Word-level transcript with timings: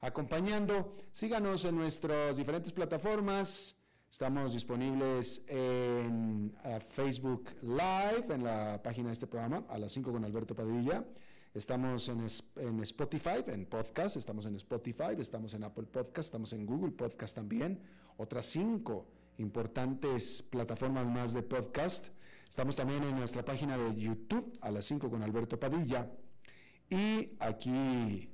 acompañando. 0.00 0.96
Síganos 1.12 1.64
en 1.64 1.76
nuestras 1.76 2.36
diferentes 2.36 2.72
plataformas. 2.72 3.76
Estamos 4.10 4.54
disponibles 4.54 5.44
en 5.48 6.56
eh, 6.64 6.80
Facebook 6.88 7.50
Live, 7.62 8.34
en 8.34 8.44
la 8.44 8.82
página 8.82 9.08
de 9.08 9.12
este 9.12 9.26
programa, 9.26 9.64
a 9.68 9.78
las 9.78 9.92
5 9.92 10.12
con 10.12 10.24
Alberto 10.24 10.54
Padilla. 10.54 11.04
Estamos 11.52 12.08
en, 12.08 12.26
en, 12.56 12.80
Spotify, 12.80 13.44
en 13.46 13.66
podcast, 13.66 14.16
estamos 14.16 14.46
en 14.46 14.56
Spotify, 14.56 15.16
estamos 15.18 15.52
en 15.54 15.64
Apple 15.64 15.86
Podcast, 15.86 16.28
estamos 16.28 16.52
en 16.52 16.64
Google 16.64 16.92
Podcast 16.92 17.34
también. 17.34 17.80
Otras 18.16 18.46
cinco 18.46 19.06
importantes 19.38 20.42
plataformas 20.42 21.06
más 21.06 21.32
de 21.32 21.42
podcast. 21.42 22.08
Estamos 22.48 22.76
también 22.76 23.02
en 23.04 23.16
nuestra 23.16 23.44
página 23.44 23.76
de 23.76 23.94
YouTube, 23.94 24.52
a 24.60 24.70
las 24.70 24.86
5 24.86 25.10
con 25.10 25.22
Alberto 25.22 25.60
Padilla. 25.60 26.10
Y 26.88 27.36
aquí 27.40 28.28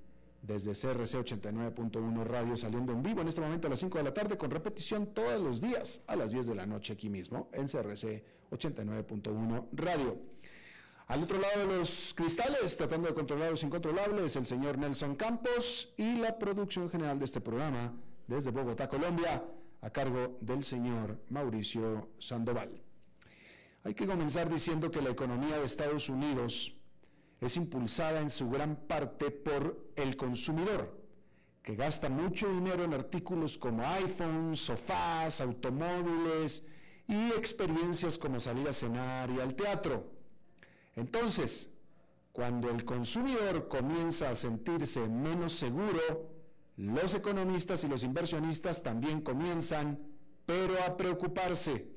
desde 0.47 0.73
CRC 0.73 1.25
89.1 1.25 2.25
Radio 2.25 2.57
saliendo 2.57 2.93
en 2.93 3.03
vivo 3.03 3.23
en 3.23 3.29
este 3.29 3.41
momento 3.41 3.67
a 3.67 3.71
las 3.71 3.81
5 3.81 3.99
de 3.99 4.05
la 4.05 4.13
tarde 4.13 4.37
con 4.37 4.51
repetición 4.51 5.07
todos 5.07 5.41
los 5.41 5.61
días 5.61 6.03
a 6.07 6.17
las 6.17 6.33
10 6.33 6.49
de 6.49 6.55
la 6.55 6.67
noche 6.67 6.93
aquí 6.93 7.09
mismo 7.09 7.49
en 7.53 7.67
CRC 7.67 8.23
89.1 8.51 9.69
Radio. 9.73 10.19
Al 11.07 11.23
otro 11.23 11.39
lado 11.39 11.61
de 11.61 11.79
los 11.79 12.15
cristales, 12.15 12.77
tratando 12.77 13.09
de 13.09 13.15
controlar 13.15 13.51
los 13.51 13.63
incontrolables, 13.63 14.37
el 14.37 14.47
señor 14.47 14.79
Nelson 14.79 15.17
Campos 15.17 15.93
y 15.97 16.17
la 16.17 16.39
producción 16.39 16.89
general 16.91 17.19
de 17.19 17.27
este 17.27 17.41
programa 17.41 17.93
desde 18.27 18.51
Bogotá, 18.51 18.89
Colombia, 18.89 19.45
a 19.83 19.91
cargo 19.91 20.39
del 20.41 20.63
señor 20.63 21.21
Mauricio 21.29 22.09
Sandoval. 22.19 22.83
Hay 23.83 23.95
que 23.95 24.07
comenzar 24.07 24.49
diciendo 24.51 24.91
que 24.91 25.03
la 25.03 25.11
economía 25.11 25.59
de 25.59 25.65
Estados 25.65 26.09
Unidos 26.09 26.75
es 27.45 27.57
impulsada 27.57 28.21
en 28.21 28.31
su 28.31 28.49
gran 28.49 28.77
parte 28.77 29.31
por 29.31 29.93
el 29.97 30.17
consumidor, 30.17 30.99
que 31.63 31.77
gasta 31.77 32.09
mucho 32.09 32.49
dinero 32.49 32.85
en 32.85 32.95
artículos 32.95 33.59
como 33.59 33.85
iPhones, 33.87 34.61
sofás, 34.61 35.41
automóviles 35.41 36.65
y 37.07 37.29
experiencias 37.33 38.19
como 38.19 38.41
salir 38.41 38.69
a 38.69 38.73
cenar 38.73 39.31
y 39.31 39.41
al 39.41 39.55
teatro. 39.55 40.11
Entonces, 40.97 41.71
cuando 42.33 42.71
el 42.71 42.85
consumidor 42.85 43.69
comienza 43.69 44.31
a 44.31 44.35
sentirse 44.35 45.09
menos 45.09 45.53
seguro, 45.53 46.31
los 46.77 47.15
economistas 47.15 47.85
y 47.85 47.89
los 47.89 48.03
inversionistas 48.03 48.83
también 48.83 49.21
comienzan, 49.21 50.01
pero 50.45 50.75
a 50.83 50.97
preocuparse. 50.97 51.94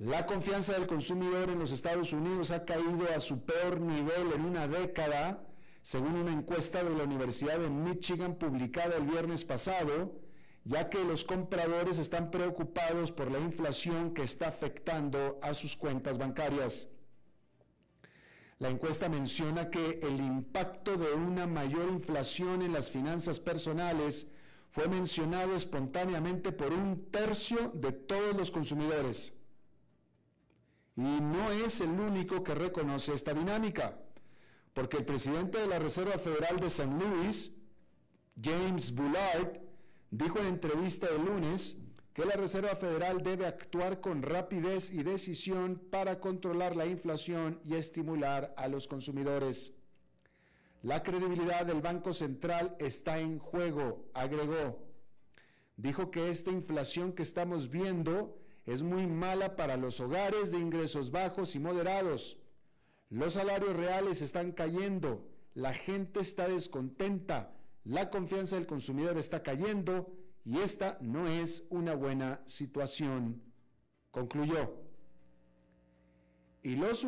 La 0.00 0.24
confianza 0.24 0.72
del 0.72 0.86
consumidor 0.86 1.50
en 1.50 1.58
los 1.58 1.72
Estados 1.72 2.14
Unidos 2.14 2.52
ha 2.52 2.64
caído 2.64 3.06
a 3.14 3.20
su 3.20 3.44
peor 3.44 3.82
nivel 3.82 4.32
en 4.34 4.46
una 4.46 4.66
década, 4.66 5.46
según 5.82 6.14
una 6.14 6.32
encuesta 6.32 6.82
de 6.82 6.96
la 6.96 7.04
Universidad 7.04 7.58
de 7.58 7.68
Michigan 7.68 8.36
publicada 8.36 8.96
el 8.96 9.04
viernes 9.04 9.44
pasado, 9.44 10.18
ya 10.64 10.88
que 10.88 11.04
los 11.04 11.22
compradores 11.22 11.98
están 11.98 12.30
preocupados 12.30 13.12
por 13.12 13.30
la 13.30 13.40
inflación 13.40 14.14
que 14.14 14.22
está 14.22 14.48
afectando 14.48 15.38
a 15.42 15.52
sus 15.52 15.76
cuentas 15.76 16.16
bancarias. 16.16 16.88
La 18.56 18.70
encuesta 18.70 19.10
menciona 19.10 19.68
que 19.68 20.00
el 20.02 20.18
impacto 20.18 20.96
de 20.96 21.12
una 21.12 21.46
mayor 21.46 21.90
inflación 21.90 22.62
en 22.62 22.72
las 22.72 22.90
finanzas 22.90 23.38
personales 23.38 24.28
fue 24.70 24.88
mencionado 24.88 25.54
espontáneamente 25.54 26.52
por 26.52 26.72
un 26.72 27.10
tercio 27.10 27.70
de 27.74 27.92
todos 27.92 28.34
los 28.34 28.50
consumidores 28.50 29.34
y 31.00 31.20
no 31.22 31.50
es 31.50 31.80
el 31.80 31.98
único 31.98 32.44
que 32.44 32.54
reconoce 32.54 33.14
esta 33.14 33.32
dinámica, 33.32 33.98
porque 34.74 34.98
el 34.98 35.06
presidente 35.06 35.56
de 35.56 35.66
la 35.66 35.78
Reserva 35.78 36.18
Federal 36.18 36.60
de 36.60 36.68
San 36.68 36.98
Luis, 36.98 37.54
James 38.38 38.94
Bullard, 38.94 39.62
dijo 40.10 40.40
en 40.40 40.46
entrevista 40.46 41.08
el 41.08 41.24
lunes 41.24 41.78
que 42.12 42.26
la 42.26 42.34
Reserva 42.34 42.76
Federal 42.76 43.22
debe 43.22 43.46
actuar 43.46 44.02
con 44.02 44.20
rapidez 44.20 44.92
y 44.92 45.02
decisión 45.02 45.80
para 45.90 46.20
controlar 46.20 46.76
la 46.76 46.84
inflación 46.84 47.60
y 47.64 47.76
estimular 47.76 48.52
a 48.58 48.68
los 48.68 48.86
consumidores. 48.86 49.72
La 50.82 51.02
credibilidad 51.02 51.64
del 51.64 51.80
Banco 51.80 52.12
Central 52.12 52.76
está 52.78 53.20
en 53.20 53.38
juego, 53.38 54.04
agregó. 54.12 54.86
Dijo 55.78 56.10
que 56.10 56.28
esta 56.28 56.50
inflación 56.50 57.14
que 57.14 57.22
estamos 57.22 57.70
viendo 57.70 58.39
es 58.66 58.82
muy 58.82 59.06
mala 59.06 59.56
para 59.56 59.76
los 59.76 60.00
hogares 60.00 60.50
de 60.50 60.58
ingresos 60.58 61.10
bajos 61.10 61.54
y 61.54 61.58
moderados. 61.58 62.38
Los 63.08 63.34
salarios 63.34 63.74
reales 63.74 64.22
están 64.22 64.52
cayendo, 64.52 65.26
la 65.54 65.74
gente 65.74 66.20
está 66.20 66.48
descontenta, 66.48 67.52
la 67.84 68.10
confianza 68.10 68.56
del 68.56 68.66
consumidor 68.66 69.18
está 69.18 69.42
cayendo 69.42 70.12
y 70.44 70.58
esta 70.58 70.98
no 71.00 71.26
es 71.28 71.64
una 71.70 71.94
buena 71.94 72.42
situación, 72.46 73.42
concluyó. 74.10 74.74
Y 76.62 76.76
los, 76.76 77.04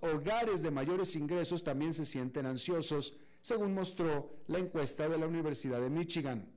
hogares 0.00 0.62
de 0.62 0.70
mayores 0.70 1.16
ingresos 1.16 1.62
también 1.62 1.92
se 1.92 2.06
sienten 2.06 2.46
ansiosos, 2.46 3.14
según 3.42 3.74
mostró 3.74 4.38
la 4.46 4.58
encuesta 4.58 5.08
de 5.08 5.18
la 5.18 5.26
Universidad 5.26 5.80
de 5.80 5.90
Michigan, 5.90 6.50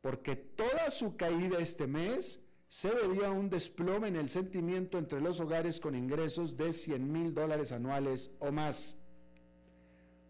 porque 0.00 0.34
toda 0.34 0.90
su 0.90 1.16
caída 1.16 1.58
este 1.58 1.86
mes 1.86 2.42
se 2.70 2.88
debía 2.88 3.26
a 3.26 3.32
un 3.32 3.50
desplome 3.50 4.06
en 4.06 4.14
el 4.14 4.28
sentimiento 4.28 4.96
entre 4.96 5.20
los 5.20 5.40
hogares 5.40 5.80
con 5.80 5.96
ingresos 5.96 6.56
de 6.56 6.72
100 6.72 7.12
mil 7.12 7.34
dólares 7.34 7.72
anuales 7.72 8.30
o 8.38 8.52
más. 8.52 8.96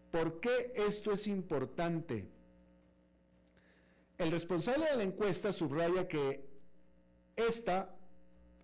¿Por 0.09 0.39
qué 0.39 0.73
esto 0.75 1.11
es 1.11 1.27
importante? 1.27 2.27
El 4.17 4.31
responsable 4.31 4.87
de 4.87 4.97
la 4.97 5.03
encuesta 5.03 5.51
subraya 5.51 6.07
que 6.07 6.43
esta 7.35 7.95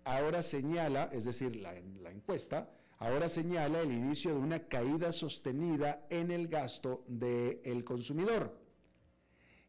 ahora 0.02 0.42
señala, 0.42 1.08
es 1.12 1.24
decir, 1.24 1.54
la, 1.54 1.72
encuesta, 2.10 2.68
ahora 2.98 3.28
señala 3.28 3.82
el 3.82 3.92
inicio 3.92 4.32
de 4.32 4.40
una 4.40 4.58
caída 4.58 5.12
sostenida 5.12 6.04
en 6.10 6.32
el 6.32 6.48
gasto 6.48 7.04
del 7.06 7.84
consumidor. 7.84 8.58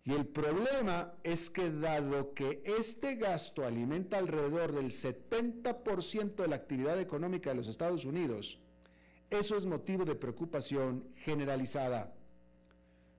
Y 0.04 0.14
el 0.14 0.26
problema 0.26 1.14
es 1.24 1.50
que 1.50 1.70
dado 1.70 2.34
que 2.34 2.64
este 2.66 3.16
gasto 3.16 3.66
alimenta 3.66 4.18
alrededor 4.18 4.72
del 4.72 4.92
70% 4.92 6.36
de 6.36 6.48
la 6.48 6.56
actividad 6.56 7.00
económica 7.00 7.50
de 7.50 7.58
los 7.58 7.68
Estados 7.68 8.06
Unidos, 8.06 8.60
eso 9.30 9.58
es 9.58 9.66
motivo 9.66 10.06
de 10.06 10.16
preocupación 10.16 11.04
generalizada. 11.18 12.14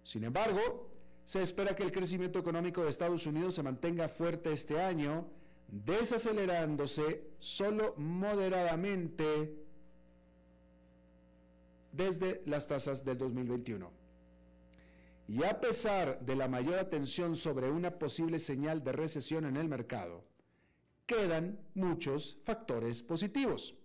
Sin 0.02 0.24
embargo, 0.24 0.90
se 1.24 1.42
espera 1.42 1.76
que 1.76 1.84
el 1.84 1.92
crecimiento 1.92 2.38
económico 2.38 2.82
de 2.82 2.90
Estados 2.90 3.26
Unidos 3.26 3.54
se 3.54 3.62
mantenga 3.62 4.08
fuerte 4.08 4.50
este 4.50 4.80
año, 4.80 5.28
desacelerándose 5.68 7.22
solo 7.38 7.94
moderadamente 7.96 9.54
desde 11.92 12.42
las 12.46 12.66
tasas 12.66 13.04
del 13.04 13.18
2021. 13.18 13.99
Y 15.30 15.44
a 15.44 15.60
pesar 15.60 16.18
de 16.26 16.34
la 16.34 16.48
mayor 16.48 16.80
atención 16.80 17.36
sobre 17.36 17.70
una 17.70 18.00
posible 18.00 18.40
señal 18.40 18.82
de 18.82 18.90
recesión 18.90 19.44
en 19.44 19.56
el 19.56 19.68
mercado, 19.68 20.24
quedan 21.06 21.56
muchos 21.74 22.36
factores 22.42 23.04
positivos. 23.04 23.76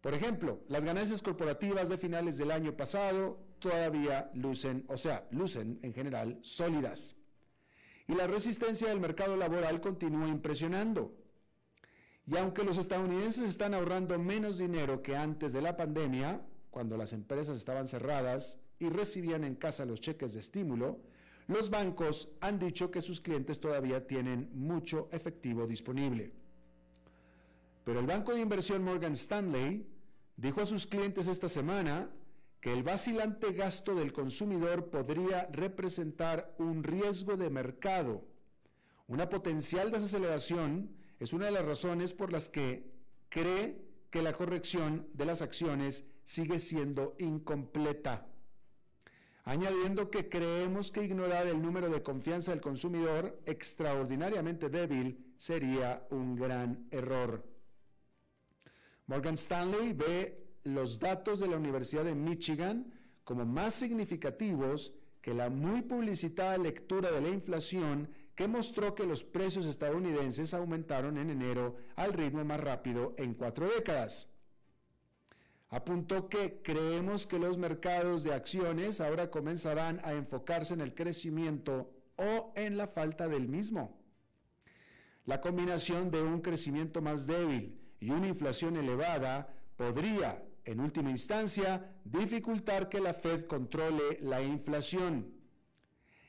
Por 0.00 0.14
ejemplo, 0.14 0.60
las 0.68 0.84
ganancias 0.84 1.22
corporativas 1.22 1.88
de 1.88 1.98
finales 1.98 2.38
del 2.38 2.52
año 2.52 2.76
pasado 2.76 3.36
todavía 3.58 4.30
lucen, 4.32 4.84
o 4.86 4.96
sea, 4.96 5.26
lucen 5.32 5.80
en 5.82 5.92
general 5.92 6.38
sólidas. 6.42 7.16
Y 8.06 8.14
la 8.14 8.28
resistencia 8.28 8.90
del 8.90 9.00
mercado 9.00 9.36
laboral 9.36 9.80
continúa 9.80 10.28
impresionando. 10.28 11.16
Y 12.28 12.36
aunque 12.36 12.62
los 12.62 12.78
estadounidenses 12.78 13.48
están 13.48 13.74
ahorrando 13.74 14.16
menos 14.20 14.58
dinero 14.58 15.02
que 15.02 15.16
antes 15.16 15.52
de 15.52 15.62
la 15.62 15.76
pandemia, 15.76 16.46
cuando 16.70 16.96
las 16.96 17.12
empresas 17.12 17.56
estaban 17.56 17.88
cerradas 17.88 18.60
y 18.78 18.88
recibían 18.88 19.44
en 19.44 19.54
casa 19.54 19.84
los 19.84 20.00
cheques 20.00 20.34
de 20.34 20.40
estímulo, 20.40 21.00
los 21.46 21.70
bancos 21.70 22.28
han 22.40 22.58
dicho 22.58 22.90
que 22.90 23.02
sus 23.02 23.20
clientes 23.20 23.60
todavía 23.60 24.06
tienen 24.06 24.50
mucho 24.54 25.08
efectivo 25.12 25.66
disponible. 25.66 26.32
Pero 27.84 28.00
el 28.00 28.06
banco 28.06 28.32
de 28.32 28.40
inversión 28.40 28.82
Morgan 28.82 29.12
Stanley 29.12 29.86
dijo 30.36 30.62
a 30.62 30.66
sus 30.66 30.86
clientes 30.86 31.26
esta 31.26 31.48
semana 31.48 32.10
que 32.60 32.72
el 32.72 32.82
vacilante 32.82 33.52
gasto 33.52 33.94
del 33.94 34.14
consumidor 34.14 34.88
podría 34.88 35.46
representar 35.52 36.54
un 36.58 36.82
riesgo 36.82 37.36
de 37.36 37.50
mercado. 37.50 38.24
Una 39.06 39.28
potencial 39.28 39.90
desaceleración 39.90 40.96
es 41.20 41.34
una 41.34 41.44
de 41.46 41.52
las 41.52 41.64
razones 41.66 42.14
por 42.14 42.32
las 42.32 42.48
que 42.48 42.90
cree 43.28 43.84
que 44.10 44.22
la 44.22 44.32
corrección 44.32 45.06
de 45.12 45.26
las 45.26 45.42
acciones 45.42 46.04
sigue 46.22 46.58
siendo 46.58 47.14
incompleta. 47.18 48.26
Añadiendo 49.44 50.10
que 50.10 50.28
creemos 50.30 50.90
que 50.90 51.04
ignorar 51.04 51.46
el 51.46 51.60
número 51.60 51.90
de 51.90 52.02
confianza 52.02 52.50
del 52.50 52.62
consumidor 52.62 53.42
extraordinariamente 53.44 54.70
débil 54.70 55.34
sería 55.36 56.06
un 56.10 56.34
gran 56.34 56.86
error. 56.90 57.44
Morgan 59.06 59.34
Stanley 59.34 59.92
ve 59.92 60.44
los 60.64 60.98
datos 60.98 61.40
de 61.40 61.48
la 61.48 61.58
Universidad 61.58 62.04
de 62.04 62.14
Michigan 62.14 62.90
como 63.22 63.44
más 63.44 63.74
significativos 63.74 64.94
que 65.20 65.34
la 65.34 65.50
muy 65.50 65.82
publicitada 65.82 66.56
lectura 66.56 67.10
de 67.10 67.20
la 67.20 67.28
inflación 67.28 68.08
que 68.34 68.48
mostró 68.48 68.94
que 68.94 69.06
los 69.06 69.22
precios 69.22 69.66
estadounidenses 69.66 70.54
aumentaron 70.54 71.18
en 71.18 71.28
enero 71.28 71.76
al 71.96 72.14
ritmo 72.14 72.44
más 72.44 72.60
rápido 72.60 73.14
en 73.18 73.34
cuatro 73.34 73.68
décadas. 73.68 74.33
Apuntó 75.74 76.28
que 76.28 76.62
creemos 76.62 77.26
que 77.26 77.36
los 77.36 77.58
mercados 77.58 78.22
de 78.22 78.32
acciones 78.32 79.00
ahora 79.00 79.28
comenzarán 79.28 80.00
a 80.04 80.12
enfocarse 80.12 80.72
en 80.72 80.80
el 80.80 80.94
crecimiento 80.94 81.90
o 82.14 82.52
en 82.54 82.76
la 82.76 82.86
falta 82.86 83.26
del 83.26 83.48
mismo. 83.48 84.00
La 85.24 85.40
combinación 85.40 86.12
de 86.12 86.22
un 86.22 86.42
crecimiento 86.42 87.02
más 87.02 87.26
débil 87.26 87.76
y 87.98 88.10
una 88.10 88.28
inflación 88.28 88.76
elevada 88.76 89.52
podría, 89.76 90.44
en 90.64 90.78
última 90.78 91.10
instancia, 91.10 91.92
dificultar 92.04 92.88
que 92.88 93.00
la 93.00 93.12
Fed 93.12 93.46
controle 93.46 94.20
la 94.20 94.42
inflación. 94.42 95.34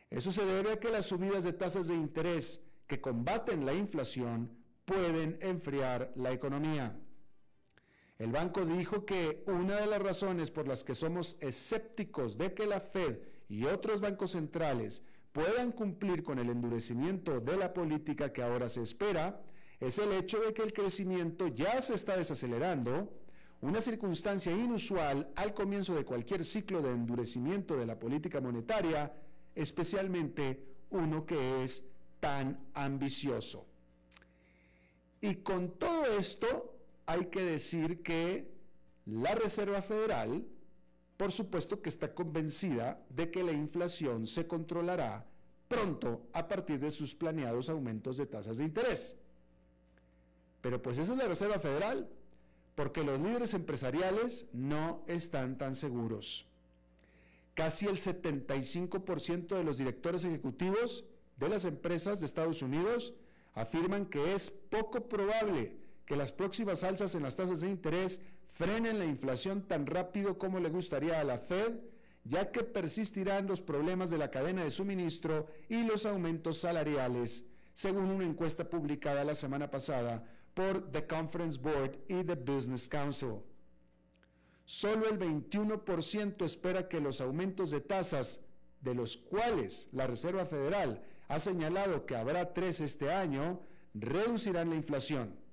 Eso 0.10 0.32
se 0.32 0.44
debe 0.44 0.72
a 0.72 0.80
que 0.80 0.90
las 0.90 1.06
subidas 1.06 1.44
de 1.44 1.54
tasas 1.54 1.86
de 1.86 1.94
interés 1.94 2.64
que 2.88 3.00
combaten 3.00 3.64
la 3.64 3.76
inflación 3.76 4.50
pueden 4.86 5.38
enfriar 5.40 6.12
la 6.16 6.32
economía. 6.32 7.00
El 8.18 8.32
banco 8.32 8.66
dijo 8.66 9.06
que 9.06 9.44
una 9.46 9.82
de 9.82 9.88
las 9.88 10.02
razones 10.02 10.50
por 10.50 10.68
las 10.68 10.84
que 10.86 10.96
somos 10.96 11.36
escépticos 11.42 12.38
de 12.38 12.54
que 12.54 12.66
la 12.66 12.80
Fed 12.80 13.20
y 13.50 13.66
otros 13.66 14.00
bancos 14.00 14.32
centrales 14.32 15.04
puedan 15.34 15.74
cumplir 15.74 16.24
con 16.24 16.40
el 16.40 16.50
endurecimiento 16.50 17.42
de 17.42 17.58
la 17.58 17.74
política 17.74 18.32
que 18.32 18.42
ahora 18.42 18.70
se 18.70 18.82
espera 18.82 19.42
es 19.82 20.00
el 20.00 20.14
hecho 20.14 20.40
de 20.40 20.54
que 20.54 20.62
el 20.62 20.72
crecimiento 20.72 21.48
ya 21.48 21.82
se 21.82 21.96
está 21.96 22.16
desacelerando 22.16 23.12
una 23.60 23.82
circunstancia 23.82 24.54
inusual 24.54 25.30
al 25.36 25.54
comienzo 25.54 25.94
de 25.94 26.06
cualquier 26.06 26.46
ciclo 26.46 26.82
de 26.82 26.92
endurecimiento 26.92 27.76
de 27.76 27.86
la 27.86 28.00
política 28.00 28.40
monetaria, 28.40 29.14
especialmente 29.56 30.64
uno 30.90 31.26
que 31.26 31.64
es 31.64 31.84
tan 32.22 32.66
ambicioso. 32.74 33.66
Y 35.20 35.36
con 35.36 35.72
todo 35.72 36.06
esto 36.18 36.75
hay 37.06 37.28
que 37.28 37.44
decir 37.44 38.02
que 38.02 38.52
la 39.06 39.36
Reserva 39.36 39.82
Federal, 39.82 40.46
por 41.18 41.32
supuesto 41.32 41.82
que 41.82 41.90
está 41.90 42.14
convencida 42.14 43.00
de 43.10 43.32
que 43.32 43.44
la 43.44 43.52
inflación 43.52 44.28
se 44.28 44.48
controlará 44.48 45.26
pronto 45.68 46.28
a 46.34 46.48
partir 46.48 46.80
de 46.80 46.92
sus 46.92 47.16
planeados 47.16 47.70
aumentos 47.70 48.18
de 48.18 48.26
tasas 48.26 48.58
de 48.58 48.66
interés. 48.66 49.18
Pero 50.62 50.82
pues 50.82 50.98
esa 50.98 51.14
es 51.14 51.18
la 51.18 51.28
Reserva 51.28 51.60
Federal, 51.60 52.10
porque 52.76 53.04
los 53.04 53.22
líderes 53.22 53.54
empresariales 53.54 54.48
no 54.52 55.04
están 55.08 55.58
tan 55.58 55.76
seguros. 55.76 56.48
Casi 57.54 57.86
el 57.86 57.98
75% 57.98 59.56
de 59.56 59.64
los 59.64 59.78
directores 59.78 60.26
ejecutivos 60.26 61.06
de 61.38 61.50
las 61.50 61.66
empresas 61.66 62.20
de 62.20 62.26
Estados 62.26 62.62
Unidos 62.62 63.14
afirman 63.54 64.06
que 64.06 64.34
es 64.34 64.52
poco 64.52 65.08
probable 65.08 65.78
que 66.06 66.16
las 66.16 66.32
próximas 66.32 66.84
alzas 66.84 67.16
en 67.16 67.24
las 67.24 67.36
tasas 67.36 67.62
de 67.62 67.70
interés 67.70 68.22
frenen 68.48 69.00
la 69.00 69.06
inflación 69.06 69.64
tan 69.64 69.86
rápido 69.86 70.38
como 70.38 70.60
le 70.60 70.70
gustaría 70.70 71.20
a 71.20 71.24
la 71.24 71.38
Fed, 71.38 71.74
ya 72.24 72.52
que 72.52 72.64
persistirán 72.64 73.48
los 73.48 73.62
problemas 73.62 74.10
de 74.10 74.18
la 74.18 74.32
cadena 74.32 74.64
de 74.64 74.72
suministro 74.72 75.48
y 75.70 75.84
los 75.84 76.06
aumentos 76.06 76.58
salariales, 76.58 77.46
según 77.74 78.06
una 78.06 78.26
encuesta 78.26 78.70
publicada 78.70 79.24
la 79.24 79.36
semana 79.36 79.70
pasada 79.70 80.24
por 80.54 80.90
The 80.92 81.06
Conference 81.06 81.60
Board 81.60 82.00
y 82.08 82.24
The 82.24 82.36
Business 82.36 82.88
Council. 82.88 83.42
Solo 84.64 85.08
el 85.08 85.20
21% 85.20 86.44
espera 86.44 86.88
que 86.88 87.00
los 87.00 87.22
aumentos 87.22 87.70
de 87.70 87.82
tasas, 87.82 88.42
de 88.82 88.96
los 88.96 89.18
cuales 89.18 89.90
la 89.92 90.08
Reserva 90.08 90.46
Federal 90.46 91.04
ha 91.28 91.40
señalado 91.40 92.06
que 92.06 92.16
habrá 92.16 92.54
tres 92.54 92.80
este 92.80 93.12
año, 93.12 93.62
reducirán 93.94 94.70
la 94.70 94.76
inflación. 94.76 95.45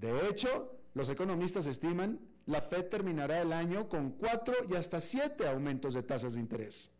De 0.00 0.28
hecho, 0.28 0.78
los 0.94 1.08
economistas 1.08 1.66
estiman 1.66 2.20
la 2.46 2.62
Fed 2.62 2.86
terminará 2.86 3.42
el 3.42 3.52
año 3.52 3.88
con 3.88 4.12
cuatro 4.12 4.54
y 4.70 4.74
hasta 4.74 5.00
siete 5.00 5.46
aumentos 5.46 5.92
de 5.92 6.02
tasas 6.02 6.34
de 6.34 6.40
interés. 6.40 6.90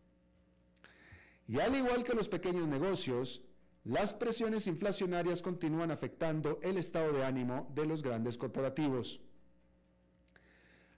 Y 1.47 1.59
al 1.61 1.75
igual 1.75 2.05
que 2.05 2.13
los 2.13 2.29
pequeños 2.29 2.67
negocios, 2.67 3.43
las 3.85 4.13
presiones 4.13 4.67
inflacionarias 4.67 5.41
continúan 5.41 5.91
afectando 5.91 6.59
el 6.63 6.77
estado 6.77 7.13
de 7.13 7.25
ánimo 7.25 7.71
de 7.75 7.87
los 7.87 8.03
grandes 8.03 8.37
corporativos. 8.37 9.23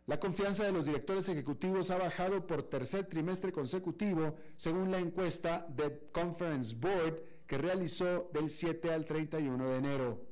La 0.06 0.18
confianza 0.18 0.64
de 0.64 0.72
los 0.72 0.86
directores 0.86 1.28
ejecutivos 1.28 1.90
ha 1.90 1.98
bajado 1.98 2.46
por 2.46 2.64
tercer 2.64 3.06
trimestre 3.06 3.52
consecutivo, 3.52 4.34
según 4.56 4.90
la 4.90 4.98
encuesta 4.98 5.64
de 5.68 6.08
Conference 6.10 6.74
Board 6.74 7.22
que 7.46 7.58
realizó 7.58 8.28
del 8.32 8.50
7 8.50 8.90
al 8.90 9.04
31 9.04 9.68
de 9.68 9.76
enero. 9.76 10.29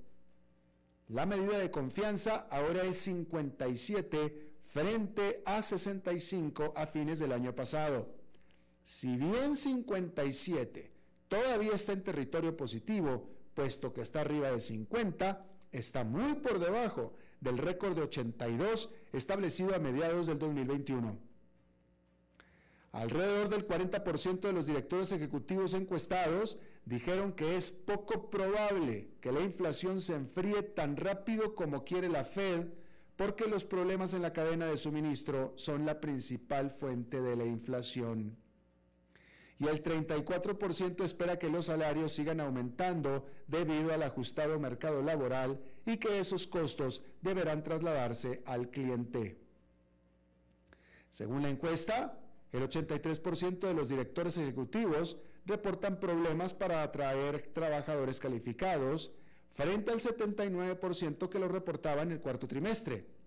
La 1.09 1.25
medida 1.25 1.59
de 1.59 1.71
confianza 1.71 2.47
ahora 2.51 2.83
es 2.83 2.99
57 2.99 4.53
frente 4.67 5.43
a 5.47 5.63
65 5.63 6.75
a 6.77 6.87
fines 6.87 7.19
del 7.19 7.33
año 7.33 7.55
pasado. 7.55 8.15
Si 8.85 9.17
bien 9.17 9.57
57 9.57 10.93
todavía 11.29 11.73
está 11.73 11.93
en 11.93 12.03
territorio 12.03 12.57
positivo, 12.57 13.31
puesto 13.55 13.93
que 13.93 14.03
está 14.03 14.21
arriba 14.21 14.51
de 14.51 14.61
50, 14.61 15.47
está 15.73 16.05
muy 16.05 16.35
por 16.35 16.59
debajo 16.59 17.15
del 17.41 17.57
récord 17.57 17.95
de 17.97 18.03
82 18.03 18.91
establecido 19.13 19.75
a 19.75 19.79
mediados 19.79 20.27
del 20.27 20.39
2021. 20.39 21.19
Alrededor 22.93 23.49
del 23.49 23.67
40% 23.67 24.41
de 24.41 24.53
los 24.53 24.67
directores 24.67 25.13
ejecutivos 25.13 25.73
encuestados 25.73 26.59
dijeron 26.89 27.33
que 27.33 27.57
es 27.57 27.71
poco 27.71 28.31
probable 28.31 29.11
que 29.21 29.33
la 29.33 29.41
inflación 29.41 30.01
se 30.01 30.15
enfríe 30.15 30.63
tan 30.63 30.97
rápido 30.97 31.55
como 31.55 31.85
quiere 31.85 32.09
la 32.09 32.25
Fed, 32.25 32.67
porque 33.17 33.47
los 33.47 33.65
problemas 33.65 34.15
en 34.15 34.23
la 34.23 34.33
cadena 34.33 34.67
de 34.67 34.77
suministro 34.77 35.53
son 35.57 35.85
la 35.85 36.01
principal 36.01 36.71
fuente 36.71 37.21
de 37.21 37.37
la 37.37 37.45
inflación 37.45 38.37
y 39.61 39.67
el 39.67 39.83
34% 39.83 41.03
espera 41.03 41.39
que 41.39 41.49
los 41.49 41.67
salarios 41.67 42.13
sigan 42.13 42.41
aumentando 42.41 43.27
debido 43.49 43.93
al 43.93 44.03
ajustado 44.03 44.59
mercado 44.59 45.03
laboral 45.03 45.61
y 45.85 45.97
que 45.97 46.21
esos 46.21 46.47
costos 46.47 47.03
deberán 47.23 47.65
trasladarse 47.65 48.43
al 48.47 48.71
cliente. 48.71 49.41
Según 51.11 51.43
la 51.43 51.49
encuesta, 51.49 52.21
el 52.53 52.63
83% 52.63 53.59
de 53.59 53.75
los 53.75 53.89
directores 53.89 54.37
ejecutivos 54.37 55.19
reportan 55.49 55.99
problemas 55.99 56.55
para 56.55 56.83
atraer 56.83 57.51
trabajadores 57.53 58.21
calificados, 58.21 59.11
frente 59.55 59.91
al 59.91 59.99
79% 59.99 61.29
que 61.29 61.39
lo 61.41 61.49
reportaba 61.49 62.03
en 62.03 62.13
el 62.13 62.21
cuarto 62.21 62.47
trimestre 62.47 63.19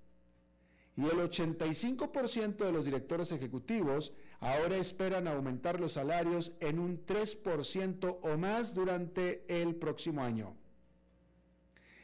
y 0.95 1.05
el 1.05 1.17
85% 1.17 2.57
de 2.57 2.71
los 2.71 2.85
directores 2.85 3.31
ejecutivos 3.31 4.13
ahora 4.39 4.77
esperan 4.77 5.27
aumentar 5.27 5.79
los 5.79 5.93
salarios 5.93 6.53
en 6.59 6.79
un 6.79 7.05
3% 7.05 8.19
o 8.21 8.37
más 8.37 8.73
durante 8.73 9.45
el 9.47 9.75
próximo 9.75 10.21
año. 10.21 10.55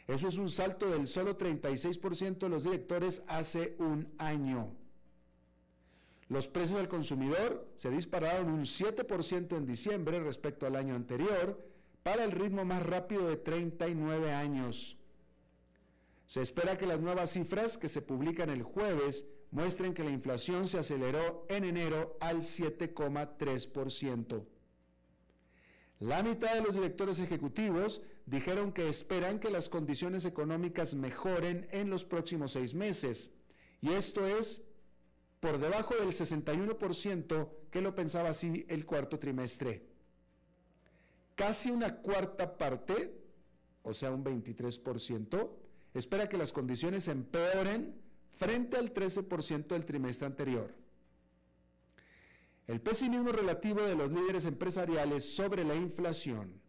Eso 0.08 0.28
es 0.28 0.38
un 0.38 0.50
salto 0.50 0.90
del 0.90 1.08
solo 1.08 1.38
36% 1.38 2.38
de 2.38 2.50
los 2.50 2.64
directores 2.64 3.24
hace 3.28 3.76
un 3.80 4.14
año. 4.18 4.74
Los 6.30 6.48
precios 6.48 6.78
del 6.78 6.90
consumidor 6.90 7.68
se 7.76 7.90
dispararon 7.90 8.50
un 8.50 8.64
7% 8.64 9.56
en 9.56 9.66
diciembre 9.66 10.20
respecto 10.20 10.66
al 10.66 10.76
año 10.76 10.96
anterior, 10.96 11.64
para 12.04 12.24
el 12.24 12.32
ritmo 12.32 12.64
más 12.64 12.86
rápido 12.86 13.28
de 13.28 13.36
39 13.36 14.34
años. 14.34 14.98
Se 16.26 16.42
espera 16.42 16.78
que 16.78 16.86
las 16.86 17.02
nuevas 17.02 17.32
cifras 17.32 17.78
que 17.78 17.90
se 17.90 18.02
publican 18.02 18.50
el 18.50 18.64
jueves 18.64 19.26
muestren 19.52 19.94
que 19.94 20.06
la 20.06 20.12
inflación 20.12 20.68
se 20.68 20.78
aceleró 20.78 21.46
en 21.50 21.66
enero 21.66 22.16
al 22.22 22.38
7,3%. 22.38 24.46
La 26.00 26.24
mitad 26.24 26.54
de 26.54 26.62
los 26.62 26.76
directores 26.76 27.20
ejecutivos 27.20 28.02
dijeron 28.26 28.72
que 28.72 28.88
esperan 28.88 29.40
que 29.40 29.50
las 29.50 29.68
condiciones 29.68 30.26
económicas 30.26 30.96
mejoren 30.96 31.68
en 31.72 31.90
los 31.90 32.06
próximos 32.06 32.52
seis 32.52 32.74
meses, 32.74 33.34
y 33.82 33.92
esto 33.92 34.28
es 34.28 34.62
por 35.40 35.60
debajo 35.60 35.96
del 35.96 36.10
61% 36.10 37.50
que 37.70 37.82
lo 37.82 37.94
pensaba 37.94 38.30
así 38.30 38.66
el 38.70 38.86
cuarto 38.86 39.20
trimestre. 39.20 39.84
Casi 41.36 41.70
una 41.70 41.98
cuarta 41.98 42.58
parte, 42.58 43.14
o 43.84 43.94
sea, 43.94 44.12
un 44.12 44.24
23%, 44.24 45.50
espera 45.94 46.28
que 46.28 46.38
las 46.38 46.52
condiciones 46.52 47.08
empeoren 47.08 47.94
frente 48.32 48.78
al 48.78 48.94
13% 48.94 49.68
del 49.68 49.86
trimestre 49.86 50.26
anterior. 50.26 50.74
El 52.68 52.82
pesimismo 52.82 53.32
relativo 53.32 53.82
de 53.82 53.96
los 53.96 54.12
líderes 54.12 54.46
empresariales 54.46 55.36
sobre 55.36 55.64
la 55.64 55.76
inflación 55.76 56.60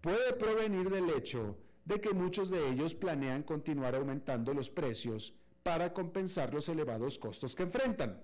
puede 0.00 0.32
provenir 0.32 0.88
del 0.88 1.10
hecho 1.10 1.58
de 1.84 2.00
que 2.00 2.10
muchos 2.10 2.48
de 2.48 2.70
ellos 2.70 2.94
planean 2.94 3.42
continuar 3.42 3.94
aumentando 3.94 4.54
los 4.54 4.70
precios 4.70 5.34
para 5.62 5.92
compensar 5.92 6.52
los 6.52 6.68
elevados 6.68 7.18
costos 7.18 7.54
que 7.54 7.62
enfrentan. 7.62 8.20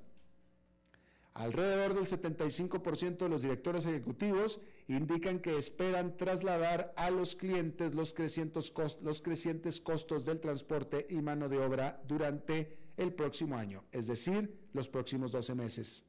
Alrededor 1.34 1.94
del 1.94 2.06
75% 2.06 3.18
de 3.18 3.28
los 3.28 3.42
directores 3.42 3.86
ejecutivos 3.86 4.60
indican 4.88 5.38
que 5.38 5.56
esperan 5.56 6.16
trasladar 6.16 6.92
a 6.96 7.10
los 7.10 7.36
clientes 7.36 7.94
los 7.94 8.12
crecientes, 8.12 8.72
los 9.02 9.22
crecientes 9.22 9.80
costos 9.80 10.24
del 10.24 10.40
transporte 10.40 11.06
y 11.08 11.22
mano 11.22 11.48
de 11.48 11.58
obra 11.58 12.02
durante 12.08 12.76
el 12.96 13.12
próximo 13.12 13.56
año, 13.56 13.84
es 13.92 14.08
decir, 14.08 14.68
los 14.72 14.88
próximos 14.88 15.30
12 15.30 15.54
meses. 15.54 16.04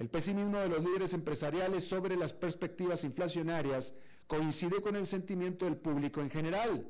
El 0.00 0.08
pesimismo 0.08 0.58
de 0.58 0.68
los 0.68 0.84
líderes 0.84 1.14
empresariales 1.14 1.84
sobre 1.84 2.16
las 2.16 2.32
perspectivas 2.32 3.04
inflacionarias 3.04 3.94
coincide 4.26 4.82
con 4.82 4.96
el 4.96 5.06
sentimiento 5.06 5.66
del 5.66 5.76
público 5.76 6.20
en 6.20 6.30
general 6.30 6.84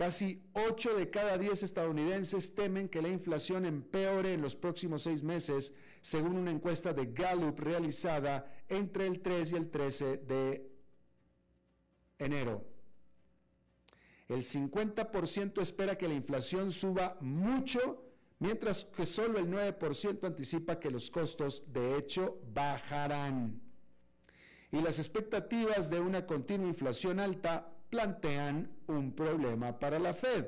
Casi 0.00 0.42
8 0.54 0.96
de 0.96 1.10
cada 1.10 1.36
10 1.36 1.62
estadounidenses 1.62 2.54
temen 2.54 2.88
que 2.88 3.02
la 3.02 3.10
inflación 3.10 3.66
empeore 3.66 4.32
en 4.32 4.40
los 4.40 4.56
próximos 4.56 5.02
seis 5.02 5.22
meses, 5.22 5.74
según 6.00 6.36
una 6.36 6.50
encuesta 6.50 6.94
de 6.94 7.12
Gallup 7.12 7.60
realizada 7.60 8.50
entre 8.70 9.06
el 9.06 9.20
3 9.20 9.52
y 9.52 9.56
el 9.56 9.70
13 9.70 10.16
de 10.16 10.70
enero. 12.18 12.64
El 14.26 14.42
50% 14.42 15.60
espera 15.60 15.98
que 15.98 16.08
la 16.08 16.14
inflación 16.14 16.72
suba 16.72 17.18
mucho, 17.20 18.02
mientras 18.38 18.86
que 18.86 19.04
solo 19.04 19.38
el 19.38 19.50
9% 19.50 20.24
anticipa 20.24 20.80
que 20.80 20.90
los 20.90 21.10
costos 21.10 21.62
de 21.70 21.98
hecho 21.98 22.40
bajarán. 22.54 23.60
Y 24.72 24.80
las 24.80 24.98
expectativas 24.98 25.90
de 25.90 26.00
una 26.00 26.24
continua 26.24 26.68
inflación 26.68 27.20
alta 27.20 27.76
plantean 27.90 28.70
un 28.86 29.12
problema 29.12 29.78
para 29.78 29.98
la 29.98 30.14
Fed. 30.14 30.46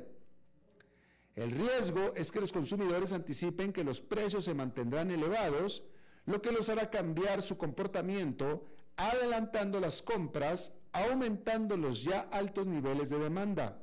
El 1.35 1.51
riesgo 1.51 2.15
es 2.15 2.31
que 2.31 2.41
los 2.41 2.53
consumidores 2.53 3.13
anticipen 3.13 3.73
que 3.73 3.85
los 3.85 4.01
precios 4.01 4.45
se 4.45 4.55
mantendrán 4.55 5.11
elevados, 5.11 5.83
lo 6.25 6.41
que 6.41 6.53
los 6.53 6.69
hará 6.69 6.91
cambiar 6.91 7.43
su 7.43 7.59
comportamiento, 7.59 8.65
adelantando 8.97 9.81
las 9.81 10.03
compras, 10.03 10.73
aumentando 10.93 11.77
los 11.77 12.05
ya 12.05 12.21
altos 12.21 12.67
niveles 12.67 13.11
de 13.11 13.19
demanda. 13.19 13.83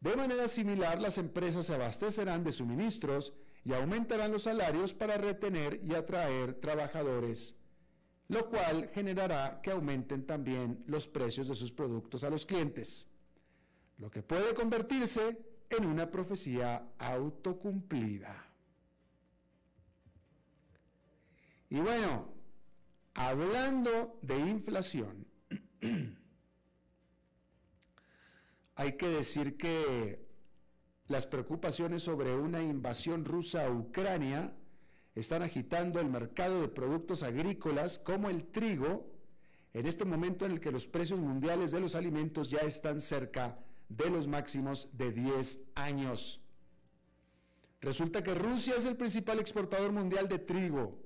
De 0.00 0.16
manera 0.16 0.48
similar, 0.48 1.00
las 1.00 1.18
empresas 1.18 1.66
se 1.66 1.74
abastecerán 1.74 2.44
de 2.44 2.52
suministros 2.52 3.32
y 3.64 3.72
aumentarán 3.72 4.32
los 4.32 4.42
salarios 4.42 4.94
para 4.94 5.16
retener 5.16 5.80
y 5.82 5.94
atraer 5.94 6.54
trabajadores 6.54 7.56
lo 8.32 8.48
cual 8.48 8.88
generará 8.94 9.60
que 9.60 9.70
aumenten 9.70 10.24
también 10.24 10.82
los 10.86 11.06
precios 11.06 11.48
de 11.48 11.54
sus 11.54 11.70
productos 11.70 12.24
a 12.24 12.30
los 12.30 12.46
clientes, 12.46 13.06
lo 13.98 14.10
que 14.10 14.22
puede 14.22 14.54
convertirse 14.54 15.38
en 15.68 15.84
una 15.84 16.10
profecía 16.10 16.94
autocumplida. 16.96 18.34
Y 21.68 21.78
bueno, 21.80 22.32
hablando 23.12 24.18
de 24.22 24.38
inflación, 24.38 25.26
hay 28.76 28.96
que 28.96 29.08
decir 29.08 29.58
que 29.58 30.26
las 31.08 31.26
preocupaciones 31.26 32.02
sobre 32.02 32.34
una 32.34 32.62
invasión 32.62 33.26
rusa 33.26 33.66
a 33.66 33.70
Ucrania 33.70 34.54
están 35.14 35.42
agitando 35.42 36.00
el 36.00 36.08
mercado 36.08 36.62
de 36.62 36.68
productos 36.68 37.22
agrícolas 37.22 37.98
como 37.98 38.30
el 38.30 38.44
trigo, 38.46 39.10
en 39.74 39.86
este 39.86 40.04
momento 40.04 40.44
en 40.46 40.52
el 40.52 40.60
que 40.60 40.70
los 40.70 40.86
precios 40.86 41.20
mundiales 41.20 41.70
de 41.70 41.80
los 41.80 41.94
alimentos 41.94 42.50
ya 42.50 42.60
están 42.60 43.00
cerca 43.00 43.58
de 43.88 44.10
los 44.10 44.26
máximos 44.26 44.88
de 44.92 45.12
10 45.12 45.60
años. 45.74 46.40
Resulta 47.80 48.22
que 48.22 48.34
Rusia 48.34 48.74
es 48.76 48.86
el 48.86 48.96
principal 48.96 49.40
exportador 49.40 49.92
mundial 49.92 50.28
de 50.28 50.38
trigo. 50.38 50.98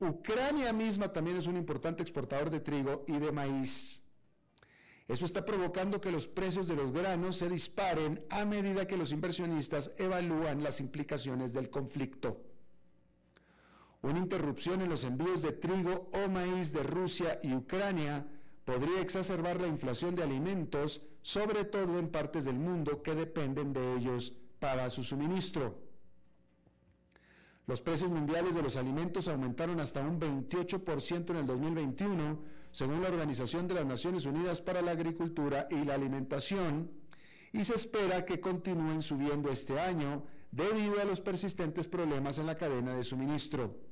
Ucrania 0.00 0.72
misma 0.72 1.12
también 1.12 1.36
es 1.36 1.46
un 1.46 1.56
importante 1.56 2.02
exportador 2.02 2.48
de 2.48 2.60
trigo 2.60 3.04
y 3.06 3.18
de 3.18 3.30
maíz. 3.30 4.02
Eso 5.06 5.26
está 5.26 5.44
provocando 5.44 6.00
que 6.00 6.10
los 6.10 6.26
precios 6.26 6.68
de 6.68 6.76
los 6.76 6.92
granos 6.92 7.36
se 7.36 7.48
disparen 7.48 8.24
a 8.30 8.44
medida 8.44 8.86
que 8.86 8.96
los 8.96 9.12
inversionistas 9.12 9.92
evalúan 9.98 10.62
las 10.62 10.80
implicaciones 10.80 11.52
del 11.52 11.68
conflicto. 11.68 12.49
Una 14.02 14.18
interrupción 14.18 14.80
en 14.80 14.88
los 14.88 15.04
envíos 15.04 15.42
de 15.42 15.52
trigo 15.52 16.10
o 16.12 16.28
maíz 16.28 16.72
de 16.72 16.82
Rusia 16.82 17.38
y 17.42 17.52
Ucrania 17.54 18.26
podría 18.64 19.00
exacerbar 19.00 19.60
la 19.60 19.66
inflación 19.66 20.14
de 20.14 20.22
alimentos, 20.22 21.02
sobre 21.20 21.64
todo 21.64 21.98
en 21.98 22.08
partes 22.08 22.46
del 22.46 22.58
mundo 22.58 23.02
que 23.02 23.14
dependen 23.14 23.72
de 23.72 23.96
ellos 23.96 24.32
para 24.58 24.88
su 24.88 25.02
suministro. 25.02 25.82
Los 27.66 27.82
precios 27.82 28.10
mundiales 28.10 28.54
de 28.54 28.62
los 28.62 28.76
alimentos 28.76 29.28
aumentaron 29.28 29.80
hasta 29.80 30.00
un 30.00 30.18
28% 30.18 31.30
en 31.30 31.36
el 31.36 31.46
2021, 31.46 32.42
según 32.72 33.02
la 33.02 33.08
Organización 33.08 33.68
de 33.68 33.74
las 33.74 33.86
Naciones 33.86 34.24
Unidas 34.24 34.62
para 34.62 34.80
la 34.82 34.92
Agricultura 34.92 35.68
y 35.70 35.84
la 35.84 35.94
Alimentación, 35.94 36.90
y 37.52 37.64
se 37.64 37.74
espera 37.74 38.24
que 38.24 38.40
continúen 38.40 39.02
subiendo 39.02 39.50
este 39.50 39.78
año 39.78 40.24
debido 40.50 41.00
a 41.00 41.04
los 41.04 41.20
persistentes 41.20 41.86
problemas 41.86 42.38
en 42.38 42.46
la 42.46 42.56
cadena 42.56 42.94
de 42.94 43.04
suministro. 43.04 43.89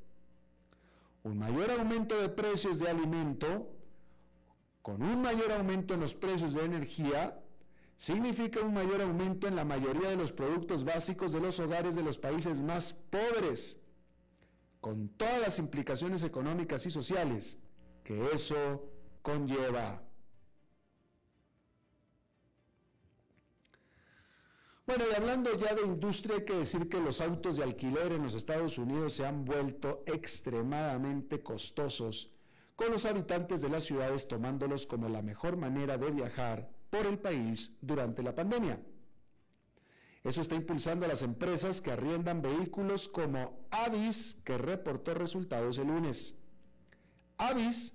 Un 1.28 1.36
mayor 1.36 1.70
aumento 1.72 2.18
de 2.22 2.30
precios 2.30 2.78
de 2.78 2.88
alimento 2.88 3.70
con 4.80 5.02
un 5.02 5.20
mayor 5.20 5.52
aumento 5.52 5.92
en 5.92 6.00
los 6.00 6.14
precios 6.14 6.54
de 6.54 6.64
energía 6.64 7.38
significa 7.98 8.60
un 8.60 8.72
mayor 8.72 9.02
aumento 9.02 9.46
en 9.46 9.54
la 9.54 9.66
mayoría 9.66 10.08
de 10.08 10.16
los 10.16 10.32
productos 10.32 10.84
básicos 10.84 11.34
de 11.34 11.40
los 11.40 11.60
hogares 11.60 11.94
de 11.94 12.02
los 12.02 12.16
países 12.16 12.62
más 12.62 12.94
pobres, 12.94 13.78
con 14.80 15.10
todas 15.10 15.38
las 15.42 15.58
implicaciones 15.58 16.22
económicas 16.22 16.86
y 16.86 16.90
sociales 16.90 17.58
que 18.04 18.32
eso 18.32 18.88
conlleva. 19.20 20.07
Bueno, 24.88 25.04
y 25.12 25.14
hablando 25.14 25.54
ya 25.54 25.74
de 25.74 25.82
industria, 25.82 26.36
hay 26.36 26.46
que 26.46 26.54
decir 26.54 26.88
que 26.88 26.98
los 26.98 27.20
autos 27.20 27.58
de 27.58 27.62
alquiler 27.62 28.10
en 28.10 28.22
los 28.22 28.32
Estados 28.32 28.78
Unidos 28.78 29.12
se 29.12 29.26
han 29.26 29.44
vuelto 29.44 30.02
extremadamente 30.06 31.42
costosos, 31.42 32.32
con 32.74 32.90
los 32.90 33.04
habitantes 33.04 33.60
de 33.60 33.68
las 33.68 33.84
ciudades 33.84 34.26
tomándolos 34.26 34.86
como 34.86 35.10
la 35.10 35.20
mejor 35.20 35.58
manera 35.58 35.98
de 35.98 36.10
viajar 36.10 36.70
por 36.88 37.04
el 37.04 37.18
país 37.18 37.76
durante 37.82 38.22
la 38.22 38.34
pandemia. 38.34 38.80
Eso 40.24 40.40
está 40.40 40.54
impulsando 40.54 41.04
a 41.04 41.08
las 41.08 41.20
empresas 41.20 41.82
que 41.82 41.92
arriendan 41.92 42.40
vehículos 42.40 43.08
como 43.08 43.68
Avis, 43.70 44.38
que 44.42 44.56
reportó 44.56 45.12
resultados 45.12 45.76
el 45.76 45.88
lunes. 45.88 46.34
Avis 47.36 47.92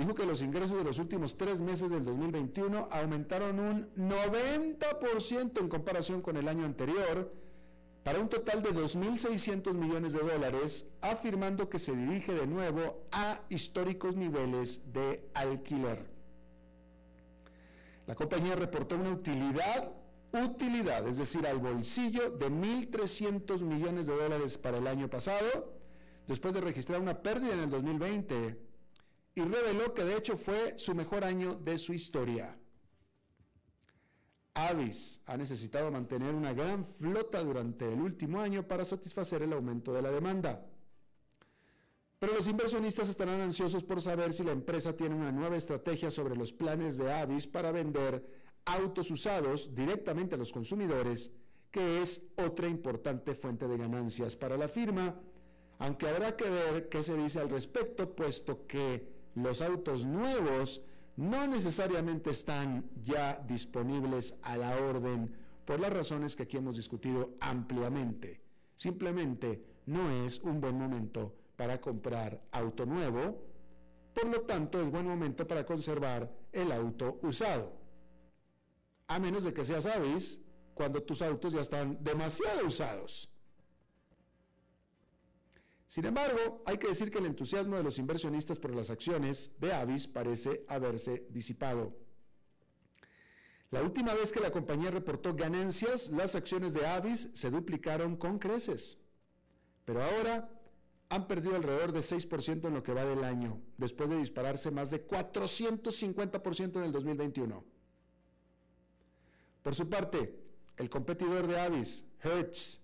dijo 0.00 0.14
que 0.14 0.24
los 0.24 0.40
ingresos 0.40 0.78
de 0.78 0.84
los 0.84 0.98
últimos 0.98 1.36
tres 1.36 1.60
meses 1.60 1.90
del 1.90 2.04
2021 2.04 2.88
aumentaron 2.90 3.60
un 3.60 3.94
90% 3.96 5.60
en 5.60 5.68
comparación 5.68 6.22
con 6.22 6.38
el 6.38 6.48
año 6.48 6.64
anterior, 6.64 7.30
para 8.02 8.18
un 8.18 8.30
total 8.30 8.62
de 8.62 8.70
2.600 8.70 9.74
millones 9.74 10.14
de 10.14 10.20
dólares, 10.20 10.86
afirmando 11.02 11.68
que 11.68 11.78
se 11.78 11.94
dirige 11.94 12.32
de 12.32 12.46
nuevo 12.46 13.04
a 13.12 13.40
históricos 13.50 14.16
niveles 14.16 14.80
de 14.90 15.28
alquiler. 15.34 16.08
La 18.06 18.14
compañía 18.14 18.56
reportó 18.56 18.96
una 18.96 19.10
utilidad, 19.10 19.92
utilidad, 20.32 21.06
es 21.06 21.18
decir, 21.18 21.46
al 21.46 21.58
bolsillo 21.58 22.30
de 22.30 22.50
1.300 22.50 23.60
millones 23.60 24.06
de 24.06 24.16
dólares 24.16 24.56
para 24.56 24.78
el 24.78 24.86
año 24.86 25.10
pasado, 25.10 25.74
después 26.26 26.54
de 26.54 26.62
registrar 26.62 27.02
una 27.02 27.20
pérdida 27.20 27.52
en 27.52 27.60
el 27.60 27.70
2020 27.70 28.69
y 29.34 29.42
reveló 29.42 29.94
que 29.94 30.04
de 30.04 30.16
hecho 30.16 30.36
fue 30.36 30.78
su 30.78 30.94
mejor 30.94 31.24
año 31.24 31.54
de 31.54 31.78
su 31.78 31.92
historia. 31.92 32.56
Avis 34.54 35.20
ha 35.26 35.36
necesitado 35.36 35.90
mantener 35.90 36.34
una 36.34 36.52
gran 36.52 36.84
flota 36.84 37.42
durante 37.42 37.92
el 37.92 38.00
último 38.00 38.40
año 38.40 38.66
para 38.66 38.84
satisfacer 38.84 39.42
el 39.42 39.52
aumento 39.52 39.92
de 39.92 40.02
la 40.02 40.10
demanda. 40.10 40.66
Pero 42.18 42.34
los 42.34 42.48
inversionistas 42.48 43.08
estarán 43.08 43.40
ansiosos 43.40 43.82
por 43.82 44.02
saber 44.02 44.32
si 44.32 44.44
la 44.44 44.52
empresa 44.52 44.94
tiene 44.94 45.14
una 45.14 45.32
nueva 45.32 45.56
estrategia 45.56 46.10
sobre 46.10 46.36
los 46.36 46.52
planes 46.52 46.98
de 46.98 47.10
Avis 47.10 47.46
para 47.46 47.72
vender 47.72 48.26
autos 48.66 49.10
usados 49.10 49.74
directamente 49.74 50.34
a 50.34 50.38
los 50.38 50.52
consumidores, 50.52 51.32
que 51.70 52.02
es 52.02 52.22
otra 52.36 52.68
importante 52.68 53.34
fuente 53.34 53.66
de 53.66 53.78
ganancias 53.78 54.36
para 54.36 54.58
la 54.58 54.68
firma, 54.68 55.18
aunque 55.78 56.08
habrá 56.08 56.36
que 56.36 56.50
ver 56.50 56.88
qué 56.90 57.02
se 57.02 57.16
dice 57.16 57.40
al 57.40 57.48
respecto, 57.48 58.14
puesto 58.14 58.66
que 58.66 59.19
los 59.42 59.62
autos 59.62 60.04
nuevos 60.04 60.82
no 61.16 61.46
necesariamente 61.46 62.30
están 62.30 62.88
ya 63.02 63.42
disponibles 63.46 64.34
a 64.42 64.56
la 64.56 64.76
orden 64.76 65.34
por 65.64 65.78
las 65.78 65.92
razones 65.92 66.34
que 66.34 66.44
aquí 66.44 66.56
hemos 66.56 66.76
discutido 66.76 67.34
ampliamente. 67.40 68.40
Simplemente 68.74 69.62
no 69.86 70.10
es 70.24 70.40
un 70.40 70.60
buen 70.60 70.78
momento 70.78 71.34
para 71.56 71.80
comprar 71.80 72.42
auto 72.52 72.86
nuevo, 72.86 73.44
por 74.14 74.26
lo 74.26 74.40
tanto 74.42 74.80
es 74.80 74.90
buen 74.90 75.06
momento 75.06 75.46
para 75.46 75.64
conservar 75.64 76.32
el 76.52 76.72
auto 76.72 77.18
usado. 77.22 77.72
A 79.06 79.18
menos 79.18 79.44
de 79.44 79.52
que 79.52 79.64
seas 79.64 79.86
Avis 79.86 80.40
cuando 80.74 81.02
tus 81.02 81.20
autos 81.20 81.52
ya 81.52 81.60
están 81.60 82.02
demasiado 82.02 82.66
usados. 82.66 83.29
Sin 85.90 86.04
embargo, 86.04 86.62
hay 86.66 86.78
que 86.78 86.86
decir 86.86 87.10
que 87.10 87.18
el 87.18 87.26
entusiasmo 87.26 87.76
de 87.76 87.82
los 87.82 87.98
inversionistas 87.98 88.60
por 88.60 88.72
las 88.72 88.90
acciones 88.90 89.50
de 89.58 89.72
Avis 89.72 90.06
parece 90.06 90.64
haberse 90.68 91.26
disipado. 91.30 91.92
La 93.72 93.82
última 93.82 94.14
vez 94.14 94.30
que 94.30 94.38
la 94.38 94.52
compañía 94.52 94.92
reportó 94.92 95.34
ganancias, 95.34 96.08
las 96.10 96.36
acciones 96.36 96.74
de 96.74 96.86
Avis 96.86 97.30
se 97.32 97.50
duplicaron 97.50 98.14
con 98.16 98.38
creces. 98.38 98.98
Pero 99.84 100.04
ahora 100.04 100.48
han 101.08 101.26
perdido 101.26 101.56
alrededor 101.56 101.90
de 101.90 102.02
6% 102.02 102.68
en 102.68 102.74
lo 102.74 102.84
que 102.84 102.94
va 102.94 103.04
del 103.04 103.24
año, 103.24 103.60
después 103.76 104.08
de 104.08 104.18
dispararse 104.18 104.70
más 104.70 104.92
de 104.92 105.04
450% 105.04 106.76
en 106.76 106.84
el 106.84 106.92
2021. 106.92 107.64
Por 109.60 109.74
su 109.74 109.90
parte, 109.90 110.38
el 110.76 110.88
competidor 110.88 111.48
de 111.48 111.58
Avis, 111.58 112.04
Hertz, 112.22 112.80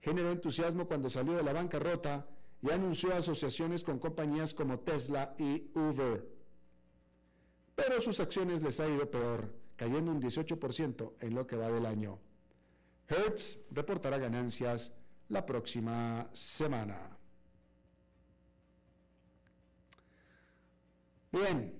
generó 0.00 0.32
entusiasmo 0.32 0.88
cuando 0.88 1.08
salió 1.08 1.34
de 1.34 1.44
la 1.44 1.52
bancarrota 1.52 2.26
y 2.62 2.70
anunció 2.70 3.14
asociaciones 3.14 3.84
con 3.84 3.98
compañías 3.98 4.52
como 4.54 4.80
Tesla 4.80 5.34
y 5.38 5.70
Uber. 5.74 6.28
Pero 7.74 8.00
sus 8.00 8.18
acciones 8.18 8.62
les 8.62 8.80
ha 8.80 8.88
ido 8.88 9.08
peor, 9.10 9.54
cayendo 9.76 10.10
un 10.10 10.20
18% 10.20 11.14
en 11.20 11.34
lo 11.34 11.46
que 11.46 11.56
va 11.56 11.70
del 11.70 11.86
año. 11.86 12.18
Hertz 13.06 13.60
reportará 13.70 14.18
ganancias 14.18 14.92
la 15.28 15.46
próxima 15.46 16.28
semana. 16.32 17.16
Bien, 21.30 21.78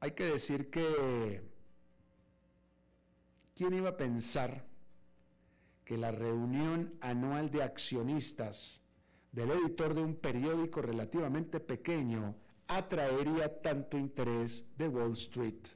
hay 0.00 0.10
que 0.12 0.24
decir 0.24 0.70
que 0.70 1.42
¿quién 3.54 3.74
iba 3.74 3.90
a 3.90 3.96
pensar 3.96 4.71
que 5.92 5.98
la 5.98 6.10
reunión 6.10 6.94
anual 7.02 7.50
de 7.50 7.62
accionistas 7.62 8.80
del 9.30 9.50
editor 9.50 9.92
de 9.92 10.00
un 10.00 10.14
periódico 10.14 10.80
relativamente 10.80 11.60
pequeño 11.60 12.34
atraería 12.66 13.60
tanto 13.60 13.98
interés 13.98 14.64
de 14.78 14.88
Wall 14.88 15.12
Street? 15.12 15.66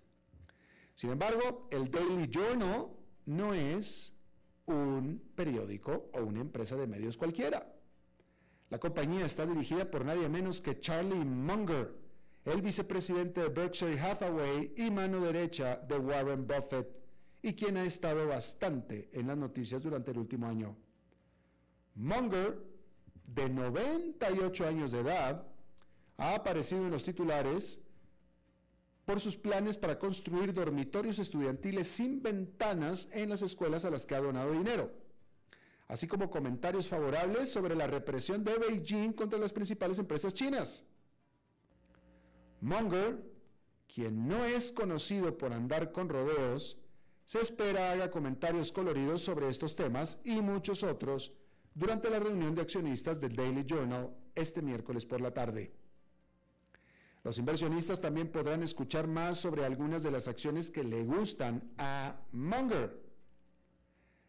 Sin 0.94 1.10
embargo, 1.10 1.68
el 1.70 1.90
Daily 1.90 2.30
Journal 2.30 2.88
no 3.26 3.52
es 3.52 4.14
un 4.64 5.22
periódico 5.34 6.08
o 6.14 6.22
una 6.22 6.40
empresa 6.40 6.76
de 6.76 6.86
medios 6.86 7.18
cualquiera. 7.18 7.70
La 8.70 8.78
compañía 8.78 9.26
está 9.26 9.44
dirigida 9.44 9.90
por 9.90 10.06
nadie 10.06 10.30
menos 10.30 10.62
que 10.62 10.80
Charlie 10.80 11.26
Munger, 11.26 11.94
el 12.46 12.62
vicepresidente 12.62 13.42
de 13.42 13.48
Berkshire 13.50 14.00
Hathaway 14.00 14.72
y 14.78 14.90
mano 14.90 15.20
derecha 15.20 15.76
de 15.76 15.98
Warren 15.98 16.46
Buffett, 16.46 17.05
y 17.46 17.54
quien 17.54 17.76
ha 17.76 17.84
estado 17.84 18.26
bastante 18.26 19.08
en 19.12 19.28
las 19.28 19.36
noticias 19.36 19.82
durante 19.82 20.10
el 20.10 20.18
último 20.18 20.46
año. 20.46 20.76
Munger, 21.94 22.62
de 23.26 23.48
98 23.48 24.66
años 24.66 24.92
de 24.92 25.00
edad, 25.00 25.46
ha 26.16 26.34
aparecido 26.34 26.84
en 26.84 26.90
los 26.90 27.04
titulares 27.04 27.80
por 29.04 29.20
sus 29.20 29.36
planes 29.36 29.78
para 29.78 29.98
construir 29.98 30.52
dormitorios 30.52 31.18
estudiantiles 31.18 31.86
sin 31.88 32.22
ventanas 32.22 33.08
en 33.12 33.28
las 33.28 33.42
escuelas 33.42 33.84
a 33.84 33.90
las 33.90 34.06
que 34.06 34.14
ha 34.14 34.20
donado 34.20 34.52
dinero 34.52 34.90
así 35.88 36.06
como 36.06 36.30
comentarios 36.30 36.88
favorables 36.88 37.50
sobre 37.50 37.76
la 37.76 37.86
represión 37.86 38.42
de 38.44 38.58
Beijing 38.58 39.12
contra 39.12 39.38
las 39.38 39.52
principales 39.52 39.98
empresas 39.98 40.34
chinas. 40.34 40.84
Munger, 42.60 43.22
quien 43.86 44.26
no 44.26 44.44
es 44.44 44.72
conocido 44.72 45.38
por 45.38 45.52
andar 45.52 45.92
con 45.92 46.08
rodeos, 46.08 46.78
se 47.26 47.40
espera 47.40 47.90
haga 47.90 48.10
comentarios 48.10 48.70
coloridos 48.70 49.20
sobre 49.20 49.48
estos 49.48 49.74
temas 49.74 50.20
y 50.24 50.40
muchos 50.40 50.84
otros 50.84 51.32
durante 51.74 52.08
la 52.08 52.20
reunión 52.20 52.54
de 52.54 52.62
accionistas 52.62 53.20
del 53.20 53.34
Daily 53.34 53.64
Journal 53.66 54.16
este 54.34 54.62
miércoles 54.62 55.04
por 55.04 55.20
la 55.20 55.34
tarde. 55.34 55.72
Los 57.24 57.38
inversionistas 57.38 58.00
también 58.00 58.28
podrán 58.30 58.62
escuchar 58.62 59.08
más 59.08 59.38
sobre 59.38 59.64
algunas 59.64 60.04
de 60.04 60.12
las 60.12 60.28
acciones 60.28 60.70
que 60.70 60.84
le 60.84 61.02
gustan 61.02 61.68
a 61.76 62.14
Munger. 62.30 63.02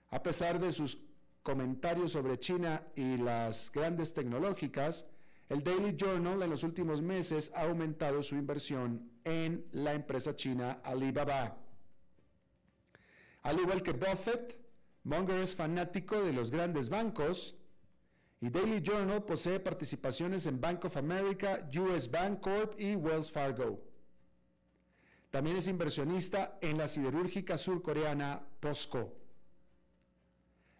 A 0.09 0.23
pesar 0.23 0.59
de 0.59 0.73
sus 0.73 0.97
comentarios 1.43 2.13
sobre 2.13 2.39
China 2.39 2.81
y 2.95 3.17
las 3.17 3.71
grandes 3.71 4.11
tecnológicas, 4.15 5.05
el 5.49 5.63
Daily 5.63 5.95
Journal 5.95 6.41
en 6.41 6.49
los 6.49 6.63
últimos 6.63 7.03
meses 7.03 7.51
ha 7.53 7.61
aumentado 7.61 8.23
su 8.23 8.35
inversión 8.35 9.11
en 9.23 9.67
la 9.71 9.93
empresa 9.93 10.35
china 10.35 10.81
Alibaba. 10.83 11.66
Al 13.43 13.59
igual 13.59 13.81
que 13.81 13.93
Buffett, 13.93 14.57
Munger 15.03 15.39
es 15.39 15.55
fanático 15.55 16.21
de 16.21 16.33
los 16.33 16.51
grandes 16.51 16.89
bancos 16.89 17.55
y 18.39 18.49
Daily 18.49 18.81
Journal 18.81 19.23
posee 19.23 19.59
participaciones 19.59 20.45
en 20.45 20.61
Bank 20.61 20.85
of 20.85 20.97
America, 20.97 21.67
US 21.79 22.09
Bank 22.11 22.41
Corp 22.41 22.79
y 22.79 22.95
Wells 22.95 23.31
Fargo. 23.31 23.81
También 25.31 25.57
es 25.57 25.67
inversionista 25.67 26.57
en 26.61 26.77
la 26.77 26.87
siderúrgica 26.87 27.57
surcoreana 27.57 28.41
POSCO. 28.59 29.13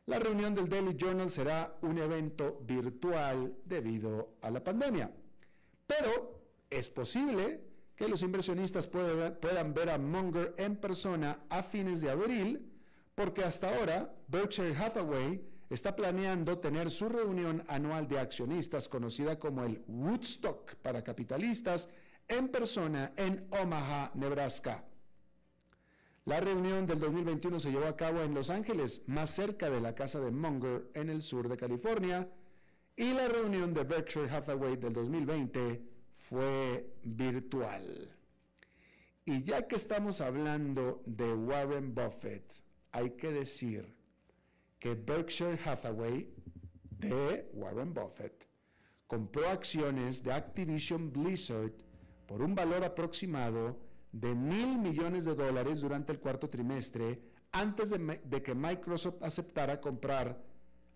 La 0.05 0.19
reunión 0.19 0.55
del 0.55 0.69
Daily 0.69 0.95
Journal 0.95 1.29
será 1.29 1.77
un 1.81 1.97
evento 1.97 2.61
virtual 2.61 3.57
debido 3.65 4.35
a 4.41 4.49
la 4.49 4.63
pandemia, 4.63 5.11
pero 5.85 6.39
es 6.69 6.89
posible 6.89 7.66
que 7.97 8.07
los 8.07 8.21
inversionistas 8.21 8.87
puedan 8.87 9.73
ver 9.73 9.89
a 9.89 9.97
Munger 9.97 10.53
en 10.57 10.77
persona 10.77 11.39
a 11.49 11.63
fines 11.63 11.99
de 11.99 12.11
abril, 12.11 12.71
porque 13.15 13.43
hasta 13.43 13.75
ahora 13.75 14.13
Berkshire 14.27 14.75
Hathaway 14.75 15.43
está 15.71 15.95
planeando 15.95 16.59
tener 16.59 16.91
su 16.91 17.09
reunión 17.09 17.63
anual 17.67 18.07
de 18.07 18.19
accionistas 18.19 18.87
conocida 18.87 19.39
como 19.39 19.63
el 19.63 19.83
Woodstock 19.87 20.75
para 20.75 21.03
capitalistas 21.03 21.89
en 22.27 22.49
persona 22.49 23.13
en 23.17 23.47
Omaha, 23.49 24.11
Nebraska. 24.13 24.85
La 26.25 26.39
reunión 26.39 26.85
del 26.85 26.99
2021 26.99 27.59
se 27.59 27.71
llevó 27.71 27.87
a 27.87 27.97
cabo 27.97 28.21
en 28.21 28.35
Los 28.35 28.51
Ángeles, 28.51 29.01
más 29.07 29.31
cerca 29.31 29.71
de 29.71 29.81
la 29.81 29.95
casa 29.95 30.19
de 30.19 30.29
Munger 30.29 30.91
en 30.93 31.09
el 31.09 31.23
sur 31.23 31.49
de 31.49 31.57
California, 31.57 32.29
y 32.95 33.13
la 33.13 33.27
reunión 33.27 33.73
de 33.73 33.83
Berkshire 33.83 34.29
Hathaway 34.29 34.77
del 34.77 34.93
2020 34.93 35.96
fue 36.29 36.93
virtual. 37.03 38.13
Y 39.25 39.43
ya 39.43 39.67
que 39.67 39.75
estamos 39.75 40.21
hablando 40.21 41.01
de 41.05 41.33
Warren 41.33 41.93
Buffett, 41.93 42.43
hay 42.91 43.11
que 43.11 43.31
decir 43.31 43.95
que 44.79 44.95
Berkshire 44.95 45.59
Hathaway 45.63 46.33
de 46.89 47.49
Warren 47.53 47.93
Buffett 47.93 48.47
compró 49.05 49.49
acciones 49.49 50.23
de 50.23 50.33
Activision 50.33 51.11
Blizzard 51.11 51.73
por 52.25 52.41
un 52.41 52.55
valor 52.55 52.83
aproximado 52.83 53.79
de 54.11 54.33
mil 54.33 54.77
millones 54.77 55.25
de 55.25 55.35
dólares 55.35 55.81
durante 55.81 56.11
el 56.11 56.19
cuarto 56.19 56.49
trimestre 56.49 57.21
antes 57.51 57.89
de, 57.89 58.43
que 58.43 58.53
Microsoft 58.53 59.23
aceptara 59.23 59.79
comprar 59.79 60.41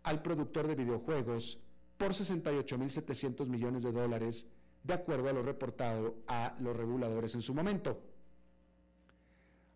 al 0.03 0.21
productor 0.21 0.67
de 0.67 0.75
videojuegos 0.75 1.59
por 1.97 2.09
68.700 2.09 3.47
millones 3.47 3.83
de 3.83 3.91
dólares, 3.91 4.47
de 4.83 4.93
acuerdo 4.93 5.29
a 5.29 5.33
lo 5.33 5.43
reportado 5.43 6.17
a 6.27 6.55
los 6.59 6.75
reguladores 6.75 7.35
en 7.35 7.41
su 7.41 7.53
momento. 7.53 8.01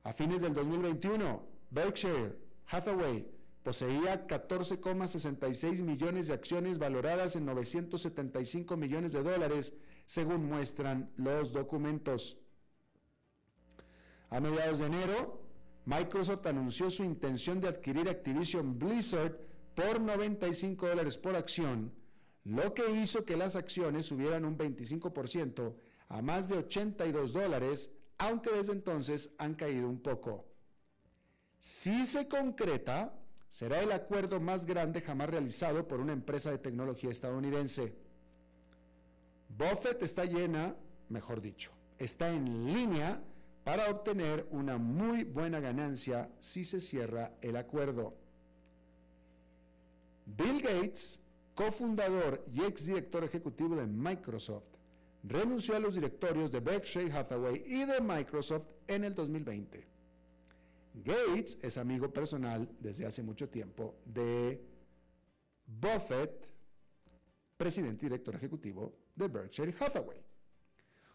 A 0.04 0.14
fines 0.14 0.42
del 0.42 0.54
2021, 0.54 1.44
Berkshire 1.72 2.38
Hathaway 2.68 3.28
poseía 3.64 4.28
14,66 4.28 5.82
millones 5.82 6.28
de 6.28 6.34
acciones 6.34 6.78
valoradas 6.78 7.36
en 7.36 7.46
975 7.46 8.78
millones 8.78 9.14
de 9.14 9.24
dólares, 9.24 9.74
según 10.06 10.46
muestran 10.46 11.12
los 11.18 11.52
documentos. 11.52 12.38
A 14.30 14.40
mediados 14.40 14.80
de 14.80 14.86
enero, 14.86 15.42
Microsoft 15.86 16.46
anunció 16.46 16.90
su 16.90 17.04
intención 17.04 17.60
de 17.60 17.68
adquirir 17.68 18.10
Activision 18.10 18.78
Blizzard 18.78 19.40
por 19.76 20.00
95 20.00 20.88
dólares 20.88 21.18
por 21.18 21.36
acción, 21.36 21.92
lo 22.46 22.74
que 22.74 22.90
hizo 22.92 23.26
que 23.26 23.36
las 23.36 23.56
acciones 23.56 24.06
subieran 24.06 24.46
un 24.46 24.58
25% 24.58 25.76
a 26.08 26.22
más 26.22 26.48
de 26.48 26.58
82 26.58 27.34
dólares, 27.34 27.90
aunque 28.20 28.52
desde 28.52 28.74
entonces 28.74 29.32
han 29.40 29.56
caído 29.56 29.90
un 29.90 30.00
poco. 30.00 30.46
Si 31.60 32.06
se 32.06 32.28
concreta, 32.28 33.18
será 33.50 33.82
el 33.82 33.92
acuerdo 33.92 34.40
más 34.40 34.66
grande 34.66 35.02
jamás 35.02 35.30
realizado 35.30 35.88
por 35.88 36.00
una 36.00 36.14
empresa 36.14 36.52
de 36.52 36.60
tecnología 36.60 37.10
estadounidense. 37.10 37.96
Buffett 39.50 40.04
está 40.04 40.26
llena, 40.26 40.76
mejor 41.10 41.42
dicho, 41.42 41.72
está 41.98 42.30
en 42.30 42.72
línea 42.72 43.24
para 43.64 43.90
obtener 43.90 44.48
una 44.52 44.78
muy 44.78 45.24
buena 45.24 45.60
ganancia 45.60 46.30
si 46.40 46.64
se 46.64 46.80
cierra 46.80 47.34
el 47.42 47.56
acuerdo. 47.56 48.16
Bill 50.28 50.62
Gates, 50.62 51.20
cofundador 51.56 52.46
y 52.52 52.64
exdirector 52.64 53.24
ejecutivo 53.24 53.76
de 53.76 53.88
Microsoft, 53.88 54.76
renunció 55.24 55.76
a 55.76 55.80
los 55.80 55.96
directorios 55.96 56.52
de 56.52 56.60
Berkshire 56.60 57.12
Hathaway 57.12 57.64
y 57.66 57.86
de 57.86 58.00
Microsoft 58.02 58.68
en 58.88 59.06
el 59.06 59.16
2020. 59.16 59.88
Gates 60.94 61.58
es 61.62 61.78
amigo 61.78 62.12
personal 62.12 62.70
desde 62.80 63.06
hace 63.06 63.24
mucho 63.24 63.50
tiempo 63.50 63.96
de 64.06 64.62
Buffett, 65.66 66.54
presidente 67.58 68.06
y 68.06 68.10
director 68.10 68.36
ejecutivo 68.36 68.94
de 69.16 69.28
Berkshire 69.28 69.74
Hathaway. 69.80 70.24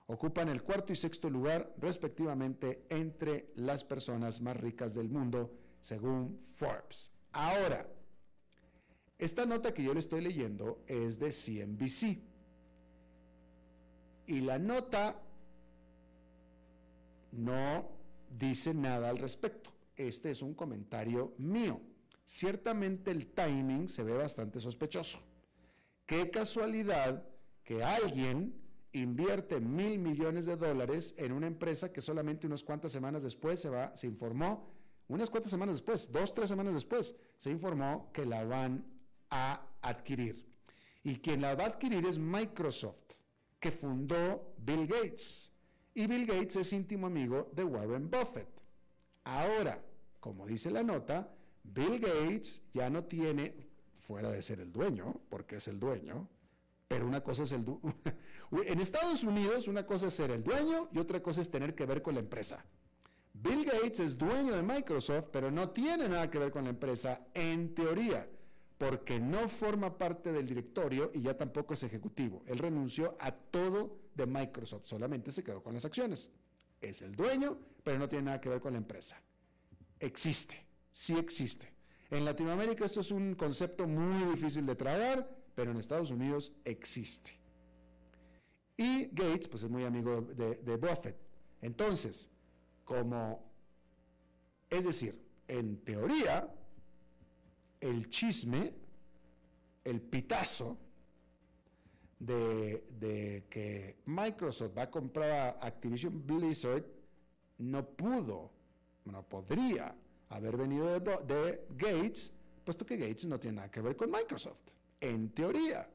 Ocupan 0.06 0.48
el 0.48 0.62
cuarto 0.62 0.92
y 0.92 0.96
sexto 0.96 1.30
lugar 1.30 1.72
respectivamente 1.78 2.84
entre 2.88 3.52
las 3.54 3.84
personas 3.84 4.40
más 4.40 4.56
ricas 4.56 4.92
del 4.92 5.08
mundo, 5.08 5.52
según 5.80 6.40
Forbes. 6.42 7.12
Ahora, 7.30 7.88
esta 9.20 9.44
nota 9.44 9.74
que 9.74 9.82
yo 9.82 9.92
le 9.92 10.00
estoy 10.00 10.22
leyendo 10.22 10.82
es 10.86 11.18
de 11.18 11.30
CNBC. 11.30 12.18
Y 14.26 14.40
la 14.40 14.58
nota 14.58 15.20
no 17.32 17.90
dice 18.30 18.72
nada 18.72 19.10
al 19.10 19.18
respecto. 19.18 19.70
Este 19.94 20.30
es 20.30 20.40
un 20.40 20.54
comentario 20.54 21.34
mío. 21.36 21.80
Ciertamente 22.24 23.10
el 23.10 23.26
timing 23.26 23.90
se 23.90 24.04
ve 24.04 24.14
bastante 24.14 24.58
sospechoso. 24.58 25.20
Qué 26.06 26.30
casualidad 26.30 27.22
que 27.62 27.84
alguien 27.84 28.54
invierte 28.92 29.60
mil 29.60 29.98
millones 29.98 30.46
de 30.46 30.56
dólares 30.56 31.14
en 31.18 31.32
una 31.32 31.46
empresa 31.46 31.92
que 31.92 32.00
solamente 32.00 32.46
unas 32.46 32.64
cuantas 32.64 32.90
semanas 32.90 33.22
después 33.22 33.60
se, 33.60 33.68
va, 33.68 33.94
se 33.94 34.06
informó, 34.06 34.72
unas 35.08 35.28
cuantas 35.28 35.50
semanas 35.50 35.76
después, 35.76 36.10
dos, 36.10 36.32
tres 36.32 36.48
semanas 36.48 36.72
después, 36.72 37.14
se 37.36 37.50
informó 37.50 38.10
que 38.12 38.24
la 38.24 38.44
van 38.44 38.99
a 39.30 39.66
adquirir. 39.82 40.46
Y 41.02 41.16
quien 41.16 41.40
la 41.40 41.54
va 41.54 41.64
a 41.64 41.68
adquirir 41.68 42.04
es 42.06 42.18
Microsoft, 42.18 43.20
que 43.58 43.70
fundó 43.70 44.54
Bill 44.58 44.86
Gates. 44.86 45.52
Y 45.94 46.06
Bill 46.06 46.26
Gates 46.26 46.56
es 46.56 46.72
íntimo 46.72 47.06
amigo 47.06 47.50
de 47.52 47.64
Warren 47.64 48.10
Buffett. 48.10 48.48
Ahora, 49.24 49.82
como 50.18 50.46
dice 50.46 50.70
la 50.70 50.82
nota, 50.82 51.32
Bill 51.62 51.98
Gates 52.00 52.62
ya 52.72 52.90
no 52.90 53.04
tiene, 53.04 53.68
fuera 53.98 54.30
de 54.30 54.42
ser 54.42 54.60
el 54.60 54.72
dueño, 54.72 55.20
porque 55.28 55.56
es 55.56 55.68
el 55.68 55.78
dueño, 55.78 56.28
pero 56.88 57.06
una 57.06 57.22
cosa 57.22 57.44
es 57.44 57.52
el... 57.52 57.64
en 58.66 58.80
Estados 58.80 59.22
Unidos 59.22 59.68
una 59.68 59.86
cosa 59.86 60.08
es 60.08 60.14
ser 60.14 60.30
el 60.32 60.42
dueño 60.42 60.88
y 60.92 60.98
otra 60.98 61.22
cosa 61.22 61.40
es 61.40 61.50
tener 61.50 61.74
que 61.74 61.86
ver 61.86 62.02
con 62.02 62.14
la 62.14 62.20
empresa. 62.20 62.64
Bill 63.32 63.64
Gates 63.64 64.00
es 64.00 64.18
dueño 64.18 64.54
de 64.54 64.62
Microsoft, 64.62 65.28
pero 65.30 65.50
no 65.50 65.70
tiene 65.70 66.08
nada 66.08 66.30
que 66.30 66.38
ver 66.38 66.50
con 66.50 66.64
la 66.64 66.70
empresa 66.70 67.26
en 67.32 67.74
teoría, 67.74 68.28
porque 68.80 69.20
no 69.20 69.46
forma 69.46 69.98
parte 69.98 70.32
del 70.32 70.46
directorio 70.46 71.10
y 71.12 71.20
ya 71.20 71.36
tampoco 71.36 71.74
es 71.74 71.82
ejecutivo. 71.82 72.42
Él 72.46 72.56
renunció 72.56 73.14
a 73.20 73.30
todo 73.30 73.98
de 74.14 74.24
Microsoft, 74.26 74.86
solamente 74.86 75.30
se 75.32 75.44
quedó 75.44 75.62
con 75.62 75.74
las 75.74 75.84
acciones. 75.84 76.30
Es 76.80 77.02
el 77.02 77.14
dueño, 77.14 77.58
pero 77.84 77.98
no 77.98 78.08
tiene 78.08 78.24
nada 78.24 78.40
que 78.40 78.48
ver 78.48 78.60
con 78.60 78.72
la 78.72 78.78
empresa. 78.78 79.20
Existe, 79.98 80.64
sí 80.90 81.14
existe. 81.18 81.70
En 82.08 82.24
Latinoamérica 82.24 82.86
esto 82.86 83.00
es 83.00 83.10
un 83.10 83.34
concepto 83.34 83.86
muy 83.86 84.24
difícil 84.32 84.64
de 84.64 84.74
tragar 84.74 85.28
pero 85.54 85.72
en 85.72 85.76
Estados 85.76 86.10
Unidos 86.10 86.54
existe. 86.64 87.38
Y 88.78 89.08
Gates, 89.08 89.46
pues 89.46 89.62
es 89.62 89.68
muy 89.68 89.84
amigo 89.84 90.22
de, 90.22 90.54
de 90.54 90.76
Buffett. 90.76 91.16
Entonces, 91.60 92.30
como, 92.82 93.44
es 94.70 94.86
decir, 94.86 95.20
en 95.48 95.76
teoría, 95.84 96.50
el 97.80 98.08
chisme, 98.08 98.72
el 99.84 100.00
pitazo 100.00 100.76
de, 102.18 103.46
que 103.48 103.96
Microsoft 104.06 104.76
va 104.76 104.82
a 104.82 104.90
comprar 104.90 105.30
a 105.30 105.66
Activision 105.66 106.26
Blizzard 106.26 106.84
no 107.58 107.86
pudo, 107.86 108.50
no 109.06 109.22
podría 109.22 109.94
haber 110.28 110.56
venido 110.56 110.86
de, 110.86 111.00
de 111.00 111.66
Gates, 111.70 112.32
puesto 112.64 112.84
que 112.84 112.96
Gates 112.96 113.26
no 113.26 113.40
tiene 113.40 113.56
nada 113.56 113.70
que 113.70 113.80
ver 113.80 113.96
con 113.96 114.10
Microsoft 114.10 114.58
en 115.00 115.30
teoría. 115.30 115.88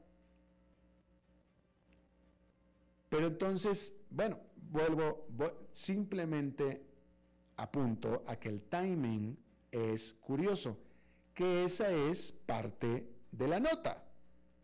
Pero 3.08 3.28
entonces, 3.28 3.94
bueno, 4.10 4.38
vuelvo, 4.70 5.26
simplemente 5.72 6.82
apunto 7.56 8.24
a 8.26 8.36
que 8.36 8.48
el 8.48 8.62
timing 8.62 9.36
es 9.70 10.14
curioso, 10.14 10.76
que 11.36 11.64
esa 11.64 11.90
es 11.90 12.32
parte 12.32 13.06
de 13.30 13.46
la 13.46 13.60
nota. 13.60 14.02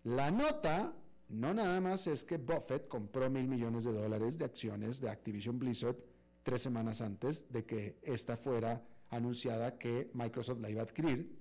La 0.05 0.31
nota 0.31 0.95
no 1.29 1.53
nada 1.53 1.79
más 1.83 2.07
es 2.07 2.25
que 2.25 2.39
Buffett 2.39 2.89
compró 2.89 3.29
mil 3.29 3.47
millones 3.47 3.85
de 3.85 3.93
dólares 3.93 4.39
de 4.39 4.47
acciones 4.47 4.99
de 4.99 5.11
Activision 5.11 5.59
Blizzard 5.59 5.97
tres 6.43 6.63
semanas 6.63 7.03
antes 7.03 7.53
de 7.53 7.67
que 7.67 7.99
esta 8.03 8.39
fuera 8.39 8.83
anunciada 9.11 9.77
que 9.77 10.11
Microsoft 10.15 10.61
la 10.61 10.71
iba 10.71 10.81
a 10.81 10.85
adquirir, 10.85 11.39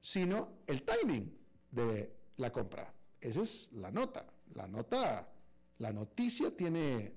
sino 0.00 0.60
el 0.66 0.82
timing 0.82 1.30
de 1.70 2.16
la 2.38 2.50
compra. 2.50 2.94
Esa 3.20 3.42
es 3.42 3.70
la 3.72 3.90
nota. 3.90 4.26
La 4.54 4.66
nota, 4.66 5.28
la 5.76 5.92
noticia 5.92 6.56
tiene 6.56 7.12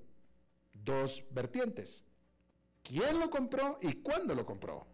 dos 0.74 1.24
vertientes. 1.30 2.04
¿Quién 2.82 3.18
lo 3.18 3.30
compró 3.30 3.78
y 3.80 3.94
cuándo 4.02 4.34
lo 4.34 4.44
compró? 4.44 4.91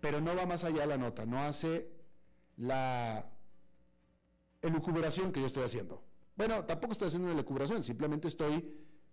Pero 0.00 0.20
no 0.20 0.34
va 0.36 0.46
más 0.46 0.64
allá 0.64 0.86
la 0.86 0.96
nota, 0.96 1.26
no 1.26 1.40
hace 1.40 1.90
la 2.56 3.30
elucubración 4.62 5.32
que 5.32 5.40
yo 5.40 5.46
estoy 5.46 5.64
haciendo. 5.64 6.02
Bueno, 6.36 6.64
tampoco 6.64 6.92
estoy 6.92 7.08
haciendo 7.08 7.26
una 7.26 7.34
elucubración, 7.34 7.82
simplemente 7.82 8.28
estoy 8.28 8.52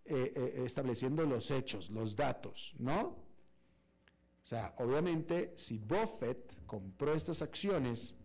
eh, 0.05 0.33
eh, 0.35 0.63
estableciendo 0.63 1.25
los 1.25 1.49
hechos, 1.49 1.89
los 1.89 2.15
datos, 2.15 2.75
¿no? 2.77 3.01
O 4.45 4.47
sea, 4.47 4.75
obviamente, 4.77 5.53
si 5.55 5.79
Buffett 5.79 6.63
compró 6.67 7.13
estas 7.13 7.41
acciones 7.41 8.15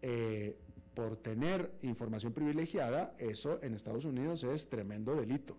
eh, 0.00 0.58
por 0.94 1.18
tener 1.18 1.70
información 1.82 2.32
privilegiada, 2.32 3.14
eso 3.18 3.62
en 3.62 3.74
Estados 3.74 4.06
Unidos 4.06 4.42
es 4.44 4.70
tremendo 4.70 5.14
delito. 5.14 5.58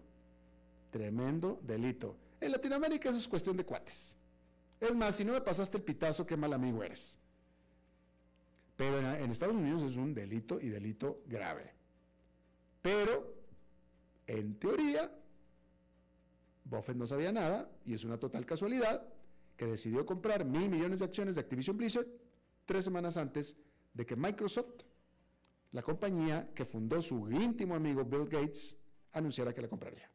Tremendo 0.89 1.59
delito. 1.61 2.17
En 2.39 2.51
Latinoamérica 2.51 3.09
eso 3.09 3.19
es 3.19 3.27
cuestión 3.27 3.55
de 3.55 3.63
cuates. 3.63 4.17
Es 4.81 4.95
más, 4.95 5.15
si 5.15 5.23
no 5.23 5.33
me 5.33 5.41
pasaste 5.41 5.77
el 5.77 5.83
pitazo, 5.83 6.25
qué 6.25 6.35
mal 6.35 6.51
amigo 6.53 6.83
eres. 6.83 7.19
Pero 8.75 8.99
en, 8.99 9.31
Estados 9.31 9.55
Unidos 9.55 9.83
es 9.83 9.95
un 9.95 10.11
delito 10.11 10.59
y 10.59 10.69
delito 10.69 11.21
grave. 11.27 11.71
Pero, 12.81 13.31
en 14.25 14.55
teoría, 14.55 15.11
Buffett 16.65 16.95
no 16.95 17.05
sabía 17.05 17.31
nada 17.31 17.69
y 17.85 17.93
es 17.93 18.03
una 18.03 18.17
total 18.17 18.43
casualidad 18.43 19.07
que 19.55 19.67
decidió 19.67 20.03
comprar 20.03 20.45
mil 20.45 20.67
millones 20.67 20.97
de 20.97 21.05
acciones 21.05 21.35
de 21.35 21.41
Activision 21.41 21.77
Blizzard 21.77 22.07
tres 22.65 22.83
semanas 22.83 23.17
antes 23.17 23.55
de 23.93 24.03
que 24.03 24.15
Microsoft, 24.15 24.81
la 25.73 25.83
compañía 25.83 26.49
que 26.55 26.65
fundó 26.65 26.99
su 27.03 27.29
íntimo 27.29 27.75
amigo 27.75 28.03
Bill 28.03 28.27
Gates, 28.27 28.77
anunciara 29.11 29.53
que 29.53 29.61
la 29.61 29.67
compraría. 29.67 30.09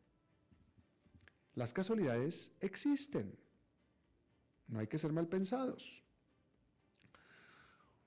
Las 1.54 1.72
casualidades 1.72 2.50
existen. 2.60 3.45
No 4.68 4.80
hay 4.80 4.86
que 4.86 4.98
ser 4.98 5.12
mal 5.12 5.28
pensados. 5.28 6.02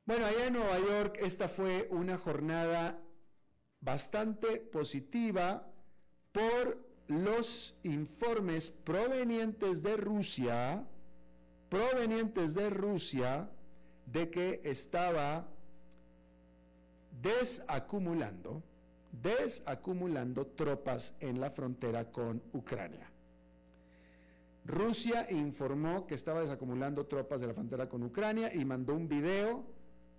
Bueno, 0.06 0.26
allá 0.26 0.48
en 0.48 0.54
Nueva 0.54 0.80
York 0.80 1.18
esta 1.20 1.48
fue 1.48 1.88
una 1.92 2.18
jornada 2.18 3.00
bastante 3.80 4.60
positiva 4.60 5.72
por 6.32 6.90
los 7.08 7.76
informes 7.84 8.70
provenientes 8.70 9.82
de 9.82 9.98
Rusia, 9.98 10.88
provenientes 11.70 12.54
de 12.54 12.70
Rusia, 12.70 13.50
de 14.06 14.30
que 14.30 14.62
estaba 14.64 15.48
desacumulando, 17.22 18.64
desacumulando 19.12 20.48
tropas 20.48 21.14
en 21.20 21.40
la 21.40 21.52
frontera 21.52 22.12
con 22.12 22.42
Ucrania. 22.54 23.09
Rusia 24.66 25.30
informó 25.32 26.06
que 26.06 26.16
estaba 26.16 26.42
desacumulando 26.42 27.06
tropas 27.08 27.42
de 27.42 27.48
la 27.48 27.54
frontera 27.54 27.90
con 27.90 28.04
Ucrania 28.04 28.54
y 28.54 28.66
mandó 28.66 28.94
un 28.94 29.08
video 29.08 29.66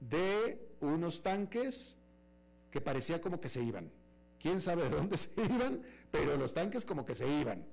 de 0.00 0.60
unos 0.80 1.22
tanques 1.22 1.98
que 2.70 2.80
parecía 2.80 3.20
como 3.20 3.40
que 3.40 3.48
se 3.48 3.62
iban. 3.62 3.90
Quién 4.38 4.60
sabe 4.60 4.84
de 4.84 4.90
dónde 4.90 5.16
se 5.18 5.30
iban, 5.36 5.82
pero 6.10 6.36
los 6.36 6.54
tanques 6.54 6.84
como 6.84 7.04
que 7.04 7.14
se 7.14 7.28
iban. 7.28 7.64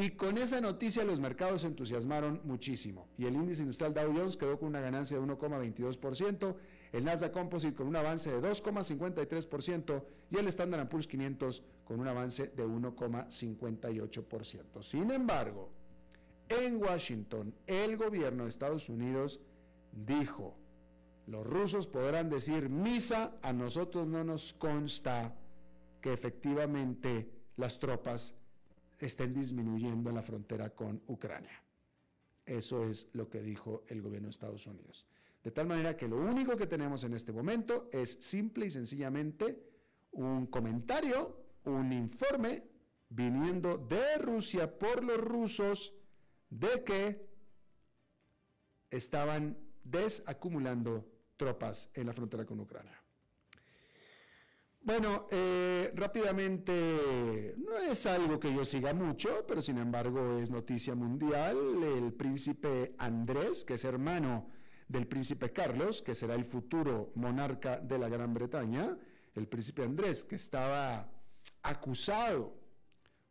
Y 0.00 0.10
con 0.12 0.38
esa 0.38 0.62
noticia 0.62 1.04
los 1.04 1.20
mercados 1.20 1.60
se 1.60 1.66
entusiasmaron 1.66 2.40
muchísimo 2.44 3.10
y 3.18 3.26
el 3.26 3.34
índice 3.34 3.60
industrial 3.60 3.92
Dow 3.92 4.10
Jones 4.16 4.38
quedó 4.38 4.58
con 4.58 4.68
una 4.68 4.80
ganancia 4.80 5.18
de 5.18 5.22
1,22%, 5.22 6.56
el 6.92 7.04
Nasdaq 7.04 7.32
Composite 7.32 7.74
con 7.74 7.86
un 7.86 7.96
avance 7.96 8.32
de 8.32 8.40
2,53% 8.40 10.02
y 10.30 10.38
el 10.38 10.48
Standard 10.48 10.88
Poor's 10.88 11.06
500 11.06 11.62
con 11.84 12.00
un 12.00 12.08
avance 12.08 12.48
de 12.48 12.66
1,58%. 12.66 14.82
Sin 14.82 15.10
embargo, 15.10 15.68
en 16.48 16.82
Washington, 16.82 17.54
el 17.66 17.98
gobierno 17.98 18.44
de 18.44 18.48
Estados 18.48 18.88
Unidos 18.88 19.38
dijo, 19.92 20.56
los 21.26 21.46
rusos 21.46 21.86
podrán 21.86 22.30
decir 22.30 22.70
misa, 22.70 23.34
a 23.42 23.52
nosotros 23.52 24.06
no 24.06 24.24
nos 24.24 24.54
consta 24.54 25.36
que 26.00 26.14
efectivamente 26.14 27.30
las 27.56 27.78
tropas 27.78 28.39
estén 29.06 29.32
disminuyendo 29.32 30.10
en 30.10 30.16
la 30.16 30.22
frontera 30.22 30.70
con 30.70 31.02
Ucrania. 31.06 31.62
Eso 32.44 32.82
es 32.82 33.08
lo 33.12 33.28
que 33.28 33.42
dijo 33.42 33.84
el 33.88 34.02
gobierno 34.02 34.26
de 34.26 34.32
Estados 34.32 34.66
Unidos. 34.66 35.06
De 35.42 35.50
tal 35.50 35.66
manera 35.66 35.96
que 35.96 36.08
lo 36.08 36.18
único 36.18 36.56
que 36.56 36.66
tenemos 36.66 37.02
en 37.04 37.14
este 37.14 37.32
momento 37.32 37.88
es 37.92 38.18
simple 38.20 38.66
y 38.66 38.70
sencillamente 38.70 39.62
un 40.12 40.46
comentario, 40.46 41.36
un 41.64 41.92
informe 41.92 42.64
viniendo 43.08 43.78
de 43.78 44.18
Rusia 44.18 44.78
por 44.78 45.02
los 45.02 45.18
rusos 45.18 45.94
de 46.50 46.84
que 46.84 47.30
estaban 48.90 49.56
desacumulando 49.84 51.06
tropas 51.36 51.90
en 51.94 52.06
la 52.06 52.12
frontera 52.12 52.44
con 52.44 52.60
Ucrania. 52.60 52.99
Bueno, 54.82 55.26
eh, 55.30 55.92
rápidamente, 55.94 57.54
no 57.58 57.76
es 57.76 58.06
algo 58.06 58.40
que 58.40 58.52
yo 58.54 58.64
siga 58.64 58.94
mucho, 58.94 59.44
pero 59.46 59.60
sin 59.60 59.76
embargo 59.76 60.38
es 60.38 60.50
noticia 60.50 60.94
mundial. 60.94 61.82
El 61.82 62.14
príncipe 62.14 62.94
Andrés, 62.96 63.62
que 63.62 63.74
es 63.74 63.84
hermano 63.84 64.48
del 64.88 65.06
príncipe 65.06 65.52
Carlos, 65.52 66.00
que 66.00 66.14
será 66.14 66.34
el 66.34 66.44
futuro 66.46 67.12
monarca 67.14 67.78
de 67.78 67.98
la 67.98 68.08
Gran 68.08 68.32
Bretaña, 68.32 68.96
el 69.34 69.48
príncipe 69.48 69.84
Andrés, 69.84 70.24
que 70.24 70.36
estaba 70.36 71.12
acusado 71.62 72.58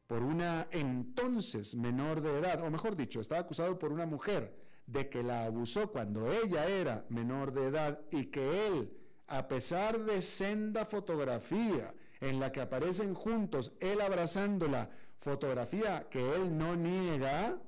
por 0.05 0.21
una 0.21 0.67
entonces 0.71 1.75
menor 1.75 2.21
de 2.21 2.39
edad, 2.39 2.62
o 2.62 2.69
mejor 2.69 2.95
dicho, 2.95 3.21
estaba 3.21 3.41
acusado 3.41 3.77
por 3.79 3.91
una 3.91 4.05
mujer 4.05 4.55
de 4.85 5.09
que 5.09 5.23
la 5.23 5.45
abusó 5.45 5.91
cuando 5.91 6.31
ella 6.31 6.67
era 6.67 7.05
menor 7.09 7.53
de 7.53 7.65
edad 7.65 7.99
y 8.12 8.25
que 8.25 8.67
él 8.67 8.98
a 9.29 9.47
pesar 9.47 9.99
de 10.05 10.21
senda 10.21 10.85
fotografía 10.85 11.93
en 12.19 12.39
la 12.39 12.51
que 12.51 12.61
aparecen 12.61 13.13
juntos, 13.13 13.73
él 13.79 14.01
abrazándola, 14.01 14.89
fotografía 15.19 16.07
que 16.09 16.35
él 16.35 16.57
no 16.57 16.75
niega, 16.75 17.61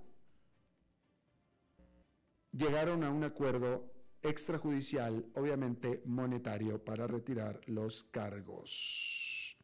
llegaron 2.51 3.03
a 3.03 3.11
un 3.11 3.23
acuerdo 3.23 3.91
extrajudicial, 4.23 5.25
obviamente 5.35 6.01
monetario, 6.05 6.83
para 6.83 7.07
retirar 7.07 7.61
los 7.67 8.03
cargos. 8.05 9.55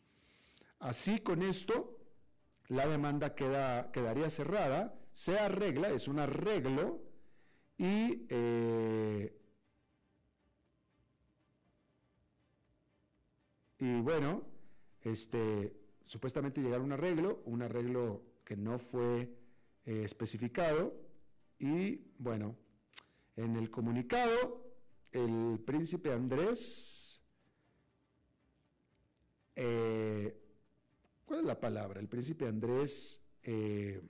Así 0.79 1.19
con 1.19 1.41
esto, 1.41 1.97
la 2.67 2.87
demanda 2.87 3.33
queda, 3.33 3.91
quedaría 3.91 4.29
cerrada, 4.29 4.93
se 5.13 5.37
arregla, 5.39 5.89
es 5.89 6.07
un 6.07 6.19
arreglo, 6.19 7.01
y 7.77 8.25
eh, 8.29 9.36
Y 13.79 14.01
bueno, 14.01 14.43
este, 15.01 15.75
supuestamente 16.03 16.61
llegaron 16.61 16.83
a 16.83 16.85
un 16.85 16.91
arreglo, 16.93 17.41
un 17.45 17.61
arreglo 17.61 18.23
que 18.43 18.57
no 18.57 18.79
fue 18.79 19.21
eh, 19.85 20.01
especificado. 20.03 20.93
Y 21.59 22.13
bueno, 22.17 22.55
en 23.35 23.55
el 23.55 23.69
comunicado, 23.69 24.63
el 25.11 25.59
príncipe 25.65 26.11
Andrés, 26.11 27.21
eh, 29.55 30.39
¿cuál 31.25 31.41
es 31.41 31.45
la 31.45 31.59
palabra? 31.59 31.99
El 31.99 32.07
príncipe 32.07 32.47
Andrés 32.47 33.21
eh, 33.43 34.01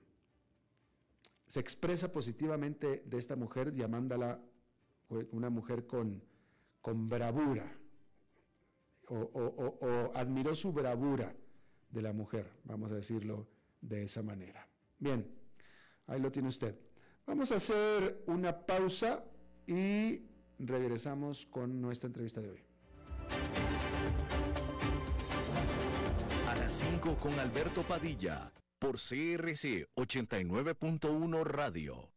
se 1.45 1.59
expresa 1.59 2.11
positivamente 2.11 3.03
de 3.05 3.17
esta 3.17 3.35
mujer 3.35 3.73
llamándola 3.73 4.41
una 5.31 5.49
mujer 5.49 5.87
con, 5.87 6.21
con 6.81 7.07
bravura 7.07 7.76
o, 9.09 10.11
admiró 10.13 10.55
su 10.55 10.71
bravura 10.71 11.33
de 11.89 12.01
la 12.01 12.13
mujer, 12.13 12.51
vamos 12.63 12.91
a 12.91 12.95
decirlo 12.95 13.47
de 13.81 14.03
esa 14.03 14.21
manera. 14.21 14.67
Bien, 14.99 15.25
ahí 16.07 16.19
lo 16.19 16.31
tiene 16.31 16.49
usted. 16.49 16.75
Vamos 17.25 17.51
a 17.51 17.55
hacer 17.55 18.23
una 18.27 18.65
pausa 18.65 19.23
y 19.65 20.21
regresamos 20.59 21.45
con 21.45 21.81
nuestra 21.81 22.07
entrevista 22.07 22.41
de 22.41 22.51
hoy. 22.51 22.63
A 26.47 26.55
las 26.55 26.71
5 26.71 27.15
con 27.17 27.37
Alberto 27.39 27.83
Padilla, 27.83 28.51
por 28.79 28.95
CRC 28.95 29.87
89.1 29.95 31.43
Radio. 31.43 32.16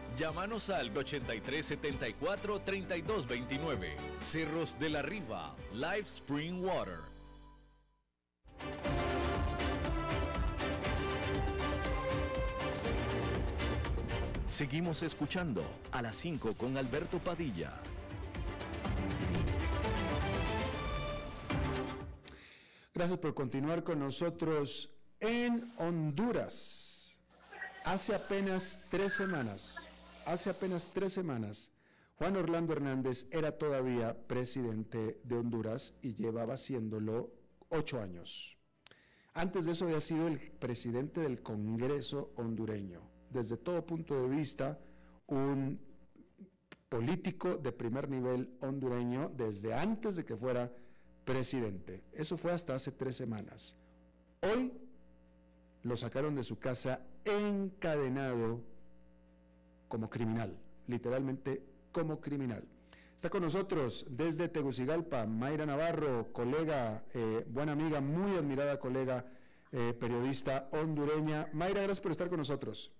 Llámanos 0.17 0.69
al 0.69 0.95
8374 0.95 2.61
3229. 2.61 3.95
Cerros 4.19 4.77
de 4.79 4.89
la 4.89 5.01
Riva, 5.01 5.55
Live 5.73 6.01
Spring 6.01 6.63
Water. 6.63 6.99
Seguimos 14.47 15.01
escuchando 15.01 15.63
a 15.91 16.01
las 16.01 16.15
5 16.17 16.53
con 16.55 16.77
Alberto 16.77 17.19
Padilla. 17.19 17.73
Gracias 22.93 23.17
por 23.17 23.33
continuar 23.33 23.83
con 23.83 23.99
nosotros 23.99 24.89
en 25.19 25.59
Honduras. 25.79 27.17
Hace 27.85 28.13
apenas 28.13 28.85
tres 28.91 29.13
semanas, 29.13 29.90
hace 30.25 30.49
apenas 30.49 30.91
tres 30.93 31.13
semanas, 31.13 31.71
Juan 32.15 32.35
Orlando 32.35 32.73
Hernández 32.73 33.25
era 33.31 33.57
todavía 33.57 34.15
presidente 34.27 35.19
de 35.23 35.37
Honduras 35.37 35.93
y 36.01 36.15
llevaba 36.15 36.53
haciéndolo 36.53 37.31
ocho 37.69 37.99
años. 37.99 38.57
Antes 39.33 39.65
de 39.65 39.71
eso 39.71 39.85
había 39.85 40.01
sido 40.01 40.27
el 40.27 40.39
presidente 40.39 41.21
del 41.21 41.41
Congreso 41.41 42.31
hondureño. 42.35 43.01
Desde 43.29 43.57
todo 43.57 43.85
punto 43.85 44.21
de 44.21 44.27
vista, 44.27 44.77
un 45.27 45.79
político 46.89 47.55
de 47.55 47.71
primer 47.71 48.09
nivel 48.09 48.57
hondureño 48.59 49.29
desde 49.29 49.73
antes 49.73 50.17
de 50.17 50.25
que 50.25 50.35
fuera 50.35 50.71
presidente. 51.23 52.03
Eso 52.11 52.37
fue 52.37 52.51
hasta 52.51 52.75
hace 52.75 52.91
tres 52.91 53.15
semanas. 53.15 53.77
Hoy 54.41 54.73
lo 55.83 55.95
sacaron 55.95 56.35
de 56.35 56.43
su 56.43 56.59
casa 56.59 57.01
encadenado 57.23 58.61
como 59.91 60.09
criminal, 60.09 60.57
literalmente 60.87 61.61
como 61.91 62.21
criminal. 62.21 62.63
Está 63.13 63.29
con 63.29 63.43
nosotros 63.43 64.05
desde 64.09 64.47
Tegucigalpa, 64.47 65.27
Mayra 65.27 65.65
Navarro, 65.65 66.31
colega, 66.31 67.03
eh, 67.13 67.45
buena 67.47 67.73
amiga, 67.73 67.99
muy 67.99 68.37
admirada 68.37 68.79
colega, 68.79 69.25
eh, 69.71 69.93
periodista 69.99 70.69
hondureña. 70.71 71.49
Mayra, 71.51 71.81
gracias 71.81 71.99
por 71.99 72.11
estar 72.11 72.29
con 72.29 72.37
nosotros. 72.37 72.93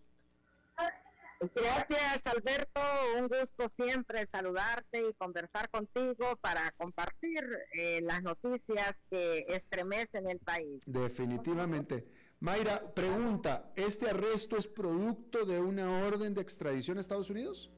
Gracias, 1.41 2.27
Alberto. 2.27 2.81
Un 3.17 3.27
gusto 3.27 3.67
siempre 3.67 4.27
saludarte 4.27 5.09
y 5.09 5.13
conversar 5.15 5.69
contigo 5.71 6.35
para 6.39 6.71
compartir 6.77 7.43
eh, 7.73 7.99
las 8.01 8.21
noticias 8.21 9.01
que 9.09 9.45
estremecen 9.49 10.29
el 10.29 10.39
país. 10.39 10.81
Definitivamente. 10.85 12.05
Mayra, 12.41 12.93
pregunta, 12.93 13.71
¿este 13.75 14.09
arresto 14.09 14.55
es 14.55 14.67
producto 14.67 15.45
de 15.45 15.59
una 15.59 16.05
orden 16.05 16.33
de 16.33 16.41
extradición 16.41 16.97
a 16.97 17.01
Estados 17.01 17.29
Unidos? 17.29 17.71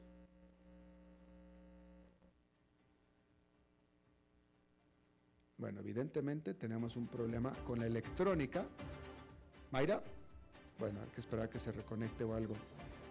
Bueno, 5.56 5.80
evidentemente 5.80 6.52
tenemos 6.52 6.96
un 6.96 7.06
problema 7.06 7.54
con 7.66 7.78
la 7.78 7.86
electrónica. 7.86 8.66
Mayra, 9.70 10.02
bueno, 10.78 11.00
hay 11.00 11.08
que 11.08 11.20
esperar 11.22 11.46
a 11.46 11.50
que 11.50 11.58
se 11.58 11.72
reconecte 11.72 12.24
o 12.24 12.34
algo. 12.34 12.54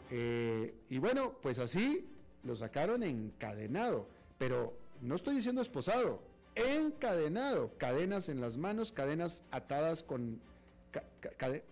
Eh, 0.09 0.73
y 0.89 0.97
bueno, 0.97 1.37
pues 1.41 1.59
así 1.59 2.07
lo 2.43 2.55
sacaron 2.55 3.03
encadenado, 3.03 4.07
pero 4.37 4.77
no 5.01 5.15
estoy 5.15 5.35
diciendo 5.35 5.61
esposado, 5.61 6.21
encadenado, 6.55 7.71
cadenas 7.77 8.29
en 8.29 8.41
las 8.41 8.57
manos, 8.57 8.91
cadenas 8.91 9.43
atadas 9.51 10.03
con 10.03 10.41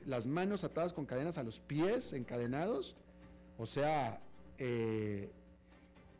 las 0.06 0.26
manos 0.26 0.64
atadas 0.64 0.94
con 0.94 1.06
cadenas 1.06 1.38
a 1.38 1.44
los 1.44 1.60
pies, 1.60 2.14
encadenados, 2.14 2.96
o 3.58 3.66
sea, 3.68 4.20
eh, 4.58 5.32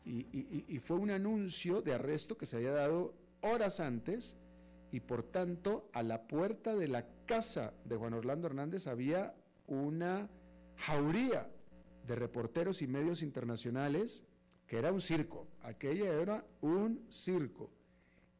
y, 0.04 0.78
fue 0.80 0.96
un 0.96 1.10
anuncio 1.10 1.80
de 1.80 1.94
arresto 1.94 2.36
que 2.36 2.46
se 2.46 2.56
había 2.56 2.72
dado 2.72 3.14
horas 3.40 3.80
antes 3.80 4.36
y 4.90 5.00
por 5.00 5.22
tanto 5.22 5.88
a 5.92 6.02
la 6.02 6.22
puerta 6.22 6.74
de 6.74 6.88
la 6.88 7.06
casa 7.26 7.72
de 7.84 7.96
Juan 7.96 8.14
Orlando 8.14 8.46
Hernández 8.48 8.86
había 8.86 9.34
una 9.68 10.28
jauría 10.76 11.48
de 12.06 12.14
reporteros 12.14 12.82
y 12.82 12.86
medios 12.86 13.22
internacionales 13.22 14.24
que 14.66 14.78
era 14.78 14.90
un 14.90 15.00
circo. 15.00 15.48
Aquella 15.62 16.14
era 16.14 16.44
un 16.60 17.06
circo. 17.10 17.70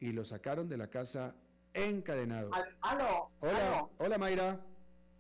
Y 0.00 0.12
lo 0.12 0.24
sacaron 0.24 0.68
de 0.68 0.76
la 0.76 0.88
casa 0.88 1.34
encadenado. 1.74 2.50
Aló. 2.80 3.30
Hola, 3.40 3.88
hola 3.98 4.18
Mayra. 4.18 4.60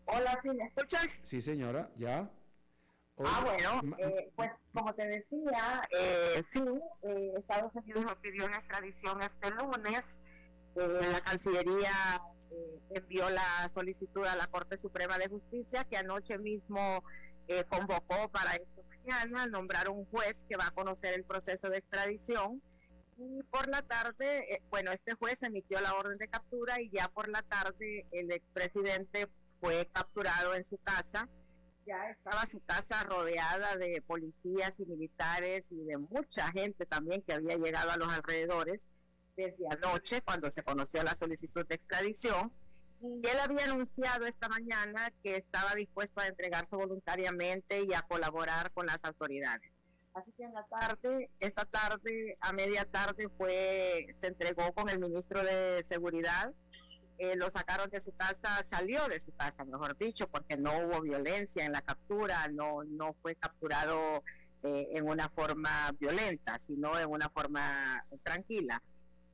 Hola, 0.06 0.38
¿sí 0.42 0.48
me 0.48 0.64
escuchas? 0.64 1.10
Sí, 1.26 1.40
señora, 1.40 1.90
ya. 1.96 2.30
ah, 3.18 3.42
bueno, 3.44 3.96
eh, 3.98 4.32
pues 4.34 4.50
como 4.72 4.94
te 4.94 5.06
decía, 5.06 5.82
eh, 5.90 6.42
sí, 6.46 6.62
eh, 7.02 7.34
Estados 7.38 7.74
Unidos 7.74 8.04
nos 8.04 8.16
pidió 8.16 8.46
una 8.46 8.56
extradición 8.56 9.22
este 9.22 9.50
lunes. 9.50 10.24
la 10.74 11.20
Cancillería 11.20 12.22
envió 12.90 13.30
la 13.30 13.68
solicitud 13.68 14.24
a 14.26 14.36
la 14.36 14.46
Corte 14.48 14.76
Suprema 14.76 15.18
de 15.18 15.28
Justicia, 15.28 15.84
que 15.84 15.96
anoche 15.96 16.38
mismo 16.38 17.04
eh, 17.60 17.64
convocó 17.64 18.28
para 18.30 18.54
esta 18.56 18.82
mañana 18.84 19.46
nombrar 19.46 19.88
un 19.88 20.04
juez 20.06 20.44
que 20.48 20.56
va 20.56 20.66
a 20.66 20.70
conocer 20.70 21.14
el 21.14 21.24
proceso 21.24 21.68
de 21.68 21.78
extradición 21.78 22.62
y 23.18 23.42
por 23.44 23.68
la 23.68 23.82
tarde, 23.82 24.54
eh, 24.54 24.62
bueno, 24.70 24.90
este 24.90 25.14
juez 25.14 25.42
emitió 25.42 25.80
la 25.80 25.94
orden 25.94 26.18
de 26.18 26.28
captura 26.28 26.80
y 26.80 26.90
ya 26.90 27.08
por 27.08 27.28
la 27.28 27.42
tarde 27.42 28.06
el 28.10 28.30
expresidente 28.32 29.28
fue 29.60 29.86
capturado 29.92 30.54
en 30.54 30.64
su 30.64 30.78
casa. 30.78 31.28
Ya 31.86 32.10
estaba 32.10 32.46
su 32.46 32.60
casa 32.60 33.02
rodeada 33.04 33.76
de 33.76 34.02
policías 34.06 34.78
y 34.80 34.86
militares 34.86 35.72
y 35.72 35.84
de 35.84 35.98
mucha 35.98 36.48
gente 36.52 36.86
también 36.86 37.22
que 37.22 37.32
había 37.32 37.56
llegado 37.56 37.90
a 37.90 37.96
los 37.96 38.12
alrededores 38.12 38.90
desde 39.36 39.66
anoche 39.70 40.22
cuando 40.22 40.50
se 40.50 40.62
conoció 40.62 41.02
la 41.02 41.16
solicitud 41.16 41.66
de 41.66 41.74
extradición 41.74 42.52
y 43.02 43.26
él 43.26 43.38
había 43.40 43.64
anunciado 43.64 44.26
esta 44.26 44.48
mañana 44.48 45.12
que 45.22 45.36
estaba 45.36 45.74
dispuesto 45.74 46.20
a 46.20 46.28
entregarse 46.28 46.76
voluntariamente 46.76 47.82
y 47.84 47.92
a 47.94 48.02
colaborar 48.02 48.70
con 48.72 48.86
las 48.86 49.04
autoridades. 49.04 49.72
Así 50.14 50.30
que 50.36 50.44
en 50.44 50.52
la 50.52 50.64
tarde, 50.66 51.30
esta 51.40 51.64
tarde, 51.64 52.36
a 52.40 52.52
media 52.52 52.84
tarde, 52.84 53.28
fue, 53.36 54.06
se 54.12 54.28
entregó 54.28 54.72
con 54.72 54.88
el 54.88 55.00
ministro 55.00 55.42
de 55.42 55.82
Seguridad. 55.84 56.52
Eh, 57.18 57.34
lo 57.36 57.50
sacaron 57.50 57.90
de 57.90 58.00
su 58.00 58.14
casa, 58.14 58.62
salió 58.62 59.06
de 59.08 59.20
su 59.20 59.34
casa, 59.34 59.64
mejor 59.64 59.96
dicho, 59.96 60.28
porque 60.28 60.56
no 60.56 60.78
hubo 60.78 61.00
violencia 61.00 61.64
en 61.64 61.72
la 61.72 61.82
captura, 61.82 62.48
no, 62.48 62.84
no 62.84 63.14
fue 63.22 63.36
capturado 63.36 64.22
eh, 64.62 64.88
en 64.92 65.08
una 65.08 65.28
forma 65.28 65.92
violenta, 65.98 66.58
sino 66.60 66.98
en 66.98 67.08
una 67.08 67.28
forma 67.30 68.04
tranquila. 68.22 68.82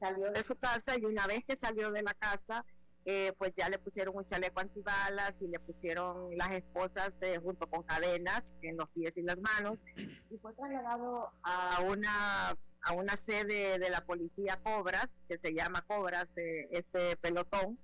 Salió 0.00 0.30
de 0.30 0.42
su 0.42 0.54
casa 0.56 0.96
y 0.96 1.04
una 1.04 1.26
vez 1.26 1.44
que 1.44 1.56
salió 1.56 1.90
de 1.90 2.02
la 2.02 2.14
casa, 2.14 2.64
eh, 3.10 3.32
pues 3.38 3.54
ya 3.54 3.70
le 3.70 3.78
pusieron 3.78 4.14
un 4.18 4.26
chaleco 4.26 4.60
antibalas 4.60 5.32
y 5.40 5.48
le 5.48 5.58
pusieron 5.60 6.36
las 6.36 6.52
esposas 6.52 7.16
eh, 7.22 7.38
junto 7.38 7.66
con 7.66 7.82
cadenas 7.82 8.52
en 8.60 8.76
los 8.76 8.90
pies 8.90 9.16
y 9.16 9.22
las 9.22 9.38
manos 9.38 9.78
y 9.96 10.36
fue 10.36 10.52
trasladado 10.52 11.32
a 11.42 11.80
una 11.88 12.54
a 12.82 12.92
una 12.92 13.16
sede 13.16 13.78
de 13.78 13.88
la 13.88 14.04
policía 14.04 14.60
Cobras 14.62 15.10
que 15.26 15.38
se 15.38 15.54
llama 15.54 15.86
Cobras 15.86 16.36
eh, 16.36 16.68
este 16.70 17.16
pelotón. 17.16 17.78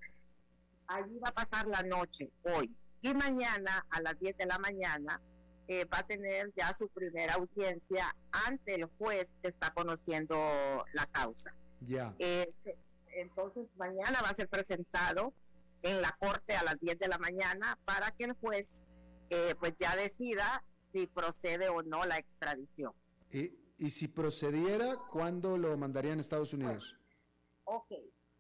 Allí 0.89 1.19
va 1.21 1.31
a 1.31 1.35
pasar 1.35 1.69
la 1.69 1.83
noche 1.83 2.31
hoy. 2.43 2.77
Y 3.01 3.15
mañana 3.15 3.87
a 3.89 4.03
las 4.03 4.21
10 4.21 4.37
de 4.37 4.45
la 4.45 4.59
mañana 4.59 5.23
va 5.91 5.99
a 6.01 6.07
tener 6.07 6.53
ya 6.55 6.75
su 6.75 6.91
primera 6.91 7.37
audiencia 7.37 8.15
ante 8.47 8.75
el 8.75 8.85
juez 8.99 9.39
que 9.41 9.49
está 9.49 9.73
conociendo 9.73 10.37
la 10.93 11.07
causa. 11.07 11.55
Ya 11.81 12.15
entonces 13.17 13.67
mañana 13.77 14.21
va 14.23 14.31
a 14.31 14.35
ser 14.35 14.49
presentado 14.49 15.33
en 15.83 16.01
la 16.01 16.11
corte 16.19 16.55
a 16.55 16.63
las 16.63 16.79
10 16.81 16.99
de 16.99 17.09
la 17.09 17.19
mañana 17.19 17.79
para 17.85 18.11
que 18.13 18.25
el 18.25 18.33
juez 18.33 18.85
eh, 19.31 19.55
pues 19.59 19.75
ya 19.79 19.97
decida 19.97 20.65
si 20.79 21.07
procede 21.07 21.69
o 21.69 21.83
no 21.83 22.05
la 22.05 22.19
extradición. 22.19 22.93
¿Y, 23.31 23.53
y 23.79 23.91
si 23.91 24.09
procediera, 24.09 24.97
cuándo 25.11 25.59
lo 25.59 25.77
mandarían 25.77 26.19
a 26.19 26.21
Estados 26.21 26.53
Unidos? 26.53 26.97
ok, 27.65 27.91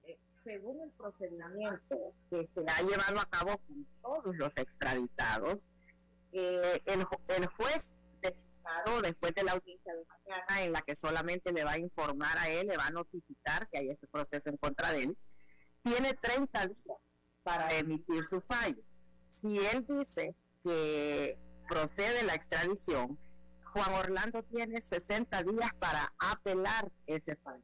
eh, 0.05 0.19
según 0.45 0.81
el 0.83 0.91
procedimiento 0.93 2.15
que 2.31 2.49
se 2.55 2.61
ha 2.69 2.83
llevado 2.83 3.21
a 3.21 3.27
cabo 3.27 3.59
con 3.67 3.87
todos 4.03 4.37
los 4.37 4.57
extraditados, 4.57 5.71
eh, 6.33 6.83
el, 6.85 7.07
el 7.29 7.47
juez 7.47 7.99
después 9.03 9.35
de 9.35 9.45
la 9.45 9.53
audiencia 9.53 9.93
de 9.95 10.05
mañana 10.07 10.63
en 10.63 10.73
la 10.73 10.83
que 10.83 10.95
solamente 10.95 11.53
le 11.53 11.65
va 11.65 11.73
a 11.73 11.79
informar 11.79 12.37
a 12.39 12.49
él, 12.49 12.67
le 12.67 12.77
va 12.77 12.87
a 12.87 12.91
notificar 12.91 13.69
que 13.69 13.79
hay 13.79 13.91
este 13.91 14.07
proceso 14.07 14.49
en 14.49 14.57
contra 14.57 14.93
de 14.93 15.05
él, 15.05 15.17
tiene 15.83 16.15
30 16.15 16.67
días 16.67 16.99
para 17.43 17.69
emitir 17.77 18.25
su 18.25 18.41
fallo. 18.41 18.83
Si 19.27 19.59
él 19.59 19.85
dice 19.87 20.35
que 20.63 21.39
procede 21.69 22.25
la 22.25 22.35
extradición, 22.35 23.19
Juan 23.73 23.93
Orlando 23.95 24.43
tiene 24.45 24.81
60 24.81 25.43
días 25.43 25.71
para 25.79 26.13
apelar 26.19 26.91
ese 27.07 27.37
fallo. 27.37 27.63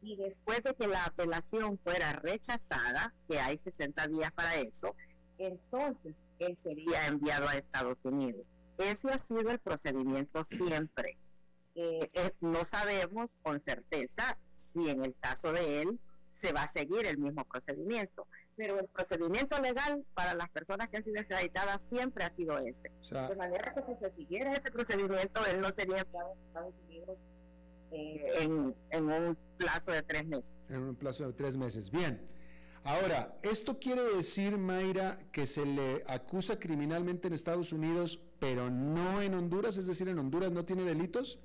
Y 0.00 0.16
después 0.16 0.62
de 0.62 0.74
que 0.74 0.88
la 0.88 1.04
apelación 1.04 1.78
fuera 1.78 2.12
rechazada, 2.12 3.14
que 3.28 3.38
hay 3.38 3.58
60 3.58 4.08
días 4.08 4.32
para 4.32 4.56
eso, 4.56 4.94
entonces 5.38 6.14
él 6.38 6.56
sería 6.56 7.06
enviado 7.06 7.48
a 7.48 7.56
Estados 7.56 8.04
Unidos. 8.04 8.46
Ese 8.78 9.10
ha 9.10 9.18
sido 9.18 9.50
el 9.50 9.58
procedimiento 9.58 10.44
siempre. 10.44 11.18
Eh, 11.74 12.10
eh, 12.12 12.32
no 12.40 12.64
sabemos 12.64 13.36
con 13.42 13.62
certeza 13.62 14.36
si 14.52 14.90
en 14.90 15.04
el 15.04 15.14
caso 15.20 15.52
de 15.52 15.80
él 15.82 15.98
se 16.28 16.52
va 16.52 16.62
a 16.64 16.68
seguir 16.68 17.06
el 17.06 17.18
mismo 17.18 17.44
procedimiento. 17.44 18.26
pero 18.56 18.78
el 18.78 18.86
procedimiento 18.86 19.58
legal 19.60 20.04
para 20.14 20.34
las 20.34 20.50
personas 20.50 20.88
que 20.88 20.98
han 20.98 21.04
sido 21.04 21.16
extraditadas 21.16 21.82
siempre 21.82 22.24
ha 22.24 22.30
sido 22.30 22.58
ese. 22.58 22.90
de 23.10 23.36
manera 23.36 23.72
que 23.74 23.82
si 23.82 23.98
se 23.98 24.10
siguiera 24.14 24.52
ese 24.52 24.70
procedimiento, 24.70 25.44
él 25.46 25.60
no 25.60 25.72
sería 25.72 26.00
enviado 26.00 26.32
a 26.32 26.46
Estados 26.48 26.74
Unidos 26.86 27.18
eh, 27.92 28.32
en, 28.40 28.74
en 28.90 29.04
un 29.10 29.38
plazo 29.56 29.92
de 29.92 30.02
tres 30.02 30.26
meses. 30.26 30.70
En 30.70 30.82
un 30.82 30.94
plazo 30.94 31.26
de 31.26 31.32
tres 31.32 31.56
meses. 31.56 31.90
Bien. 31.90 32.20
Ahora, 32.84 33.38
¿esto 33.42 33.78
quiere 33.78 34.02
decir, 34.16 34.58
Mayra, 34.58 35.18
que 35.30 35.46
se 35.46 35.64
le 35.64 36.02
acusa 36.06 36.58
criminalmente 36.58 37.28
en 37.28 37.34
Estados 37.34 37.72
Unidos, 37.72 38.20
pero 38.42 38.68
no 38.70 39.22
en 39.22 39.34
Honduras? 39.34 39.76
Es 39.76 39.86
decir, 39.86 40.08
¿en 40.08 40.18
Honduras 40.18 40.50
no 40.50 40.64
tiene 40.64 40.82
delitos? 40.82 41.38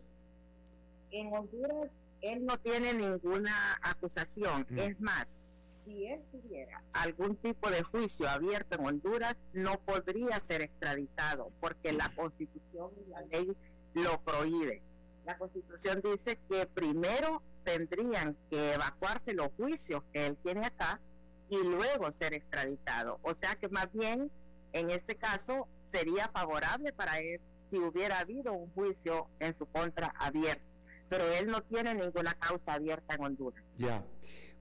En 1.12 1.32
Honduras 1.32 1.92
él 2.22 2.44
no 2.44 2.58
tiene 2.58 2.92
ninguna 2.96 3.54
acusación. 3.84 4.66
Mm. 4.68 4.80
Es 4.80 5.00
más, 5.00 5.38
si 5.76 6.08
él 6.08 6.24
tuviera 6.32 6.82
algún 6.94 7.36
tipo 7.36 7.70
de 7.70 7.84
juicio 7.84 8.28
abierto 8.28 8.80
en 8.80 8.88
Honduras, 8.88 9.44
no 9.54 9.80
podría 9.82 10.40
ser 10.40 10.64
extraditado, 10.64 11.52
porque 11.60 11.94
la 11.94 12.10
Constitución 12.16 12.90
y 13.06 13.12
la 13.12 13.22
ley 13.22 13.56
lo 13.94 14.20
prohíbe. 14.22 14.82
La 15.24 15.38
Constitución 15.38 16.02
dice 16.04 16.40
que 16.50 16.66
primero 16.66 17.44
tendrían 17.64 18.36
que 18.50 18.74
evacuarse 18.74 19.34
los 19.34 19.52
juicios 19.56 20.02
que 20.12 20.26
él 20.26 20.38
tiene 20.44 20.66
acá 20.66 21.00
y 21.48 21.64
luego 21.64 22.12
ser 22.12 22.34
extraditado. 22.34 23.20
O 23.22 23.36
sea 23.36 23.54
que 23.54 23.70
más 23.70 23.94
bien 23.94 24.32
en 24.78 24.92
este 24.92 25.16
caso 25.16 25.68
sería 25.78 26.30
favorable 26.30 26.94
para 26.94 27.20
él 27.20 27.42
si 27.58 27.78
hubiera 27.78 28.20
habido 28.20 28.54
un 28.54 28.70
juicio 28.72 29.30
en 29.40 29.54
su 29.54 29.66
contra 29.66 30.14
abierto. 30.20 30.66
Pero 31.10 31.26
él 31.34 31.48
no 31.48 31.62
tiene 31.64 31.94
ninguna 31.96 32.34
causa 32.34 32.74
abierta 32.74 33.16
en 33.16 33.24
Honduras. 33.24 33.64
Ya. 33.78 34.06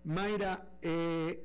Mayra, 0.05 0.69
eh, 0.83 1.45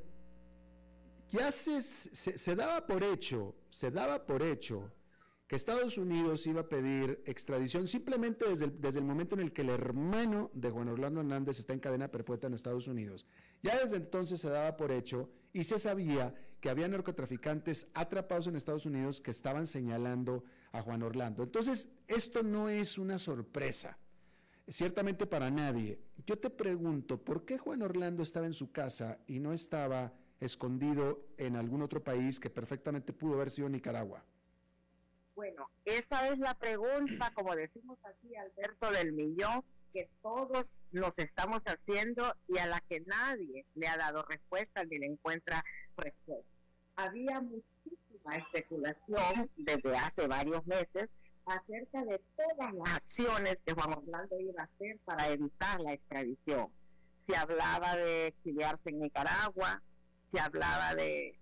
ya 1.30 1.52
se, 1.52 1.82
se 1.82 2.56
daba 2.56 2.86
por 2.86 3.04
hecho, 3.04 3.56
se 3.70 3.90
daba 3.90 4.26
por 4.26 4.44
hecho 4.44 4.92
que 5.52 5.58
Estados 5.58 5.98
Unidos 5.98 6.48
iba 6.48 6.62
a 6.62 6.70
pedir 6.70 7.22
extradición 7.26 7.86
simplemente 7.86 8.48
desde 8.48 8.64
el, 8.64 8.80
desde 8.80 9.00
el 9.00 9.06
momento 9.06 9.36
en 9.36 9.42
el 9.42 9.52
que 9.52 9.64
el 9.64 9.70
hermano 9.70 10.50
de 10.54 10.70
Juan 10.70 10.88
Orlando 10.88 11.20
Hernández 11.20 11.60
está 11.60 11.74
en 11.74 11.82
cadena 11.82 12.08
perpetua 12.08 12.48
en 12.48 12.54
Estados 12.54 12.88
Unidos. 12.88 13.26
Ya 13.62 13.78
desde 13.78 13.98
entonces 13.98 14.40
se 14.40 14.50
daba 14.50 14.78
por 14.78 14.94
hecho 14.94 15.30
y 15.52 15.66
se 15.66 15.78
sabía 15.78 16.34
que 16.62 16.70
había 16.70 16.88
narcotraficantes 16.88 17.88
atrapados 17.94 18.48
en 18.48 18.56
Estados 18.56 18.86
Unidos 18.86 19.20
que 19.20 19.32
estaban 19.32 19.66
señalando 19.66 20.44
a 20.72 20.82
Juan 20.82 21.02
Orlando. 21.02 21.44
Entonces, 21.44 21.90
esto 22.08 22.44
no 22.44 22.70
es 22.70 23.00
una 23.00 23.18
sorpresa, 23.18 23.98
ciertamente 24.68 25.26
para 25.26 25.50
nadie. 25.50 26.00
Yo 26.26 26.38
te 26.38 26.52
pregunto, 26.52 27.18
¿por 27.20 27.46
qué 27.46 27.58
Juan 27.58 27.82
Orlando 27.82 28.22
estaba 28.22 28.46
en 28.46 28.54
su 28.54 28.72
casa 28.72 29.20
y 29.26 29.40
no 29.40 29.54
estaba 29.54 30.14
escondido 30.40 31.26
en 31.38 31.56
algún 31.56 31.82
otro 31.82 32.04
país 32.04 32.40
que 32.40 32.50
perfectamente 32.50 33.12
pudo 33.12 33.36
haber 33.36 33.50
sido 33.50 33.68
Nicaragua? 33.68 34.24
Bueno, 35.36 35.70
esa 35.86 36.28
es 36.28 36.38
la 36.38 36.54
pregunta, 36.54 37.32
como 37.34 37.56
decimos 37.56 37.98
aquí, 38.06 38.36
Alberto 38.36 38.92
del 38.92 39.14
Millón, 39.14 39.64
que 39.94 40.10
todos 40.22 40.80
nos 40.92 41.20
estamos 41.20 41.62
haciendo 41.66 42.36
y 42.48 42.58
a 42.60 42.68
la 42.68 42.80
que 42.82 43.02
nadie 43.02 43.66
le 43.76 43.88
ha 43.88 43.98
dado 43.98 44.24
respuesta 44.24 44.84
ni 44.84 45.00
le 45.00 45.08
encuentra 45.08 45.64
respuesta. 45.98 46.51
Había 47.02 47.42
muchísima 47.42 48.36
especulación 48.38 49.50
desde 49.58 49.96
hace 49.98 50.28
varios 50.28 50.66
meses 50.68 51.10
acerca 51.46 52.06
de 52.06 52.22
todas 52.38 52.74
las 52.74 52.96
acciones 52.96 53.62
que 53.64 53.74
Juan 53.74 53.94
Orlando 53.94 54.40
iba 54.40 54.62
a 54.62 54.66
hacer 54.66 55.00
para 55.04 55.28
evitar 55.30 55.80
la 55.80 55.94
extradición. 55.94 56.68
Se 57.20 57.36
hablaba 57.36 57.96
de 57.96 58.28
exiliarse 58.28 58.92
en 58.92 59.00
Nicaragua, 59.00 59.82
se 60.26 60.40
hablaba 60.40 60.94
de, 60.94 61.40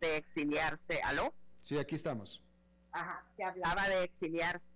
de 0.00 0.16
exiliarse, 0.16 1.00
¿aló? 1.02 1.34
Sí, 1.60 1.78
aquí 1.78 1.94
estamos. 1.94 2.56
Ajá, 2.92 3.26
se 3.36 3.44
hablaba 3.44 3.88
de 3.88 4.04
exiliarse. 4.04 4.71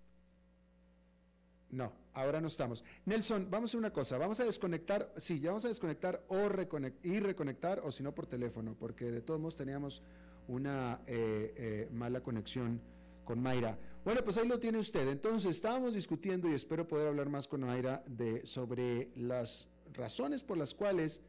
No, 1.76 1.92
ahora 2.14 2.40
no 2.40 2.48
estamos. 2.48 2.82
Nelson, 3.04 3.48
vamos 3.50 3.68
a 3.68 3.70
hacer 3.72 3.78
una 3.78 3.92
cosa, 3.92 4.16
vamos 4.16 4.40
a 4.40 4.44
desconectar, 4.44 5.12
sí, 5.18 5.40
ya 5.40 5.50
vamos 5.50 5.66
a 5.66 5.68
desconectar 5.68 6.24
o 6.28 6.48
y 7.02 7.20
reconectar, 7.20 7.80
o 7.84 7.92
si 7.92 8.02
no 8.02 8.14
por 8.14 8.26
teléfono, 8.26 8.74
porque 8.78 9.10
de 9.10 9.20
todos 9.20 9.38
modos 9.38 9.56
teníamos 9.56 10.02
una 10.48 11.02
eh, 11.06 11.52
eh, 11.54 11.88
mala 11.92 12.22
conexión 12.22 12.80
con 13.26 13.42
Mayra. 13.42 13.78
Bueno, 14.06 14.22
pues 14.24 14.38
ahí 14.38 14.48
lo 14.48 14.58
tiene 14.58 14.78
usted. 14.78 15.06
Entonces, 15.06 15.50
estábamos 15.50 15.92
discutiendo 15.92 16.48
y 16.48 16.54
espero 16.54 16.88
poder 16.88 17.08
hablar 17.08 17.28
más 17.28 17.46
con 17.46 17.60
Mayra 17.60 18.02
de, 18.06 18.46
sobre 18.46 19.10
las 19.14 19.68
razones 19.92 20.42
por 20.42 20.56
las 20.56 20.72
cuales 20.72 21.20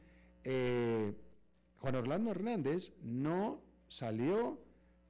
eh, 0.46 1.14
Juan 1.80 1.96
Orlando 1.96 2.32
Hernández 2.32 2.94
no 3.04 3.62
salió 3.90 4.62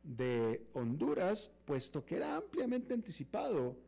de 0.01 0.65
Honduras, 0.73 1.51
puesto 1.65 2.03
que 2.03 2.15
era 2.15 2.37
ampliamente 2.37 2.95
anticipado 2.95 3.85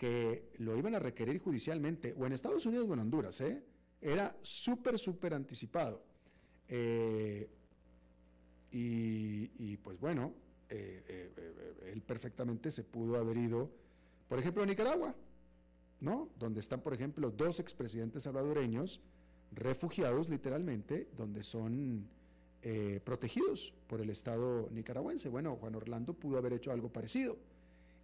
que 0.00 0.48
lo 0.60 0.78
iban 0.78 0.94
a 0.94 0.98
requerir 0.98 1.40
judicialmente, 1.40 2.14
o 2.18 2.24
en 2.24 2.32
Estados 2.32 2.64
Unidos 2.64 2.88
o 2.88 2.94
en 2.94 3.00
Honduras, 3.00 3.38
¿eh? 3.42 3.62
era 4.00 4.34
súper, 4.40 4.98
súper 4.98 5.34
anticipado. 5.34 6.02
Eh, 6.66 7.46
y, 8.72 9.76
pues 9.76 10.00
bueno, 10.00 10.32
eh, 10.70 11.30
él 11.92 12.00
perfectamente 12.00 12.70
se 12.70 12.82
pudo 12.82 13.18
haber 13.18 13.36
ido, 13.36 13.70
por 14.26 14.38
ejemplo, 14.38 14.62
a 14.62 14.66
Nicaragua, 14.66 15.14
¿no? 16.00 16.30
Donde 16.38 16.60
están, 16.60 16.80
por 16.80 16.94
ejemplo, 16.94 17.30
dos 17.30 17.60
expresidentes 17.60 18.22
salvadoreños 18.22 19.02
refugiados 19.52 20.30
literalmente, 20.30 21.08
donde 21.14 21.42
son 21.42 22.08
protegidos 23.04 23.74
por 23.86 24.00
el 24.00 24.08
Estado 24.08 24.68
nicaragüense. 24.70 25.28
Bueno, 25.28 25.56
Juan 25.56 25.74
Orlando 25.74 26.14
pudo 26.14 26.38
haber 26.38 26.54
hecho 26.54 26.72
algo 26.72 26.90
parecido 26.90 27.36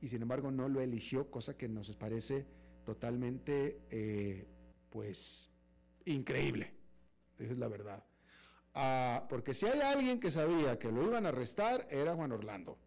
y 0.00 0.08
sin 0.08 0.22
embargo 0.22 0.50
no 0.50 0.68
lo 0.68 0.80
eligió, 0.80 1.30
cosa 1.30 1.56
que 1.56 1.68
nos 1.68 1.94
parece 1.96 2.46
totalmente, 2.84 3.80
eh, 3.90 4.46
pues, 4.90 5.50
increíble. 6.04 6.72
Esa 7.38 7.52
es 7.52 7.58
la 7.58 7.68
verdad. 7.68 8.04
Ah, 8.74 9.26
porque 9.28 9.54
si 9.54 9.66
hay 9.66 9.80
alguien 9.80 10.20
que 10.20 10.30
sabía 10.30 10.78
que 10.78 10.92
lo 10.92 11.02
iban 11.04 11.26
a 11.26 11.30
arrestar, 11.30 11.86
era 11.90 12.14
Juan 12.14 12.32
Orlando. 12.32 12.78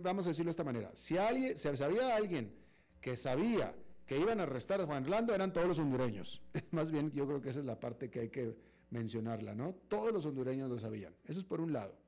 Vamos 0.00 0.26
a 0.26 0.30
decirlo 0.30 0.48
de 0.48 0.52
esta 0.52 0.64
manera. 0.64 0.90
Si, 0.94 1.18
alguien, 1.18 1.56
si 1.58 1.68
había 1.82 2.16
alguien 2.16 2.54
que 3.00 3.16
sabía 3.16 3.74
que 4.06 4.18
iban 4.18 4.40
a 4.40 4.44
arrestar 4.44 4.80
a 4.80 4.86
Juan 4.86 5.04
Orlando, 5.04 5.34
eran 5.34 5.52
todos 5.52 5.66
los 5.66 5.78
hondureños. 5.78 6.40
Más 6.70 6.90
bien, 6.90 7.10
yo 7.12 7.26
creo 7.26 7.40
que 7.40 7.50
esa 7.50 7.60
es 7.60 7.66
la 7.66 7.78
parte 7.78 8.08
que 8.08 8.20
hay 8.20 8.28
que 8.30 8.56
mencionarla, 8.90 9.54
¿no? 9.54 9.74
Todos 9.88 10.12
los 10.12 10.24
hondureños 10.24 10.70
lo 10.70 10.78
sabían. 10.78 11.14
Eso 11.24 11.40
es 11.40 11.44
por 11.44 11.60
un 11.60 11.72
lado. 11.72 11.98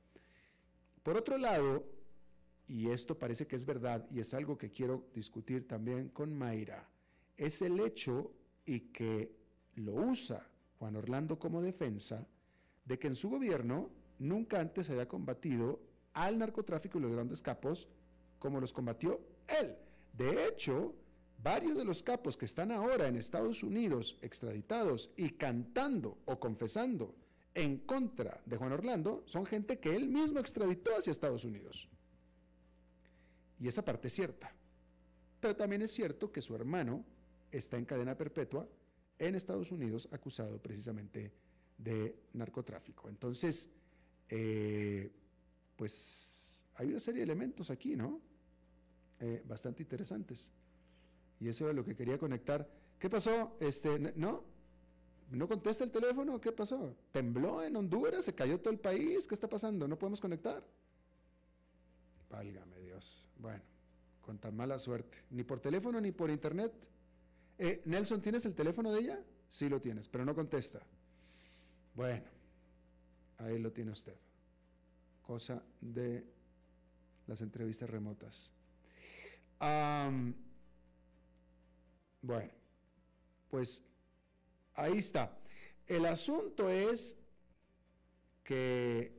Por 1.03 1.17
otro 1.17 1.39
lado, 1.39 1.85
y 2.69 2.91
esto 2.91 3.19
parece 3.19 3.47
que 3.47 3.57
es 3.57 3.65
verdad 3.65 4.07
y 4.11 4.21
es 4.21 4.35
algo 4.35 4.57
que 4.57 4.71
quiero 4.71 5.05
discutir 5.15 5.67
también 5.67 6.09
con 6.09 6.37
Mayra, 6.37 6.89
es 7.37 7.63
el 7.63 7.81
hecho 7.81 8.33
y 8.65 8.81
que 8.81 9.33
lo 9.77 9.95
usa 9.95 10.47
Juan 10.79 10.97
Orlando 10.97 11.39
como 11.39 11.63
defensa 11.63 12.27
de 12.85 12.99
que 12.99 13.09
en 13.09 13.15
su 13.15 13.31
gobierno 13.31 13.91
nunca 14.19 14.61
antes 14.61 14.91
había 14.91 15.09
combatido 15.09 15.81
al 16.13 16.39
narcotráfico 16.39 16.99
y 16.99 17.03
los 17.03 17.13
grandes 17.13 17.43
capos 17.43 17.89
como 18.39 18.61
los 18.61 18.73
combatió 18.73 19.21
él. 19.61 19.77
De 20.13 20.47
hecho, 20.47 20.95
Varios 21.41 21.79
de 21.79 21.85
los 21.85 22.03
capos 22.03 22.37
que 22.37 22.47
están 22.47 22.73
ahora 22.73 23.07
en 23.07 23.15
Estados 23.15 23.63
Unidos 23.63 24.19
extraditados 24.23 25.13
y 25.17 25.31
cantando 25.31 26.19
o 26.25 26.41
confesando 26.41 27.15
en 27.55 27.79
contra 27.79 28.41
de 28.45 28.57
Juan 28.57 28.73
Orlando 28.73 29.23
son 29.27 29.47
gente 29.47 29.79
que 29.79 29.95
él 29.95 30.09
mismo 30.09 30.41
extraditó 30.41 30.97
hacia 30.97 31.13
Estados 31.13 31.45
Unidos. 31.45 31.89
Y 33.61 33.69
esa 33.69 33.85
parte 33.85 34.09
es 34.09 34.15
cierta. 34.15 34.53
Pero 35.41 35.57
también 35.57 35.83
es 35.83 35.91
cierto 35.91 36.31
que 36.31 36.43
su 36.43 36.55
hermano 36.55 37.05
está 37.51 37.77
en 37.77 37.85
cadena 37.85 38.17
perpetua 38.17 38.69
en 39.19 39.35
Estados 39.35 39.73
Unidos 39.73 40.09
acusado 40.13 40.61
precisamente 40.61 41.33
de 41.77 42.17
narcotráfico. 42.35 43.09
Entonces, 43.09 43.69
eh, 44.29 45.11
pues 45.77 46.67
hay 46.77 46.89
una 46.89 47.01
serie 47.01 47.21
de 47.21 47.25
elementos 47.25 47.71
aquí, 47.71 47.97
¿no? 47.97 48.21
Eh, 49.21 49.43
bastante 49.47 49.83
interesantes. 49.83 50.53
Y 51.41 51.49
eso 51.49 51.65
era 51.65 51.73
lo 51.73 51.85
que 51.85 51.95
quería 51.95 52.19
conectar. 52.19 52.69
¿Qué 52.99 53.09
pasó? 53.09 53.57
Este, 53.61 53.99
¿No? 54.17 54.45
¿No 55.31 55.47
contesta 55.47 55.85
el 55.85 55.91
teléfono? 55.91 56.41
¿Qué 56.41 56.53
pasó? 56.53 56.97
¿Tembló 57.13 57.63
en 57.63 57.77
Honduras? 57.77 58.25
¿Se 58.25 58.35
cayó 58.35 58.59
todo 58.61 58.73
el 58.73 58.81
país? 58.81 59.27
¿Qué 59.27 59.35
está 59.35 59.49
pasando? 59.49 59.87
¿No 59.87 59.99
podemos 59.99 60.21
conectar? 60.21 60.65
Válgame. 62.31 62.78
Bueno, 63.39 63.63
con 64.21 64.39
tan 64.39 64.57
mala 64.57 64.79
suerte. 64.79 65.19
Ni 65.31 65.45
por 65.45 65.61
teléfono 65.61 66.01
ni 66.01 66.13
por 66.13 66.31
internet. 66.31 66.73
Eh, 67.59 67.83
Nelson, 67.87 68.21
¿tienes 68.21 68.45
el 68.47 68.55
teléfono 68.55 68.93
de 68.93 69.01
ella? 69.01 69.21
Sí 69.49 69.69
lo 69.69 69.81
tienes, 69.81 70.09
pero 70.09 70.25
no 70.25 70.35
contesta. 70.35 70.81
Bueno, 71.95 72.27
ahí 73.39 73.59
lo 73.59 73.73
tiene 73.73 73.93
usted. 73.93 74.15
Cosa 75.23 75.63
de 75.81 76.25
las 77.27 77.41
entrevistas 77.41 77.89
remotas. 77.91 78.53
Bueno, 82.23 82.51
pues 83.51 83.83
ahí 84.75 84.99
está. 84.99 85.39
El 85.87 86.07
asunto 86.07 86.69
es 86.69 87.17
que 88.45 89.13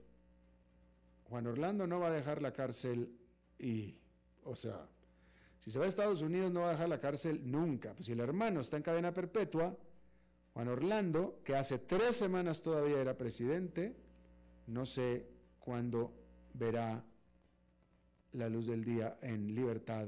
Juan 1.26 1.48
Orlando 1.48 1.88
no 1.88 2.00
va 2.00 2.08
a 2.08 2.12
dejar 2.12 2.42
la 2.42 2.54
cárcel 2.54 3.16
y, 3.58 3.99
o 4.44 4.56
sea, 4.56 4.88
si 5.60 5.72
se 5.72 5.80
va 5.80 5.86
a 5.86 5.90
Estados 5.90 6.22
Unidos 6.22 6.52
no 6.52 6.62
va 6.62 6.70
a 6.70 6.72
dejar 6.72 6.90
la 6.90 7.00
cárcel 7.00 7.42
nunca. 7.44 7.94
Pues 7.94 8.06
si 8.06 8.14
el 8.14 8.20
hermano 8.20 8.62
está 8.62 8.78
en 8.78 8.84
cadena 8.84 9.14
perpetua, 9.14 9.76
Juan 10.54 10.68
Orlando, 10.68 11.42
que 11.44 11.56
hace 11.56 11.80
tres 11.80 12.16
semanas 12.16 12.62
todavía 12.62 13.00
era 13.00 13.18
presidente, 13.18 13.96
no 14.68 14.86
sé 14.86 15.28
cuándo 15.60 16.14
verá 16.54 17.04
la 18.34 18.50
luz 18.50 18.68
del 18.68 18.84
día 18.84 19.18
en 19.22 19.54
libertad 19.54 20.08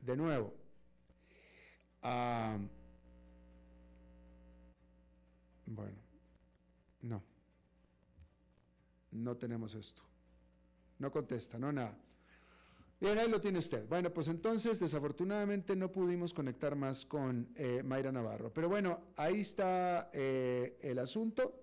de 0.00 0.16
nuevo. 0.16 0.54
Ah, 2.02 2.58
bueno, 5.66 5.98
no. 7.02 7.22
No 9.10 9.36
tenemos 9.36 9.74
esto. 9.74 10.02
No 10.98 11.10
contesta, 11.10 11.58
no 11.58 11.72
nada. 11.72 11.96
Bien, 13.00 13.16
ahí 13.16 13.28
lo 13.28 13.40
tiene 13.40 13.60
usted. 13.60 13.86
Bueno, 13.88 14.12
pues 14.12 14.26
entonces 14.26 14.80
desafortunadamente 14.80 15.76
no 15.76 15.92
pudimos 15.92 16.34
conectar 16.34 16.74
más 16.74 17.06
con 17.06 17.48
eh, 17.54 17.80
Mayra 17.84 18.10
Navarro. 18.10 18.52
Pero 18.52 18.68
bueno, 18.68 19.02
ahí 19.14 19.40
está 19.40 20.10
eh, 20.12 20.76
el 20.82 20.98
asunto. 20.98 21.54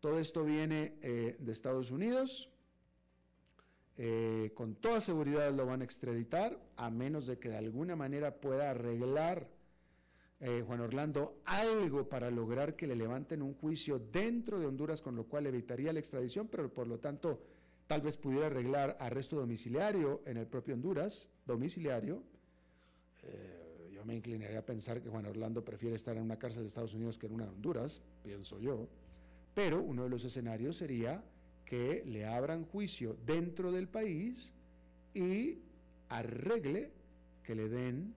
Todo 0.00 0.18
esto 0.18 0.42
viene 0.42 0.96
eh, 1.02 1.36
de 1.38 1.52
Estados 1.52 1.90
Unidos. 1.90 2.48
con 4.54 4.76
toda 4.76 5.02
seguridad 5.02 5.52
lo 5.52 5.66
van 5.66 5.82
a 5.82 5.84
extraditar, 5.84 6.58
a 6.76 6.88
menos 6.88 7.26
de 7.26 7.38
que 7.38 7.50
de 7.50 7.58
alguna 7.58 7.94
manera 7.94 8.40
pueda 8.40 8.70
arreglar 8.70 9.50
Juan 10.66 10.80
Orlando 10.80 11.42
algo 11.44 12.08
para 12.08 12.30
lograr 12.30 12.74
que 12.76 12.86
le 12.86 12.96
levanten 12.96 13.42
un 13.42 13.52
juicio 13.52 13.98
dentro 13.98 14.58
de 14.58 14.64
Honduras, 14.64 15.02
con 15.02 15.16
lo 15.16 15.24
cual 15.24 15.44
evitaría 15.44 15.92
la 15.92 15.98
extradición, 15.98 16.48
pero 16.48 16.72
por 16.72 16.86
lo 16.86 16.98
tanto 16.98 17.42
tal 17.90 18.02
vez 18.02 18.16
pudiera 18.16 18.46
arreglar 18.46 18.96
arresto 19.00 19.34
domiciliario 19.34 20.22
en 20.24 20.36
el 20.36 20.46
propio 20.46 20.74
Honduras, 20.74 21.28
domiciliario. 21.44 22.22
Eh, 23.20 23.90
yo 23.92 24.04
me 24.04 24.14
inclinaría 24.14 24.60
a 24.60 24.64
pensar 24.64 25.02
que 25.02 25.08
Juan 25.08 25.26
Orlando 25.26 25.64
prefiere 25.64 25.96
estar 25.96 26.16
en 26.16 26.22
una 26.22 26.38
cárcel 26.38 26.62
de 26.62 26.68
Estados 26.68 26.94
Unidos 26.94 27.18
que 27.18 27.26
en 27.26 27.32
una 27.32 27.46
de 27.46 27.50
Honduras, 27.50 28.00
pienso 28.22 28.60
yo. 28.60 28.86
Pero 29.54 29.82
uno 29.82 30.04
de 30.04 30.08
los 30.08 30.24
escenarios 30.24 30.76
sería 30.76 31.24
que 31.64 32.04
le 32.06 32.26
abran 32.26 32.64
juicio 32.64 33.16
dentro 33.26 33.72
del 33.72 33.88
país 33.88 34.54
y 35.12 35.58
arregle 36.10 36.92
que 37.42 37.56
le 37.56 37.68
den 37.68 38.14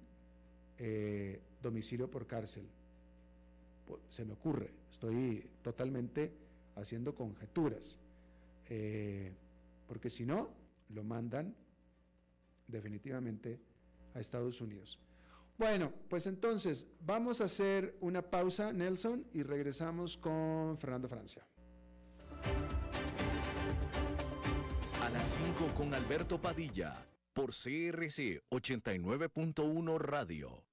eh, 0.77 1.41
domicilio 1.63 2.11
por 2.11 2.27
cárcel. 2.27 2.69
Pues, 3.87 4.01
se 4.09 4.23
me 4.23 4.33
ocurre, 4.33 4.69
estoy 4.91 5.49
totalmente 5.63 6.31
haciendo 6.75 7.15
conjeturas. 7.15 7.97
Eh, 8.69 9.33
porque 9.87 10.09
si 10.09 10.25
no, 10.25 10.49
lo 10.89 11.03
mandan 11.03 11.55
definitivamente 12.67 13.59
a 14.13 14.19
Estados 14.19 14.61
Unidos. 14.61 14.99
Bueno, 15.57 15.93
pues 16.09 16.27
entonces 16.27 16.87
vamos 16.99 17.41
a 17.41 17.45
hacer 17.45 17.95
una 18.01 18.21
pausa, 18.21 18.73
Nelson, 18.73 19.25
y 19.33 19.43
regresamos 19.43 20.17
con 20.17 20.77
Fernando 20.77 21.07
Francia. 21.07 21.45
A 25.01 25.09
las 25.09 25.27
5 25.27 25.73
con 25.75 25.93
Alberto 25.93 26.41
Padilla, 26.41 27.05
por 27.33 27.51
CRC 27.51 28.41
89.1 28.49 29.99
Radio. 29.99 30.72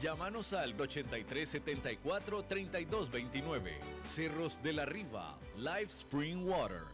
Llámanos 0.00 0.54
al 0.54 0.80
8374 0.80 2.44
3229. 2.44 3.72
Cerros 4.02 4.62
de 4.62 4.72
la 4.72 4.86
Riva, 4.86 5.38
Live 5.58 5.88
Spring 5.88 6.48
Water. 6.48 6.84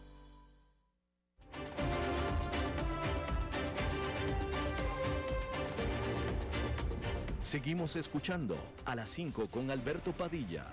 Seguimos 7.39 7.95
escuchando 7.95 8.57
a 8.83 8.93
las 8.93 9.09
5 9.09 9.49
con 9.49 9.71
Alberto 9.71 10.11
Padilla. 10.11 10.65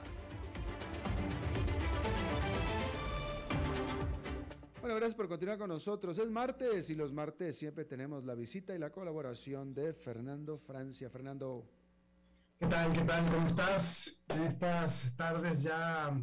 Bueno, 4.80 4.96
gracias 4.96 5.14
por 5.14 5.28
continuar 5.28 5.56
con 5.56 5.68
nosotros. 5.68 6.18
Es 6.18 6.28
martes 6.30 6.90
y 6.90 6.96
los 6.96 7.12
martes 7.12 7.56
siempre 7.56 7.84
tenemos 7.84 8.24
la 8.24 8.34
visita 8.34 8.74
y 8.74 8.78
la 8.80 8.90
colaboración 8.90 9.72
de 9.72 9.94
Fernando 9.94 10.58
Francia. 10.58 11.08
Fernando. 11.08 11.83
¿Qué 12.58 12.66
tal? 12.66 12.92
¿Qué 12.92 13.00
tal? 13.00 13.30
¿Cómo 13.32 13.46
estás? 13.46 14.22
En 14.28 14.42
estas 14.44 15.14
tardes 15.16 15.62
ya 15.62 16.16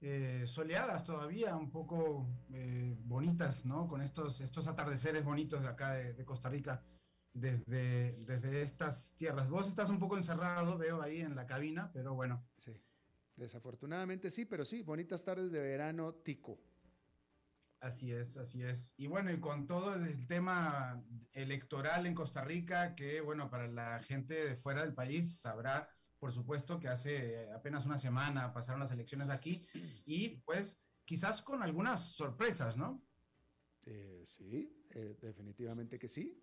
eh, 0.00 0.44
soleadas 0.46 1.04
todavía, 1.04 1.56
un 1.56 1.70
poco 1.70 2.28
eh, 2.52 2.96
bonitas, 3.00 3.66
¿no? 3.66 3.88
Con 3.88 4.00
estos, 4.00 4.40
estos 4.40 4.68
atardeceres 4.68 5.24
bonitos 5.24 5.60
de 5.62 5.68
acá 5.68 5.94
de, 5.94 6.24
Costa 6.24 6.48
Rica, 6.48 6.84
desde, 7.32 8.12
desde 8.24 8.62
estas 8.62 9.14
tierras. 9.16 9.50
Vos 9.50 9.68
estás 9.68 9.90
un 9.90 9.98
poco 9.98 10.16
encerrado, 10.16 10.78
veo 10.78 11.02
ahí 11.02 11.20
en 11.20 11.34
la 11.34 11.46
cabina, 11.46 11.90
pero 11.92 12.14
bueno. 12.14 12.44
Sí, 12.56 12.80
desafortunadamente 13.34 14.30
sí, 14.30 14.44
pero 14.44 14.64
sí, 14.64 14.82
bonitas 14.82 15.24
tardes 15.24 15.50
de 15.50 15.60
verano 15.60 16.14
tico. 16.14 16.60
Así 17.80 18.12
es, 18.12 18.36
así 18.36 18.62
es. 18.62 18.92
Y 18.96 19.06
bueno, 19.06 19.32
y 19.32 19.38
con 19.38 19.66
todo 19.66 19.94
el 19.94 20.26
tema 20.26 21.00
electoral 21.32 22.06
en 22.06 22.14
Costa 22.14 22.42
Rica, 22.42 22.94
que 22.96 23.20
bueno, 23.20 23.48
para 23.48 23.68
la 23.68 24.02
gente 24.02 24.34
de 24.34 24.56
fuera 24.56 24.82
del 24.82 24.94
país 24.94 25.40
sabrá, 25.40 25.88
por 26.18 26.32
supuesto, 26.32 26.80
que 26.80 26.88
hace 26.88 27.48
apenas 27.52 27.86
una 27.86 27.96
semana 27.96 28.52
pasaron 28.52 28.80
las 28.80 28.90
elecciones 28.90 29.30
aquí 29.30 29.64
y 30.04 30.40
pues 30.40 30.84
quizás 31.04 31.40
con 31.40 31.62
algunas 31.62 32.12
sorpresas, 32.14 32.76
¿no? 32.76 33.00
Eh, 33.86 34.24
sí, 34.26 34.84
eh, 34.90 35.16
definitivamente 35.20 35.98
que 35.98 36.08
sí. 36.08 36.36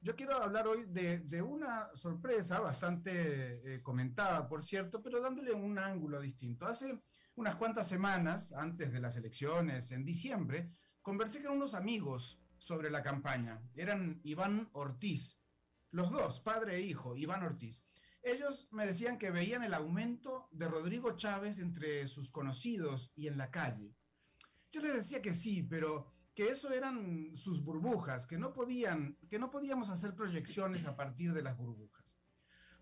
yo 0.00 0.16
quiero 0.16 0.36
hablar 0.36 0.66
hoy 0.66 0.84
de, 0.86 1.40
una 1.42 1.94
sorpresa 1.94 2.58
bastante 2.58 3.74
eh, 3.74 3.82
comentada, 3.82 4.48
por 4.48 4.64
cierto, 4.64 5.00
pero 5.00 5.20
dándole 5.20 5.52
un 5.52 5.78
ángulo 5.78 6.20
distinto. 6.20 6.66
Hace 6.66 7.00
unas 7.38 7.54
cuantas 7.54 7.88
semanas, 7.88 8.52
antes 8.52 8.92
de 8.92 8.98
las 8.98 9.16
elecciones, 9.16 9.92
en 9.92 10.04
diciembre, 10.04 10.72
conversé 11.00 11.40
con 11.40 11.52
unos 11.52 11.74
amigos 11.74 12.42
sobre 12.58 12.90
la 12.90 13.00
campaña. 13.00 13.62
Eran 13.74 14.20
Iván 14.24 14.68
Ortiz, 14.72 15.40
los 15.92 16.10
dos, 16.10 16.40
padre 16.40 16.76
e 16.76 16.80
hijo, 16.80 17.16
Iván 17.16 17.44
Ortiz. 17.44 17.84
Ellos 18.22 18.66
me 18.72 18.84
decían 18.84 19.18
que 19.18 19.30
veían 19.30 19.62
el 19.62 19.72
aumento 19.72 20.48
de 20.50 20.66
Rodrigo 20.66 21.16
Chávez 21.16 21.60
entre 21.60 22.08
sus 22.08 22.32
conocidos 22.32 23.12
y 23.14 23.28
en 23.28 23.38
la 23.38 23.52
calle. 23.52 23.94
Yo 24.72 24.80
les 24.80 24.94
decía 24.94 25.22
que 25.22 25.34
sí, 25.34 25.62
pero 25.62 26.12
que 26.34 26.48
eso 26.48 26.72
eran 26.72 27.36
sus 27.36 27.62
burbujas, 27.62 28.26
que 28.26 28.36
no 28.36 28.52
podían, 28.52 29.16
que 29.30 29.38
no 29.38 29.48
podíamos 29.48 29.90
hacer 29.90 30.16
proyecciones 30.16 30.86
a 30.86 30.96
partir 30.96 31.32
de 31.32 31.42
las 31.42 31.56
burbujas. 31.56 32.18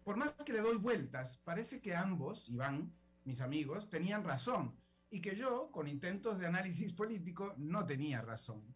Por 0.03 0.17
más 0.17 0.33
que 0.33 0.55
le 0.55 0.63
doy 0.63 0.79
vueltas, 0.79 1.43
parece 1.45 1.83
que 1.83 1.95
ambos, 1.95 2.49
Iván, 2.49 2.95
mis 3.27 3.41
amigos, 3.41 3.91
tenían 3.91 4.25
razón 4.25 4.77
y 5.11 5.21
que 5.21 5.37
yo, 5.37 5.71
con 5.71 5.89
intentos 5.89 6.39
de 6.39 6.47
análisis 6.47 6.93
político, 6.93 7.55
no 7.59 7.87
tenía 7.87 8.23
razón. 8.23 8.75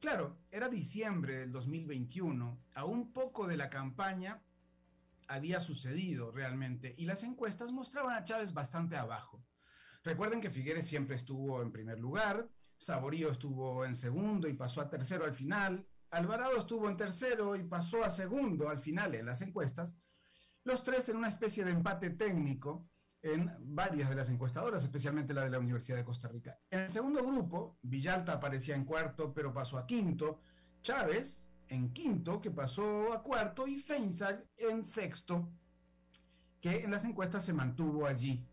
Claro, 0.00 0.38
era 0.50 0.68
diciembre 0.68 1.38
del 1.38 1.52
2021, 1.52 2.60
a 2.74 2.84
un 2.84 3.12
poco 3.12 3.46
de 3.46 3.56
la 3.56 3.70
campaña 3.70 4.42
había 5.28 5.60
sucedido 5.60 6.30
realmente 6.30 6.94
y 6.98 7.06
las 7.06 7.22
encuestas 7.22 7.72
mostraban 7.72 8.14
a 8.14 8.24
Chávez 8.24 8.52
bastante 8.52 8.96
abajo. 8.96 9.44
Recuerden 10.02 10.40
que 10.40 10.50
Figueres 10.50 10.88
siempre 10.88 11.16
estuvo 11.16 11.62
en 11.62 11.70
primer 11.70 12.00
lugar, 12.00 12.50
Saborío 12.76 13.30
estuvo 13.30 13.84
en 13.84 13.94
segundo 13.94 14.48
y 14.48 14.54
pasó 14.54 14.80
a 14.80 14.90
tercero 14.90 15.24
al 15.24 15.34
final. 15.34 15.86
Alvarado 16.10 16.58
estuvo 16.58 16.90
en 16.90 16.96
tercero 16.96 17.54
y 17.54 17.62
pasó 17.62 18.02
a 18.02 18.10
segundo 18.10 18.68
al 18.68 18.80
final 18.80 19.14
en 19.14 19.24
las 19.24 19.40
encuestas. 19.40 19.96
Los 20.64 20.82
tres 20.82 21.08
en 21.08 21.16
una 21.16 21.28
especie 21.28 21.64
de 21.64 21.70
empate 21.70 22.10
técnico 22.10 22.90
en 23.22 23.50
varias 23.60 24.10
de 24.10 24.16
las 24.16 24.28
encuestadoras, 24.28 24.82
especialmente 24.82 25.32
la 25.32 25.44
de 25.44 25.50
la 25.50 25.58
Universidad 25.58 25.96
de 25.96 26.04
Costa 26.04 26.28
Rica. 26.28 26.58
En 26.70 26.80
el 26.80 26.90
segundo 26.90 27.24
grupo, 27.24 27.78
Villalta 27.82 28.32
aparecía 28.32 28.74
en 28.74 28.84
cuarto, 28.84 29.32
pero 29.32 29.54
pasó 29.54 29.78
a 29.78 29.86
quinto. 29.86 30.40
Chávez 30.82 31.48
en 31.68 31.92
quinto, 31.92 32.40
que 32.40 32.50
pasó 32.50 33.12
a 33.12 33.22
cuarto, 33.22 33.66
y 33.66 33.78
Feinsack 33.78 34.44
en 34.56 34.84
sexto, 34.84 35.48
que 36.60 36.84
en 36.84 36.90
las 36.90 37.04
encuestas 37.04 37.44
se 37.44 37.52
mantuvo 37.52 38.06
allí. 38.06 38.44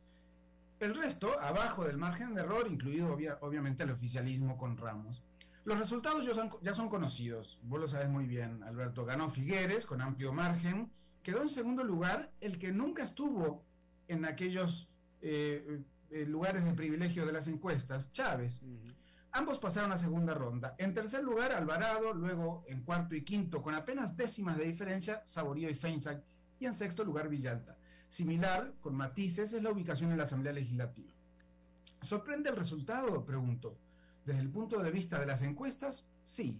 El 0.79 0.95
resto, 0.95 1.37
abajo 1.41 1.83
del 1.83 1.97
margen 1.97 2.33
de 2.33 2.41
error, 2.41 2.67
incluido 2.69 3.17
obviamente 3.41 3.83
el 3.83 3.91
oficialismo 3.91 4.57
con 4.57 4.77
Ramos. 4.77 5.23
Los 5.65 5.77
resultados 5.77 6.25
ya 6.25 6.73
son, 6.73 6.89
conocidos, 6.89 7.59
vos 7.63 7.81
lo 7.81 7.87
sabes 7.87 8.09
muy 8.09 8.25
bien, 8.25 8.63
Alberto. 8.63 9.03
Ganó 9.05 9.29
Figueres 9.29 9.85
con 9.85 10.01
amplio 10.01 10.31
margen, 10.31 10.89
quedó 11.21 11.41
en 11.41 11.49
segundo 11.49 11.83
lugar 11.83 12.31
el 12.39 12.57
que 12.57 12.71
nunca 12.71 13.03
estuvo 13.03 13.65
en 14.09 14.25
aquellos 14.25 14.89
eh, 15.21 15.81
eh, 16.09 16.25
lugares 16.25 16.65
de 16.65 16.73
privilegio 16.73 17.25
de 17.25 17.31
las 17.31 17.47
encuestas, 17.47 18.11
Chávez. 18.11 18.61
Ambos 19.31 19.59
pasaron 19.59 19.91
a 19.91 19.97
segunda 19.97 20.33
ronda. 20.33 20.75
En 20.79 20.93
tercer 20.95 21.23
lugar, 21.23 21.51
Alvarado, 21.51 22.13
luego 22.13 22.65
en 22.67 22.81
cuarto 22.81 23.15
y 23.15 23.23
quinto, 23.23 23.61
con 23.61 23.75
apenas 23.75 24.17
décimas 24.17 24.57
de 24.57 24.65
diferencia, 24.65 25.21
Saborío 25.23 25.69
y 25.69 25.75
Feinsack, 25.75 26.23
y 26.59 26.65
en 26.65 26.73
sexto 26.73 27.03
lugar, 27.03 27.29
Villalta. 27.29 27.77
Similar, 28.07 28.73
con 28.81 28.95
matices, 28.95 29.53
es 29.53 29.61
la 29.61 29.69
ubicación 29.71 30.11
en 30.11 30.17
la 30.17 30.23
Asamblea 30.23 30.51
Legislativa. 30.51 31.13
¿Sorprende 32.01 32.49
el 32.49 32.55
resultado? 32.55 33.23
Pregunto. 33.23 33.77
Desde 34.25 34.41
el 34.41 34.49
punto 34.49 34.81
de 34.81 34.89
vista 34.89 35.19
de 35.19 35.27
las 35.27 35.43
encuestas, 35.43 36.05
sí. 36.23 36.59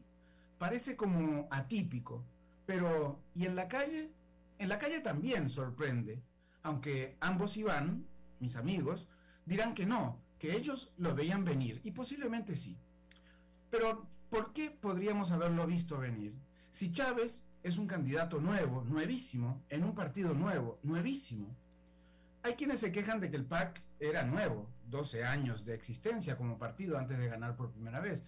Parece 0.59 0.95
como 0.95 1.47
atípico. 1.49 2.23
Pero, 2.67 3.19
¿y 3.33 3.45
en 3.45 3.55
la 3.55 3.67
calle? 3.67 4.11
En 4.59 4.69
la 4.69 4.77
calle 4.77 4.99
también 4.99 5.49
sorprende. 5.49 6.21
Aunque 6.64 7.18
ambos 7.20 7.57
iban, 7.57 8.05
mis 8.39 8.55
amigos, 8.55 9.07
dirán 9.45 9.74
que 9.74 9.86
no, 9.86 10.22
que 10.38 10.55
ellos 10.55 10.91
lo 10.97 11.16
veían 11.16 11.45
venir. 11.45 11.82
Y 11.84 11.91
posiblemente 11.91 12.55
sí. 12.55 12.78
Pero, 13.70 14.07
¿por 14.30 14.53
qué 14.53 14.72
podríamos 14.72 15.32
haberlo 15.32 15.68
visto 15.68 15.97
venir? 15.97 16.34
Si 16.72 16.91
Chávez 16.91 17.45
es 17.64 17.78
un 17.78 17.88
candidato 17.88 18.39
nuevo, 18.39 18.84
nuevísimo, 18.84 19.64
en 19.70 19.84
un 19.84 19.93
partido 19.93 20.34
nuevo, 20.34 20.80
nuevísimo. 20.84 21.55
Hay 22.41 22.53
quienes 22.53 22.80
se 22.80 22.91
quejan 22.91 23.20
de 23.20 23.30
que 23.30 23.36
el 23.36 23.45
PAC 23.45 23.82
era 23.99 24.24
nuevo, 24.24 24.70
12 24.88 25.26
años 25.26 25.66
de 25.66 25.76
existencia 25.76 26.38
como 26.38 26.57
partido 26.57 26.97
antes 26.97 27.18
de 27.18 27.28
ganar 27.28 27.55
por 27.57 27.72
primera 27.72 27.99
vez, 27.99 28.24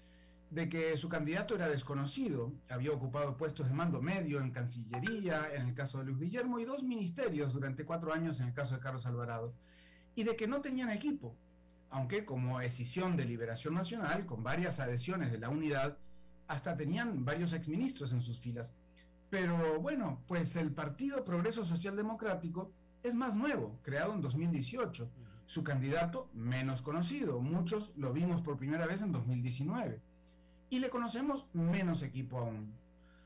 de 0.52 0.68
que 0.68 0.98
su 0.98 1.08
candidato 1.08 1.56
era 1.56 1.70
desconocido, 1.70 2.54
había 2.70 2.92
ocupado 2.92 3.38
puestos 3.38 3.70
de 3.70 3.74
mando 3.74 4.02
medio 4.02 4.42
en 4.42 4.52
Cancillería, 4.52 5.50
en 5.56 5.70
el 5.70 5.74
caso 5.74 6.00
de 6.00 6.06
Luis 6.06 6.20
Guillermo, 6.20 6.60
y 6.60 6.66
dos 6.66 6.84
ministerios 6.84 7.54
durante 7.54 7.86
cuatro 7.86 8.14
años 8.14 8.40
en 8.42 8.48
el 8.48 8.54
caso 8.54 8.76
de 8.76 8.82
Carlos 8.82 9.06
Alvarado, 9.06 9.56
y 10.14 10.24
de 10.24 10.36
que 10.36 10.48
no 10.48 10.60
tenían 10.60 10.90
equipo, 10.90 11.38
aunque 11.90 12.26
como 12.26 12.60
decisión 12.60 13.16
de 13.16 13.24
liberación 13.24 13.74
nacional, 13.74 14.26
con 14.26 14.44
varias 14.44 14.82
adhesiones 14.82 15.32
de 15.32 15.38
la 15.38 15.48
unidad, 15.48 15.98
hasta 16.48 16.76
tenían 16.76 17.24
varios 17.24 17.54
exministros 17.54 18.12
en 18.12 18.22
sus 18.22 18.38
filas. 18.38 18.76
Pero 19.30 19.80
bueno, 19.80 20.22
pues 20.28 20.58
el 20.58 20.74
Partido 20.74 21.24
Progreso 21.24 21.64
Social 21.64 21.96
Democrático 21.96 22.74
es 23.04 23.16
más 23.16 23.38
nuevo, 23.38 23.80
creado 23.84 24.14
en 24.14 24.22
2018. 24.22 25.10
Su 25.46 25.64
candidato 25.64 26.30
menos 26.34 26.82
conocido, 26.82 27.40
muchos 27.40 27.94
lo 27.96 28.12
vimos 28.12 28.42
por 28.42 28.58
primera 28.58 28.86
vez 28.86 29.02
en 29.02 29.14
2019. 29.14 30.11
Y 30.72 30.80
le 30.80 30.90
conocemos 30.90 31.48
menos 31.52 32.02
equipo 32.02 32.40
aún. 32.40 32.74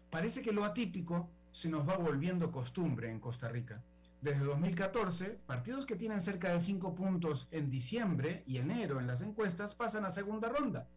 Parece 0.09 0.41
que 0.41 0.51
lo 0.51 0.65
atípico 0.65 1.29
se 1.51 1.69
nos 1.69 1.87
va 1.87 1.95
volviendo 1.95 2.51
costumbre 2.51 3.11
en 3.11 3.19
Costa 3.19 3.49
Rica. 3.49 3.83
Desde 4.19 4.43
2014, 4.43 5.41
partidos 5.45 5.85
que 5.85 5.95
tienen 5.95 6.21
cerca 6.21 6.51
de 6.51 6.59
5 6.59 6.95
puntos 6.95 7.47
en 7.51 7.69
diciembre 7.69 8.43
y 8.47 8.57
enero 8.57 8.99
en 8.99 9.05
las 9.05 9.21
encuestas 9.21 9.75
pasan 9.75 10.05
a 10.05 10.09
segunda 10.09 10.49
ronda. 10.49 10.87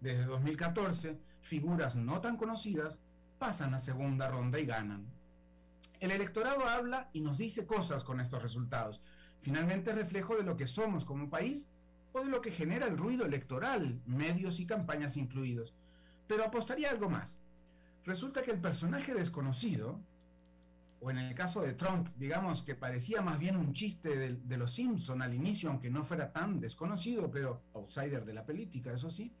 Desde 0.00 0.24
2014, 0.24 1.18
figuras 1.42 1.96
no 1.96 2.22
tan 2.22 2.38
conocidas 2.38 3.02
pasan 3.38 3.74
a 3.74 3.78
segunda 3.78 4.26
ronda 4.26 4.58
y 4.58 4.64
ganan. 4.64 5.04
El 6.00 6.12
electorado 6.12 6.66
habla 6.66 7.10
y 7.12 7.20
nos 7.20 7.36
dice 7.36 7.66
cosas 7.66 8.04
con 8.04 8.20
estos 8.20 8.42
resultados. 8.42 9.02
Finalmente 9.40 9.92
reflejo 9.92 10.34
de 10.34 10.44
lo 10.44 10.56
que 10.56 10.66
somos 10.66 11.04
como 11.04 11.28
país 11.28 11.68
o 12.12 12.20
de 12.20 12.30
lo 12.30 12.40
que 12.40 12.52
genera 12.52 12.86
el 12.86 12.96
ruido 12.96 13.26
electoral, 13.26 14.00
medios 14.06 14.60
y 14.60 14.66
campañas 14.66 15.18
incluidos. 15.18 15.74
Pero 16.30 16.44
apostaría 16.44 16.88
algo 16.88 17.10
más. 17.10 17.40
Resulta 18.04 18.42
que 18.42 18.52
el 18.52 18.60
personaje 18.60 19.12
desconocido, 19.14 19.98
o 21.00 21.10
en 21.10 21.18
el 21.18 21.34
caso 21.34 21.60
de 21.60 21.72
Trump, 21.72 22.06
digamos 22.14 22.62
que 22.62 22.76
parecía 22.76 23.20
más 23.20 23.36
bien 23.36 23.56
un 23.56 23.72
chiste 23.72 24.16
de, 24.16 24.56
los 24.56 24.72
Simpson 24.72 25.22
al 25.22 25.34
inicio, 25.34 25.70
aunque 25.70 25.90
no 25.90 26.04
fuera 26.04 26.30
tan 26.32 26.60
desconocido, 26.60 27.28
pero 27.32 27.64
outsider 27.74 28.24
de 28.24 28.32
la 28.32 28.46
política, 28.46 28.92
eso 28.92 29.10
sí, 29.10 29.34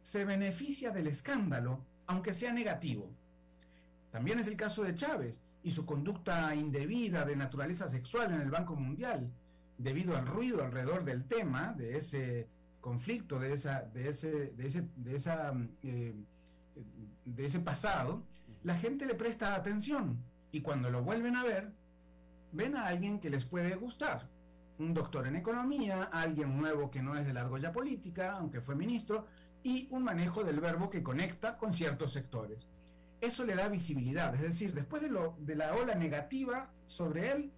se 0.00 0.24
beneficia 0.24 0.92
del 0.92 1.08
escándalo, 1.08 1.84
aunque 2.06 2.34
sea 2.34 2.52
negativo. 2.52 3.10
También 4.12 4.38
es 4.38 4.46
el 4.46 4.56
caso 4.56 4.84
de 4.84 4.94
Chávez 4.94 5.42
y 5.64 5.72
su 5.72 5.84
conducta 5.84 6.54
indebida 6.54 7.24
de 7.24 7.34
naturaleza 7.34 7.88
sexual 7.88 8.32
en 8.32 8.42
el 8.42 8.50
Banco 8.52 8.76
Mundial, 8.76 9.28
debido 9.76 10.16
al 10.16 10.28
ruido 10.28 10.62
alrededor 10.62 11.04
del 11.04 11.24
tema, 11.24 11.72
de 11.72 11.96
ese 11.96 12.46
conflicto, 12.82 13.38
de, 13.38 13.54
esa, 13.54 13.80
de, 13.94 14.10
ese, 14.10 14.50
de, 14.50 14.66
ese, 14.66 14.86
de, 14.96 15.16
esa, 15.16 15.54
eh, 15.82 16.14
de 17.24 17.46
ese 17.46 17.60
pasado, 17.60 18.22
la 18.62 18.76
gente 18.76 19.06
le 19.06 19.14
presta 19.14 19.54
atención 19.54 20.18
y 20.50 20.60
cuando 20.60 20.90
lo 20.90 21.02
vuelven 21.02 21.36
a 21.36 21.44
ver, 21.44 21.72
ven 22.52 22.76
a 22.76 22.88
alguien 22.88 23.18
que 23.18 23.30
les 23.30 23.46
puede 23.46 23.74
gustar. 23.76 24.28
Un 24.78 24.92
doctor 24.92 25.26
en 25.26 25.36
economía, 25.36 26.10
alguien 26.12 26.58
nuevo 26.58 26.90
que 26.90 27.02
no 27.02 27.16
es 27.16 27.24
de 27.24 27.32
la 27.32 27.40
argolla 27.40 27.72
política, 27.72 28.32
aunque 28.32 28.60
fue 28.60 28.74
ministro, 28.74 29.26
y 29.62 29.88
un 29.90 30.02
manejo 30.02 30.44
del 30.44 30.60
verbo 30.60 30.90
que 30.90 31.02
conecta 31.02 31.56
con 31.56 31.72
ciertos 31.72 32.12
sectores 32.12 32.68
eso 33.22 33.46
le 33.46 33.54
da 33.54 33.68
visibilidad. 33.68 34.34
Es 34.34 34.42
decir, 34.42 34.74
después 34.74 35.00
de, 35.00 35.08
lo, 35.08 35.36
de 35.38 35.54
la 35.54 35.74
ola 35.74 35.94
negativa 35.94 36.68
sobre 36.86 37.30
él, 37.30 37.52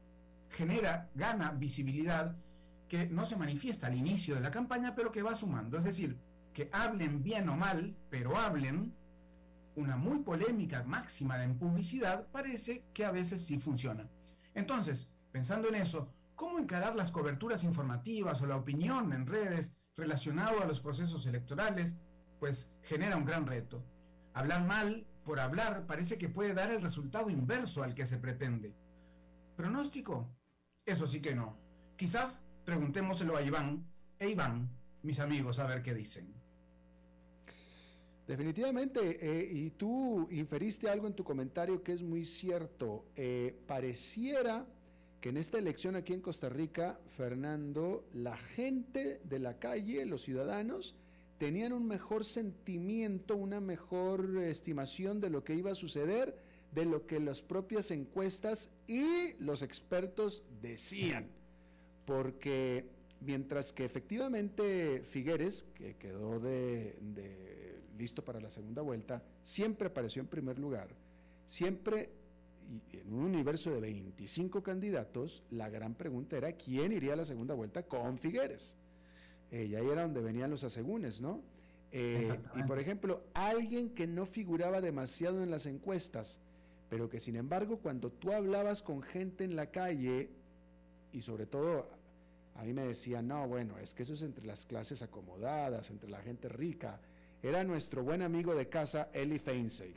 genera, 0.51 1.09
gana 1.15 1.51
visibilidad 1.53 2.37
no 3.11 3.25
se 3.25 3.37
manifiesta 3.37 3.87
al 3.87 3.97
inicio 3.97 4.35
de 4.35 4.41
la 4.41 4.51
campaña, 4.51 4.95
pero 4.95 5.13
que 5.13 5.23
va 5.23 5.35
sumando. 5.35 5.79
Es 5.79 5.85
decir, 5.85 6.19
que 6.53 6.69
hablen 6.73 7.23
bien 7.23 7.49
o 7.49 7.57
mal, 7.57 7.97
pero 8.11 8.37
hablen, 8.37 8.95
una 9.77 9.97
muy 9.97 10.21
polémica 10.21 10.85
máxima 10.85 11.43
en 11.43 11.59
publicidad, 11.59 12.27
parece 12.31 12.85
que 12.95 13.05
a 13.05 13.11
veces 13.11 13.45
sí 13.45 13.59
funciona. 13.59 14.09
Entonces, 14.55 15.11
pensando 15.33 15.69
en 15.69 15.75
eso, 15.75 16.13
¿cómo 16.37 16.59
encarar 16.59 16.95
las 16.95 17.11
coberturas 17.11 17.65
informativas 17.65 18.41
o 18.41 18.47
la 18.47 18.57
opinión 18.57 19.13
en 19.13 19.27
redes 19.27 19.75
relacionado 19.97 20.63
a 20.63 20.67
los 20.67 20.81
procesos 20.81 21.27
electorales? 21.27 21.97
Pues 22.39 22.73
genera 22.83 23.17
un 23.17 23.25
gran 23.25 23.47
reto. 23.47 23.83
Hablar 24.33 24.65
mal 24.65 25.07
por 25.25 25.41
hablar 25.41 25.87
parece 25.87 26.19
que 26.19 26.29
puede 26.29 26.55
dar 26.55 26.71
el 26.71 26.83
resultado 26.83 27.31
inverso 27.31 27.83
al 27.83 27.95
que 27.95 28.07
se 28.07 28.19
pretende. 28.19 28.75
¿Pronóstico? 29.57 30.29
Eso 30.87 31.07
sí 31.07 31.21
que 31.21 31.35
no. 31.35 31.57
Quizás 31.97 32.45
preguntémoselo 32.65 33.37
a 33.37 33.43
Iván 33.43 33.85
e 34.19 34.29
Iván, 34.29 34.71
mis 35.03 35.21
amigos, 35.21 35.59
a 35.59 35.67
ver 35.67 35.83
qué 35.83 35.95
dicen. 35.95 36.33
Definitivamente, 38.27 39.19
eh, 39.21 39.51
y 39.53 39.71
tú 39.71 40.27
inferiste 40.31 40.89
algo 40.89 41.07
en 41.07 41.15
tu 41.15 41.25
comentario 41.25 41.83
que 41.83 41.93
es 41.93 42.03
muy 42.03 42.25
cierto. 42.25 43.05
Eh, 43.17 43.55
pareciera 43.67 44.67
que 45.21 45.29
en 45.29 45.37
esta 45.37 45.59
elección 45.59 45.95
aquí 45.95 46.15
en 46.15 46.23
Costa 46.23 46.49
Rica, 46.49 46.99
Fernando, 47.07 48.09
la 48.15 48.37
gente 48.37 49.21
de 49.25 49.39
la 49.39 49.59
calle, 49.59 50.07
los 50.07 50.23
ciudadanos, 50.23 50.95
tenían 51.37 51.75
un 51.75 51.87
mejor 51.87 52.25
sentimiento, 52.25 53.37
una 53.37 53.61
mejor 53.61 54.39
estimación 54.43 55.21
de 55.21 55.29
lo 55.29 55.45
que 55.45 55.55
iba 55.55 55.73
a 55.73 55.75
suceder, 55.75 56.39
de 56.73 56.87
lo 56.87 57.07
que 57.07 57.21
las 57.21 57.43
propias 57.43 57.91
encuestas 57.91 58.71
y 58.87 59.35
los 59.39 59.63
expertos 59.63 60.45
decían. 60.63 61.29
Porque 62.05 62.87
mientras 63.21 63.73
que 63.73 63.85
efectivamente 63.85 65.03
Figueres, 65.03 65.67
que 65.75 65.97
quedó 65.97 66.39
de, 66.41 66.97
listo 67.99 68.25
para 68.25 68.41
la 68.41 68.51
segunda 68.51 68.83
vuelta, 68.83 69.23
siempre 69.43 69.89
apareció 69.89 70.21
en 70.21 70.29
primer 70.29 70.59
lugar, 70.59 70.89
siempre 71.47 72.11
en 72.93 73.13
un 73.13 73.25
universo 73.25 73.71
de 73.71 73.81
25 73.81 74.63
candidatos, 74.63 75.43
la 75.51 75.69
gran 75.69 75.95
pregunta 75.95 76.37
era 76.37 76.53
quién 76.53 76.93
iría 76.93 77.13
a 77.13 77.17
la 77.17 77.25
segunda 77.25 77.55
vuelta 77.55 77.83
con 77.83 78.19
Figueres. 78.19 78.75
Eh, 79.51 79.67
y 79.67 79.75
ahí 79.75 79.87
era 79.87 80.03
donde 80.03 80.23
venían 80.23 80.51
los 80.51 80.65
asegúnes, 80.65 81.21
¿no? 81.21 81.43
Eh, 81.93 82.37
y 82.57 82.63
por 82.65 82.81
ejemplo, 82.81 83.23
alguien 83.35 83.91
que 83.91 84.07
no 84.07 84.27
figuraba 84.27 84.81
demasiado 84.81 85.43
en 85.43 85.51
las 85.51 85.67
encuestas, 85.67 86.41
pero 86.89 87.09
que 87.09 87.21
sin 87.21 87.37
embargo 87.37 87.79
cuando 87.79 88.11
tú 88.11 88.33
hablabas 88.33 88.83
con 88.83 89.01
gente 89.03 89.45
en 89.45 89.55
la 89.55 89.71
calle, 89.71 90.31
y 91.13 91.23
sobre 91.23 91.47
todo 91.47 91.89
a 92.55 92.63
mí 92.63 92.73
me 92.73 92.85
decían, 92.85 93.29
no, 93.29 93.47
bueno, 93.49 93.79
es 93.79 93.95
que 93.95 94.05
eso 94.05 94.15
es 94.15 94.23
entre 94.23 94.47
las 94.47 94.65
clases 94.67 95.03
acomodadas, 95.03 95.91
entre 95.91 96.11
la 96.11 96.21
gente 96.21 96.49
rica, 96.49 97.01
era 97.43 97.65
nuestro 97.65 98.03
buen 98.03 98.23
amigo 98.23 98.55
de 98.55 98.69
casa, 98.69 99.11
Eli 99.13 99.39
Feinstein. 99.39 99.95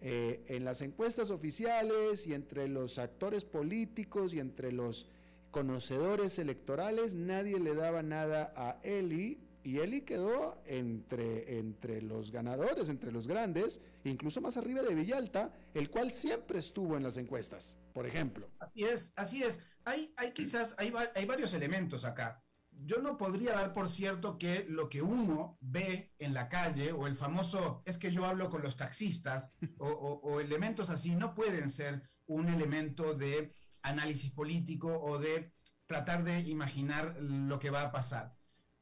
Eh, 0.00 0.44
en 0.48 0.64
las 0.64 0.82
encuestas 0.82 1.30
oficiales 1.30 2.26
y 2.26 2.34
entre 2.34 2.68
los 2.68 2.98
actores 2.98 3.44
políticos 3.44 4.34
y 4.34 4.40
entre 4.40 4.72
los 4.72 5.06
conocedores 5.50 6.38
electorales, 6.38 7.14
nadie 7.14 7.60
le 7.60 7.74
daba 7.74 8.02
nada 8.02 8.52
a 8.56 8.78
Eli 8.82 9.38
y 9.62 9.78
Eli 9.78 10.02
quedó 10.02 10.58
entre, 10.66 11.58
entre 11.58 12.02
los 12.02 12.30
ganadores, 12.30 12.88
entre 12.90 13.12
los 13.12 13.26
grandes, 13.26 13.80
incluso 14.04 14.40
más 14.42 14.56
arriba 14.56 14.82
de 14.82 14.94
Villalta, 14.94 15.54
el 15.72 15.90
cual 15.90 16.12
siempre 16.12 16.58
estuvo 16.58 16.96
en 16.96 17.02
las 17.02 17.16
encuestas, 17.16 17.78
por 17.94 18.06
ejemplo. 18.06 18.50
Así 18.58 18.84
es, 18.84 19.12
así 19.16 19.42
es. 19.42 19.62
Hay, 19.84 20.12
hay 20.16 20.32
quizás, 20.32 20.74
hay, 20.78 20.92
hay 21.14 21.24
varios 21.24 21.54
elementos 21.54 22.04
acá. 22.04 22.44
Yo 22.70 22.98
no 22.98 23.16
podría 23.16 23.52
dar 23.52 23.72
por 23.72 23.88
cierto 23.88 24.36
que 24.36 24.66
lo 24.68 24.88
que 24.88 25.00
uno 25.00 25.56
ve 25.60 26.12
en 26.18 26.34
la 26.34 26.48
calle 26.48 26.92
o 26.92 27.06
el 27.06 27.14
famoso 27.14 27.82
es 27.86 27.96
que 27.96 28.10
yo 28.10 28.26
hablo 28.26 28.50
con 28.50 28.62
los 28.62 28.76
taxistas 28.76 29.52
o, 29.78 29.88
o 29.88 30.40
elementos 30.40 30.90
así 30.90 31.14
no 31.14 31.34
pueden 31.34 31.68
ser 31.70 32.02
un 32.26 32.48
elemento 32.48 33.14
de 33.14 33.54
análisis 33.82 34.32
político 34.32 34.88
o 35.00 35.18
de 35.18 35.52
tratar 35.86 36.24
de 36.24 36.40
imaginar 36.40 37.16
lo 37.20 37.60
que 37.60 37.70
va 37.70 37.82
a 37.82 37.92
pasar. 37.92 38.36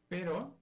Pero 0.09 0.59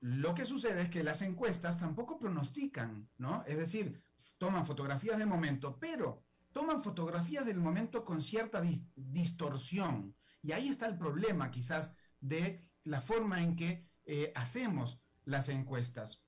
lo 0.00 0.34
que 0.34 0.44
sucede 0.44 0.82
es 0.82 0.90
que 0.90 1.02
las 1.02 1.22
encuestas 1.22 1.80
tampoco 1.80 2.18
pronostican, 2.18 3.08
¿no? 3.16 3.42
Es 3.46 3.56
decir, 3.56 4.02
toman 4.36 4.66
fotografías 4.66 5.18
del 5.18 5.28
momento, 5.28 5.78
pero 5.78 6.25
toman 6.56 6.80
fotografías 6.80 7.44
del 7.44 7.58
momento 7.58 8.02
con 8.02 8.22
cierta 8.22 8.62
distorsión. 8.94 10.16
Y 10.40 10.52
ahí 10.52 10.68
está 10.70 10.86
el 10.86 10.96
problema 10.96 11.50
quizás 11.50 11.94
de 12.18 12.66
la 12.84 13.02
forma 13.02 13.42
en 13.42 13.56
que 13.56 13.90
eh, 14.06 14.32
hacemos 14.34 15.04
las 15.26 15.50
encuestas. 15.50 16.24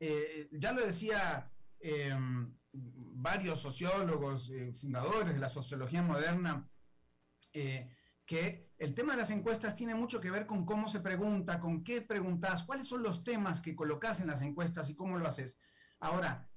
Eh, 0.00 0.48
ya 0.50 0.72
lo 0.72 0.86
decía 0.86 1.52
em, 1.78 2.56
varios 2.72 3.60
sociólogos, 3.60 4.48
eh, 4.48 4.72
fundadores 4.72 5.34
de 5.34 5.40
la 5.40 5.50
sociología 5.50 6.02
moderna, 6.02 6.66
que 7.52 8.72
el 8.78 8.94
tema 8.94 9.12
de 9.12 9.18
las 9.18 9.30
encuestas 9.30 9.76
tiene 9.76 9.94
mucho 9.94 10.22
que 10.22 10.30
ver 10.30 10.46
con 10.46 10.64
cómo 10.64 10.88
se 10.88 11.00
pregunta, 11.00 11.60
con 11.60 11.84
qué 11.84 12.00
preguntas, 12.00 12.64
cuáles 12.64 12.88
son 12.88 13.02
los 13.02 13.22
temas 13.22 13.60
que 13.60 13.76
colocas 13.76 14.20
en 14.20 14.26
las 14.26 14.40
encuestas 14.40 14.88
y 14.88 14.96
cómo 14.96 15.18
lo 15.18 15.28
haces. 15.28 15.60
Ahora, 16.00 16.50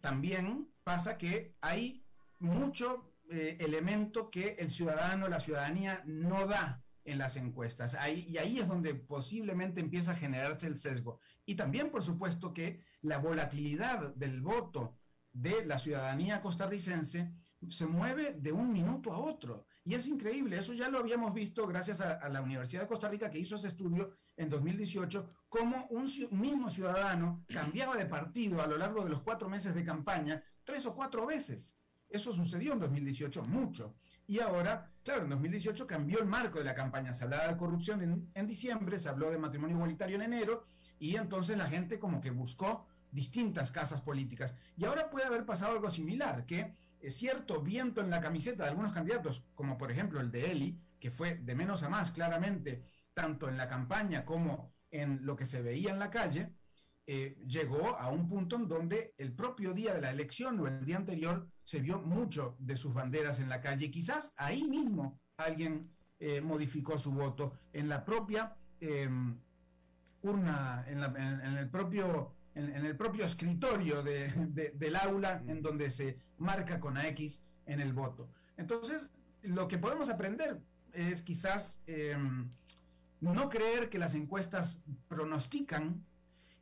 también 0.00 0.72
pasa 0.88 1.18
que 1.18 1.54
hay 1.60 2.02
mucho 2.38 3.12
elemento 3.28 4.30
que 4.30 4.56
el 4.58 4.70
ciudadano, 4.70 5.28
la 5.28 5.38
ciudadanía 5.38 6.02
no 6.06 6.46
da 6.46 6.82
en 7.04 7.18
las 7.18 7.36
encuestas. 7.36 7.94
Ahí, 7.94 8.24
y 8.26 8.38
ahí 8.38 8.58
es 8.58 8.66
donde 8.66 8.94
posiblemente 8.94 9.82
empieza 9.82 10.12
a 10.12 10.16
generarse 10.16 10.66
el 10.66 10.78
sesgo. 10.78 11.20
Y 11.44 11.56
también, 11.56 11.90
por 11.90 12.02
supuesto, 12.02 12.54
que 12.54 12.80
la 13.02 13.18
volatilidad 13.18 14.14
del 14.14 14.40
voto 14.40 14.96
de 15.30 15.66
la 15.66 15.76
ciudadanía 15.76 16.40
costarricense 16.40 17.34
se 17.68 17.86
mueve 17.86 18.32
de 18.32 18.52
un 18.52 18.72
minuto 18.72 19.12
a 19.12 19.18
otro. 19.18 19.66
Y 19.84 19.94
es 19.94 20.06
increíble, 20.06 20.58
eso 20.58 20.72
ya 20.72 20.88
lo 20.88 20.98
habíamos 20.98 21.34
visto 21.34 21.66
gracias 21.66 22.00
a, 22.00 22.28
la 22.28 22.40
Universidad 22.40 22.82
de 22.82 22.88
Costa 22.88 23.08
Rica 23.08 23.30
que 23.30 23.38
hizo 23.38 23.56
ese 23.56 23.68
estudio 23.68 24.12
en 24.36 24.48
2018, 24.48 25.44
cómo 25.48 25.86
un 25.90 26.06
mismo 26.30 26.70
ciudadano 26.70 27.44
cambiaba 27.48 27.96
de 27.96 28.06
partido 28.06 28.62
a 28.62 28.66
lo 28.66 28.78
largo 28.78 29.02
de 29.02 29.10
los 29.10 29.22
cuatro 29.22 29.48
meses 29.48 29.74
de 29.74 29.84
campaña 29.84 30.42
tres 30.68 30.84
o 30.84 30.94
cuatro 30.94 31.24
veces. 31.24 31.74
Eso 32.10 32.30
sucedió 32.30 32.74
en 32.74 32.80
2018 32.80 33.42
mucho. 33.44 33.96
Y 34.26 34.40
ahora, 34.40 34.92
claro, 35.02 35.22
en 35.22 35.30
2018 35.30 35.86
cambió 35.86 36.18
el 36.18 36.26
marco 36.26 36.58
de 36.58 36.66
la 36.66 36.74
campaña. 36.74 37.14
Se 37.14 37.24
hablaba 37.24 37.48
de 37.48 37.56
corrupción 37.56 38.28
en, 38.34 38.46
diciembre, 38.46 38.98
se 38.98 39.08
habló 39.08 39.30
de 39.30 39.38
matrimonio 39.38 39.76
igualitario 39.76 40.16
en 40.16 40.24
enero, 40.24 40.66
y 40.98 41.16
entonces 41.16 41.56
la 41.56 41.70
gente 41.70 41.98
como 41.98 42.20
que 42.20 42.30
buscó 42.30 42.86
distintas 43.10 43.72
casas 43.72 44.02
políticas. 44.02 44.54
Y 44.76 44.84
ahora 44.84 45.08
puede 45.08 45.24
haber 45.24 45.46
pasado 45.46 45.72
algo 45.72 45.90
similar, 45.90 46.44
que 46.44 46.74
es 47.00 47.16
cierto 47.16 47.62
viento 47.62 48.02
en 48.02 48.10
la 48.10 48.20
camiseta 48.20 48.64
de 48.64 48.68
algunos 48.68 48.92
candidatos, 48.92 49.46
como 49.54 49.78
por 49.78 49.90
ejemplo 49.90 50.20
el 50.20 50.30
de 50.30 50.50
Eli, 50.50 50.78
que 51.00 51.10
fue 51.10 51.36
de 51.36 51.54
menos 51.54 51.82
a 51.82 51.88
más 51.88 52.12
claramente, 52.12 52.82
tanto 53.14 53.48
en 53.48 53.56
la 53.56 53.70
campaña 53.70 54.26
como 54.26 54.74
en 54.90 55.24
lo 55.24 55.34
que 55.34 55.46
se 55.46 55.62
veía 55.62 55.92
en 55.92 55.98
la 55.98 56.10
calle, 56.10 56.52
eh, 57.10 57.38
llegó 57.46 57.96
a 57.96 58.10
un 58.10 58.28
punto 58.28 58.56
en 58.56 58.68
donde 58.68 59.14
el 59.16 59.32
propio 59.32 59.72
día 59.72 59.94
de 59.94 60.02
la 60.02 60.10
elección 60.10 60.60
o 60.60 60.66
el 60.66 60.84
día 60.84 60.98
anterior 60.98 61.48
se 61.62 61.80
vio 61.80 62.02
mucho 62.02 62.54
de 62.58 62.76
sus 62.76 62.92
banderas 62.92 63.40
en 63.40 63.48
la 63.48 63.62
calle. 63.62 63.90
Quizás 63.90 64.34
ahí 64.36 64.62
mismo 64.64 65.18
alguien 65.38 65.88
eh, 66.18 66.42
modificó 66.42 66.98
su 66.98 67.12
voto 67.12 67.54
en 67.72 67.88
la 67.88 68.04
propia 68.04 68.54
em, 68.78 69.38
urna, 70.20 70.84
en, 70.86 71.02
el 71.56 71.70
propio, 71.70 72.34
en, 72.54 72.84
el 72.84 72.94
propio 72.94 73.24
escritorio 73.24 74.02
del 74.02 74.96
aula 74.96 75.42
en 75.46 75.62
donde 75.62 75.90
se 75.90 76.18
marca 76.36 76.78
con 76.78 76.98
X 76.98 77.42
en 77.64 77.80
el 77.80 77.94
voto. 77.94 78.28
Entonces, 78.58 79.14
lo 79.40 79.66
que 79.66 79.78
podemos 79.78 80.10
aprender 80.10 80.60
es 80.92 81.22
quizás 81.22 81.80
em, 81.86 82.50
no 83.22 83.48
creer 83.48 83.88
que 83.88 83.98
las 83.98 84.12
encuestas 84.12 84.84
pronostican 85.08 86.04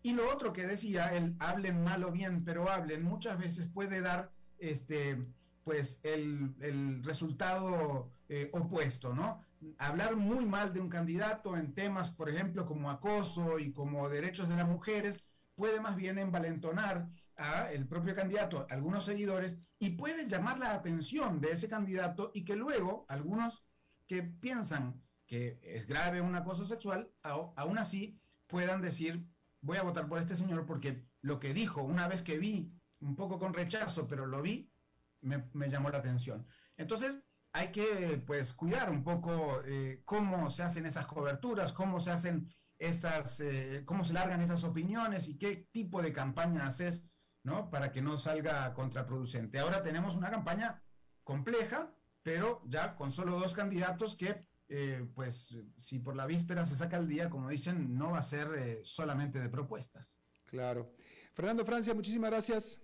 y 0.07 0.13
lo 0.13 0.33
otro 0.33 0.53
que 0.53 0.69
decía, 0.69 1.09
el 1.17 1.35
hablen 1.41 1.83
mal 1.83 2.05
o 2.05 2.13
bien, 2.13 2.45
pero 2.45 2.71
hablen, 2.71 3.05
muchas 3.05 3.37
veces 3.41 3.67
puede 3.75 4.01
dar 4.01 4.31
este, 4.57 5.19
pues 5.65 5.99
el, 6.05 7.03
resultado 7.03 8.13
eh, 8.29 8.49
opuesto, 8.53 9.13
¿no? 9.13 9.43
Hablar 9.79 10.15
muy 10.15 10.45
mal 10.45 10.73
de 10.73 10.79
un 10.79 10.89
candidato 10.89 11.57
en 11.57 11.75
temas, 11.75 12.13
por 12.13 12.29
ejemplo, 12.29 12.67
como 12.67 12.89
acoso 12.89 13.59
y 13.59 13.73
como 13.73 14.09
derechos 14.09 14.49
de 14.49 14.55
las 14.55 14.69
mujeres, 14.69 15.27
puede 15.57 15.81
más 15.81 15.97
bien 15.97 16.21
envalentonar 16.21 17.09
a 17.37 17.73
el 17.73 17.89
propio 17.89 18.15
candidato, 18.15 18.65
algunos 18.71 19.07
seguidores, 19.07 19.57
y 19.81 19.95
puede 19.95 20.29
llamar 20.29 20.61
la 20.61 20.73
atención 20.73 21.41
de 21.41 21.51
ese 21.51 21.69
candidato 21.69 22.31
y 22.33 22.45
que 22.45 22.55
luego 22.55 23.07
algunos 23.09 23.65
que 24.07 24.23
piensan 24.23 25.03
que 25.27 25.59
es 25.65 25.89
grave 25.89 26.21
un 26.21 26.37
acoso 26.37 26.65
sexual, 26.65 27.11
aún 27.23 27.77
así 27.79 28.21
puedan 28.47 28.81
decir, 28.81 29.27
voy 29.67 29.79
a 29.79 29.83
votar 29.83 30.09
por 30.09 30.19
este 30.19 30.37
señor 30.37 30.65
porque 30.65 31.05
lo 31.21 31.39
que 31.41 31.53
dijo 31.53 31.83
una 31.83 32.07
vez 32.09 32.23
que 32.23 32.39
vi, 32.39 32.73
un 33.01 33.17
poco 33.17 33.39
con 33.39 33.53
rechazo, 33.53 34.07
pero 34.07 34.25
lo 34.25 34.41
vi, 34.41 34.73
me, 35.21 35.69
llamó 35.69 35.91
la 35.91 35.99
atención. 35.99 36.47
Entonces, 36.77 37.19
hay 37.53 37.73
que 37.73 38.23
pues 38.25 38.55
cuidar 38.55 38.91
un 38.91 39.03
poco 39.03 39.61
eh, 39.65 40.03
cómo 40.05 40.51
se 40.51 40.63
hacen 40.63 40.87
esas 40.87 41.07
coberturas, 41.07 41.73
cómo 41.73 42.01
se 42.01 42.13
hacen 42.13 42.49
esas, 42.79 43.41
eh, 43.41 43.83
cómo 43.85 44.05
se 44.05 44.13
largan 44.15 44.41
esas 44.41 44.63
opiniones 44.63 45.29
y 45.29 45.37
qué 45.37 45.69
tipo 45.73 46.01
de 46.01 46.13
campaña 46.13 46.67
haces, 46.67 47.05
¿no? 47.43 47.69
Para 47.69 47.91
que 47.91 48.03
no 48.03 48.19
salga 48.19 48.73
contraproducente. 48.73 49.59
Ahora 49.59 49.83
tenemos 49.83 50.15
una 50.15 50.31
campaña 50.31 50.83
compleja, 51.25 51.93
pero 52.23 52.63
ya 52.67 52.95
con 52.95 53.11
solo 53.11 53.39
dos 53.39 53.55
candidatos 53.55 54.17
que 54.17 54.41
eh, 54.69 55.07
pues 55.15 55.57
si 55.77 55.99
por 55.99 56.17
la 56.17 56.27
víspera 56.27 56.65
se 56.65 56.77
saca 56.77 56.97
el 56.97 57.09
día, 57.09 57.31
como 57.31 57.49
dicen, 57.49 57.97
no 57.97 58.13
va 58.13 58.19
a 58.19 58.23
ser 58.23 58.49
eh, 58.57 58.81
solamente 58.83 59.39
de 59.39 59.49
propuestas. 59.49 60.19
Claro. 60.47 60.93
Fernando 61.35 61.65
Francia, 61.65 61.95
muchísimas 61.95 62.31
gracias. 62.31 62.81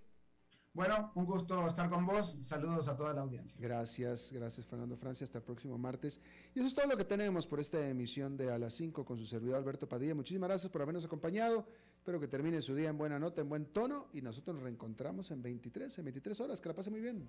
Bueno, 0.75 1.13
un 1.17 1.27
gusto 1.27 1.67
estar 1.67 1.91
con 1.91 2.07
vos. 2.07 2.39
Saludos 2.43 2.89
a 2.89 2.97
toda 2.97 3.13
la 3.13 3.21
audiencia. 3.21 3.59
Gracias, 3.61 4.33
gracias 4.33 4.67
Fernando 4.67 4.97
Francia. 4.97 5.25
Hasta 5.25 5.39
el 5.39 5.45
próximo 5.45 5.77
martes. 5.77 6.19
Y 6.55 6.61
eso 6.61 6.67
es 6.67 6.75
todo 6.75 6.87
lo 6.87 6.97
que 6.97 7.05
tenemos 7.05 7.47
por 7.47 7.61
esta 7.61 7.87
emisión 7.87 8.39
de 8.39 8.51
A 8.51 8.59
las 8.59 8.73
5 8.75 9.05
con 9.05 9.19
su 9.19 9.27
servidor 9.27 9.57
Alberto 9.57 9.87
Padilla. 9.87 10.15
Muchísimas 10.15 10.49
gracias 10.49 10.73
por 10.73 10.81
habernos 10.81 11.05
acompañado. 11.05 11.67
Espero 11.99 12.19
que 12.19 12.27
termine 12.27 12.63
su 12.63 12.75
día 12.75 12.89
en 12.89 12.97
buena 12.97 13.19
nota, 13.19 13.43
en 13.43 13.51
buen 13.51 13.67
tono. 13.67 14.09
Y 14.15 14.23
nosotros 14.23 14.55
nos 14.55 14.63
reencontramos 14.63 15.31
en 15.31 15.43
23, 15.43 15.99
en 15.99 16.05
23 16.07 16.41
horas. 16.41 16.61
Que 16.61 16.69
la 16.71 16.75
pase 16.75 16.91
muy 16.91 17.01
bien. 17.01 17.29